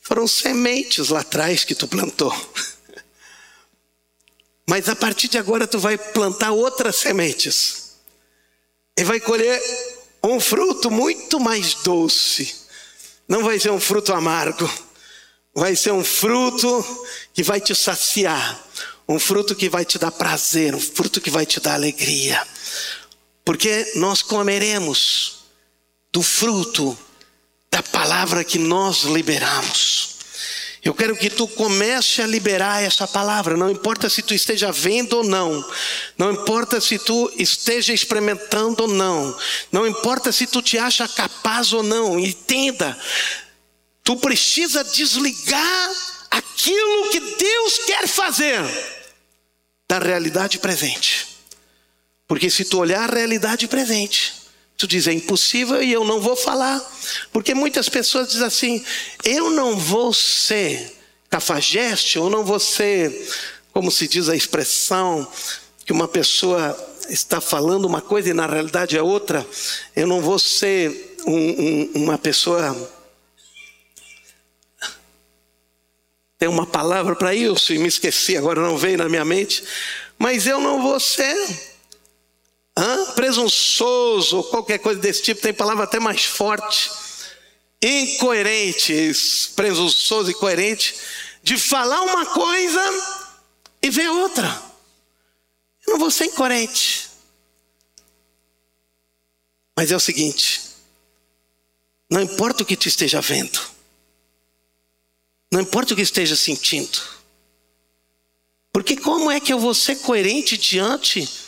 foram 0.01 0.27
sementes 0.27 1.11
lá 1.11 1.21
atrás 1.21 1.65
que 1.65 1.75
tu 1.75 1.87
plantou. 1.87 2.35
Mas 4.67 4.89
a 4.89 4.97
partir 4.97 5.29
de 5.29 5.37
agora 5.37 5.67
tu 5.67 5.79
vai 5.79 5.99
plantar 5.99 6.53
outras 6.53 6.97
sementes. 6.97 7.99
E 8.97 9.05
vai 9.05 9.21
colher 9.21 9.63
um 10.25 10.41
fruto 10.41 10.91
muito 10.91 11.39
mais 11.39 11.75
doce. 11.75 12.68
Não 13.29 13.45
vai 13.45 13.59
ser 13.59 13.71
um 13.71 13.81
fruto 13.81 14.13
amargo. 14.15 14.69
Vai 15.55 15.77
ser 15.77 15.93
um 15.93 16.03
fruto 16.03 17.07
que 17.35 17.43
vai 17.43 17.61
te 17.61 17.75
saciar. 17.75 18.59
Um 19.07 19.19
fruto 19.19 19.55
que 19.55 19.69
vai 19.69 19.85
te 19.85 19.99
dar 19.99 20.11
prazer. 20.11 20.75
Um 20.75 20.81
fruto 20.81 21.21
que 21.21 21.31
vai 21.31 21.45
te 21.45 21.61
dar 21.61 21.75
alegria. 21.75 22.43
Porque 23.45 23.93
nós 23.97 24.23
comeremos 24.23 25.45
do 26.11 26.23
fruto 26.23 26.99
da 27.71 27.83
palavra 27.83 28.43
que 28.43 28.59
nós 28.59 29.03
liberamos. 29.03 30.08
Eu 30.89 30.95
quero 30.95 31.15
que 31.15 31.29
tu 31.29 31.47
comece 31.47 32.23
a 32.23 32.27
liberar 32.27 32.83
essa 32.83 33.07
palavra, 33.07 33.59
não 33.59 33.71
importa 33.71 34.09
se 34.09 34.23
tu 34.23 34.33
esteja 34.33 34.73
vendo 34.73 35.19
ou 35.19 35.23
não, 35.23 35.63
não 36.17 36.33
importa 36.33 36.81
se 36.81 36.99
tu 36.99 37.31
esteja 37.37 37.93
experimentando 37.93 38.85
ou 38.85 38.89
não, 38.89 39.39
não 39.71 39.87
importa 39.87 40.33
se 40.33 40.47
tu 40.47 40.63
te 40.63 40.79
acha 40.79 41.07
capaz 41.07 41.75
ou 41.75 41.83
não, 41.83 42.19
entenda, 42.19 42.99
tu 44.03 44.17
precisa 44.17 44.83
desligar 44.83 45.91
aquilo 46.31 47.11
que 47.11 47.21
Deus 47.21 47.79
quer 47.85 48.09
fazer 48.09 48.59
da 49.87 49.99
realidade 49.99 50.59
presente. 50.59 51.27
Porque 52.27 52.49
se 52.49 52.65
tu 52.65 52.79
olhar 52.79 53.11
a 53.11 53.15
realidade 53.15 53.69
presente, 53.69 54.33
Tu 54.79 54.87
diz, 54.87 55.09
é 55.09 55.13
impossível 55.13 55.83
e 55.83 55.93
eu 55.93 56.05
não 56.05 56.21
vou 56.21 56.37
falar. 56.37 56.81
Porque 57.33 57.53
muitas 57.53 57.89
pessoas 57.89 58.29
dizem 58.29 58.47
assim: 58.47 58.85
eu 59.25 59.51
não 59.51 59.77
vou 59.77 60.15
ser 60.15 60.97
cafajeste, 61.29 62.17
ou 62.17 62.31
não 62.31 62.45
vou 62.45 62.61
ser, 62.61 63.13
como 63.73 63.91
se 63.91 64.07
diz 64.07 64.29
a 64.29 64.37
expressão, 64.37 65.27
que 65.85 65.93
uma 65.93 66.07
pessoa 66.07 66.79
está 67.09 67.41
falando 67.41 67.87
uma 67.87 68.01
coisa 68.01 68.31
e 68.31 68.33
na 68.33 68.47
realidade 68.47 68.97
é 68.97 69.03
outra. 69.03 69.45
Eu 69.97 70.07
não 70.07 70.21
vou 70.21 70.39
ser 70.39 71.17
um, 71.27 71.35
um, 71.35 71.91
uma 72.05 72.17
pessoa. 72.17 72.95
Tem 76.39 76.49
uma 76.49 76.65
palavra 76.65 77.17
para 77.17 77.35
isso 77.35 77.75
e 77.75 77.79
me 77.79 77.89
esqueci, 77.89 78.37
agora 78.37 78.61
não 78.61 78.79
veio 78.79 78.99
na 78.99 79.09
minha 79.09 79.25
mente. 79.25 79.65
Mas 80.17 80.47
eu 80.47 80.61
não 80.61 80.81
vou 80.81 81.01
ser 81.01 81.35
Hã? 82.79 83.13
presunçoso, 83.13 84.45
qualquer 84.45 84.79
coisa 84.79 85.01
desse 85.01 85.21
tipo, 85.21 85.43
tem 85.43 85.53
palavra 85.53 85.83
até 85.83 85.99
mais 85.99 86.25
forte. 86.25 86.89
Incoerente, 87.83 89.13
presunçoso 89.57 90.31
e 90.31 90.35
coerente, 90.35 90.95
de 91.43 91.59
falar 91.59 92.01
uma 92.03 92.25
coisa 92.27 92.81
e 93.83 93.91
ver 93.91 94.09
outra. 94.09 94.47
Eu 95.85 95.95
não 95.95 95.99
vou 95.99 96.11
ser 96.11 96.27
incoerente. 96.27 97.11
Mas 99.77 99.91
é 99.91 99.97
o 99.97 100.01
seguinte: 100.01 100.61
não 102.09 102.21
importa 102.21 102.63
o 102.63 102.67
que 102.67 102.77
tu 102.77 102.87
esteja 102.87 103.21
vendo, 103.21 103.61
não 105.51 105.61
importa 105.61 105.95
o 105.95 105.97
que 105.97 106.03
esteja 106.03 106.37
sentindo, 106.37 107.01
porque 108.73 108.97
como 108.97 109.33
é 109.33 109.41
que 109.41 109.53
eu 109.53 109.59
vou 109.59 109.75
ser 109.75 109.97
coerente 109.97 110.57
diante 110.57 111.48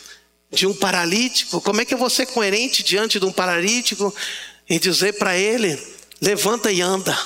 de 0.51 0.67
um 0.67 0.73
paralítico, 0.73 1.61
como 1.61 1.81
é 1.81 1.85
que 1.85 1.93
eu 1.93 1.97
vou 1.97 2.09
ser 2.09 2.25
coerente 2.27 2.83
diante 2.83 3.19
de 3.19 3.25
um 3.25 3.31
paralítico 3.31 4.13
e 4.69 4.77
dizer 4.77 5.13
para 5.13 5.37
ele: 5.37 5.81
levanta 6.21 6.71
e 6.71 6.81
anda? 6.81 7.17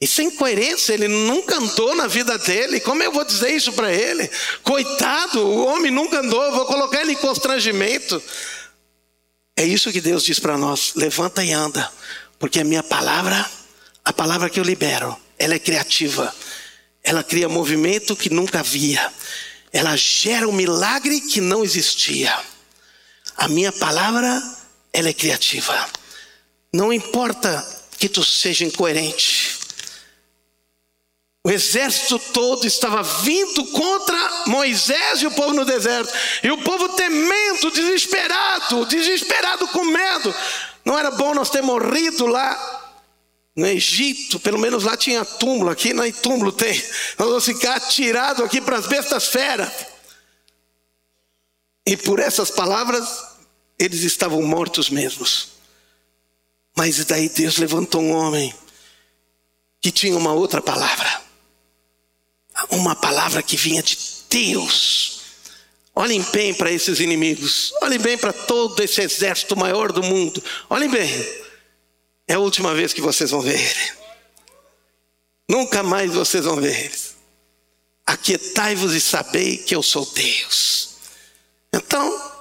Isso 0.00 0.20
é 0.20 0.24
incoerência, 0.24 0.92
ele 0.92 1.08
nunca 1.08 1.56
andou 1.56 1.94
na 1.96 2.06
vida 2.06 2.38
dele. 2.38 2.78
Como 2.78 3.02
eu 3.02 3.10
vou 3.10 3.24
dizer 3.24 3.50
isso 3.50 3.72
para 3.72 3.92
ele? 3.92 4.30
Coitado, 4.62 5.44
o 5.44 5.66
homem 5.66 5.90
nunca 5.90 6.20
andou, 6.20 6.52
vou 6.52 6.66
colocar 6.66 7.00
ele 7.00 7.12
em 7.12 7.16
constrangimento. 7.16 8.22
É 9.56 9.64
isso 9.64 9.90
que 9.90 10.00
Deus 10.00 10.24
diz 10.24 10.38
para 10.38 10.56
nós: 10.56 10.92
levanta 10.94 11.44
e 11.44 11.52
anda, 11.52 11.90
porque 12.38 12.60
a 12.60 12.64
minha 12.64 12.82
palavra, 12.82 13.44
a 14.04 14.12
palavra 14.12 14.48
que 14.48 14.60
eu 14.60 14.64
libero, 14.64 15.16
ela 15.36 15.54
é 15.54 15.58
criativa, 15.58 16.32
ela 17.02 17.24
cria 17.24 17.48
movimento 17.48 18.14
que 18.14 18.30
nunca 18.30 18.60
havia, 18.60 19.12
ela 19.72 19.96
gera 19.96 20.48
um 20.48 20.52
milagre 20.52 21.20
que 21.20 21.40
não 21.40 21.64
existia. 21.64 22.34
A 23.36 23.48
minha 23.48 23.72
palavra, 23.72 24.42
ela 24.92 25.08
é 25.08 25.12
criativa. 25.12 25.88
Não 26.72 26.92
importa 26.92 27.64
que 27.98 28.08
tu 28.08 28.24
seja 28.24 28.64
incoerente, 28.64 29.58
o 31.44 31.50
exército 31.50 32.18
todo 32.18 32.66
estava 32.66 33.02
vindo 33.02 33.64
contra 33.68 34.44
Moisés 34.48 35.22
e 35.22 35.26
o 35.26 35.30
povo 35.30 35.54
no 35.54 35.64
deserto. 35.64 36.12
E 36.42 36.50
o 36.50 36.58
povo 36.58 36.90
temendo, 36.90 37.70
desesperado, 37.70 38.84
desesperado 38.84 39.66
com 39.68 39.84
medo. 39.84 40.34
Não 40.84 40.98
era 40.98 41.10
bom 41.10 41.34
nós 41.34 41.48
ter 41.48 41.62
morrido 41.62 42.26
lá 42.26 42.87
no 43.58 43.66
Egito, 43.66 44.38
pelo 44.38 44.58
menos 44.58 44.84
lá 44.84 44.96
tinha 44.96 45.24
túmulo, 45.24 45.70
aqui 45.70 45.92
não 45.92 46.04
é 46.04 46.12
túmulo 46.12 46.52
tem. 46.52 46.74
Nós 47.18 47.28
vamos 47.28 47.44
ficar 47.44 47.76
atirados 47.76 48.44
aqui 48.44 48.60
para 48.60 48.78
as 48.78 48.86
bestas 48.86 49.26
feras. 49.26 49.70
E 51.86 51.96
por 51.96 52.20
essas 52.20 52.50
palavras, 52.50 53.24
eles 53.78 54.02
estavam 54.02 54.40
mortos 54.42 54.90
mesmos. 54.90 55.48
Mas 56.76 57.04
daí 57.04 57.28
Deus 57.28 57.56
levantou 57.56 58.00
um 58.00 58.12
homem 58.12 58.54
que 59.80 59.90
tinha 59.90 60.16
uma 60.16 60.32
outra 60.32 60.62
palavra 60.62 61.28
uma 62.70 62.94
palavra 62.96 63.42
que 63.42 63.56
vinha 63.56 63.82
de 63.82 63.96
Deus. 64.28 65.20
Olhem 65.94 66.22
bem 66.32 66.54
para 66.54 66.70
esses 66.70 67.00
inimigos, 67.00 67.72
olhem 67.82 67.98
bem 67.98 68.16
para 68.16 68.32
todo 68.32 68.80
esse 68.82 69.00
exército 69.00 69.56
maior 69.56 69.92
do 69.92 70.02
mundo. 70.02 70.42
Olhem 70.70 70.88
bem, 70.88 71.08
é 72.28 72.34
a 72.34 72.38
última 72.38 72.74
vez 72.74 72.92
que 72.92 73.00
vocês 73.00 73.30
vão 73.30 73.40
ver 73.40 73.58
ele. 73.58 73.92
Nunca 75.50 75.82
mais 75.82 76.12
vocês 76.12 76.44
vão 76.44 76.56
ver 76.56 76.84
ele. 76.84 77.00
Aquietai-vos 78.06 78.94
e 78.94 79.00
sabei 79.00 79.56
que 79.56 79.74
eu 79.74 79.82
sou 79.82 80.06
Deus. 80.06 80.96
Então, 81.72 82.32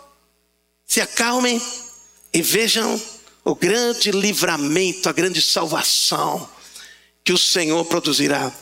se 0.85 1.01
acalmem 1.01 1.61
e 2.33 2.41
vejam 2.41 3.01
o 3.43 3.55
grande 3.55 4.11
livramento, 4.11 5.09
a 5.09 5.13
grande 5.13 5.41
salvação 5.41 6.49
que 7.23 7.33
o 7.33 7.37
Senhor 7.37 7.83
produzirá 7.85 8.53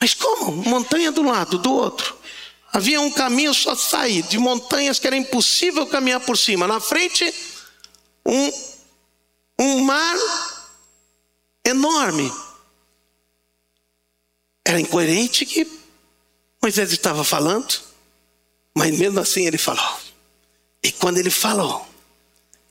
mas 0.00 0.14
como? 0.14 0.52
Montanha 0.52 1.10
do 1.10 1.22
lado, 1.22 1.58
do 1.58 1.72
outro. 1.72 2.16
Havia 2.72 3.00
um 3.00 3.10
caminho 3.10 3.54
só 3.54 3.74
sair 3.74 4.22
de 4.22 4.38
montanhas 4.38 4.98
que 4.98 5.06
era 5.06 5.16
impossível 5.16 5.86
caminhar 5.86 6.20
por 6.20 6.36
cima. 6.36 6.66
Na 6.66 6.80
frente, 6.80 7.32
um, 8.24 8.52
um 9.58 9.78
mar 9.80 10.16
enorme. 11.68 12.32
Era 14.64 14.80
incoerente 14.80 15.44
que 15.46 15.66
Moisés 16.62 16.92
estava 16.92 17.22
falando, 17.22 17.80
mas 18.74 18.96
mesmo 18.98 19.20
assim 19.20 19.46
ele 19.46 19.58
falou. 19.58 20.00
E 20.82 20.92
quando 20.92 21.18
ele 21.18 21.30
falou, 21.30 21.86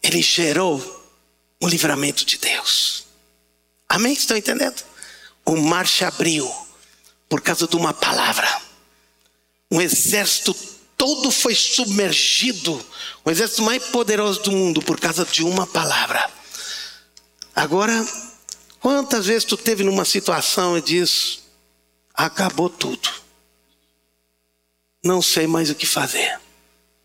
ele 0.02 0.22
gerou 0.22 0.80
o 1.62 1.68
livramento 1.68 2.26
de 2.26 2.38
Deus. 2.38 3.06
Amém? 3.88 4.14
Estão 4.14 4.38
entendendo? 4.38 4.84
O 5.46 5.56
mar 5.56 5.88
se 5.88 6.04
abriu 6.04 6.50
por 7.30 7.42
causa 7.42 7.68
de 7.68 7.76
uma 7.76 7.94
palavra. 7.94 8.62
Um 9.72 9.82
exército 9.82 10.54
todo 10.98 11.32
foi 11.32 11.56
submergido, 11.56 12.84
o 13.24 13.32
exército 13.32 13.62
mais 13.64 13.84
poderoso 13.86 14.42
do 14.44 14.52
mundo, 14.52 14.82
por 14.82 15.00
causa 15.00 15.26
de 15.26 15.44
uma 15.44 15.68
palavra. 15.68 16.30
Agora, 17.56 18.06
quantas 18.86 19.26
vezes 19.26 19.44
tu 19.44 19.58
teve 19.58 19.84
numa 19.84 20.06
situação 20.06 20.78
e 20.78 20.82
diz: 20.82 21.42
acabou 22.14 22.70
tudo, 22.70 23.10
não 25.04 25.24
sei 25.24 25.48
mais 25.48 25.72
o 25.72 25.76
que 25.76 25.88
fazer, 25.88 26.40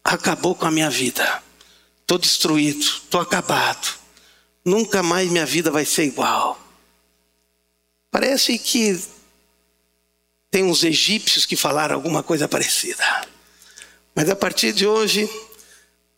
acabou 0.04 0.54
com 0.54 0.66
a 0.66 0.70
minha 0.70 0.90
vida, 0.90 1.42
estou 2.02 2.18
destruído, 2.18 2.82
estou 2.82 3.18
acabado, 3.18 3.94
nunca 4.62 5.02
mais 5.02 5.30
minha 5.30 5.46
vida 5.46 5.70
vai 5.70 5.86
ser 5.86 6.04
igual. 6.04 6.60
Parece 8.10 8.58
que 8.58 9.02
tem 10.50 10.64
uns 10.64 10.84
egípcios 10.84 11.46
que 11.46 11.56
falaram 11.56 11.94
alguma 11.94 12.22
coisa 12.22 12.46
parecida. 12.46 13.26
Mas 14.14 14.28
a 14.28 14.36
partir 14.36 14.74
de 14.74 14.86
hoje, 14.86 15.30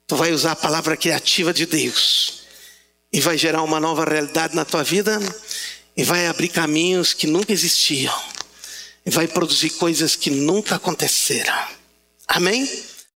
tu 0.09 0.17
vai 0.17 0.33
usar 0.33 0.53
a 0.53 0.57
palavra 0.57 0.97
criativa 0.97 1.55
de 1.55 1.67
Deus 1.67 2.42
e 3.13 3.21
vai 3.21 3.37
gerar 3.37 3.63
uma 3.63 3.79
nova 3.79 4.05
realidade 4.05 4.55
na 4.55 4.65
tua 4.65 4.83
vida 4.83 5.21
e 5.97 6.03
vai 6.03 6.27
abrir 6.27 6.49
caminhos 6.49 7.13
que 7.13 7.27
nunca 7.27 7.53
existiam 7.53 8.15
e 9.05 9.11
vai 9.11 9.29
produzir 9.29 9.71
coisas 9.71 10.17
que 10.17 10.31
nunca 10.31 10.77
aconteceram. 10.77 11.55
Amém? 12.27 12.69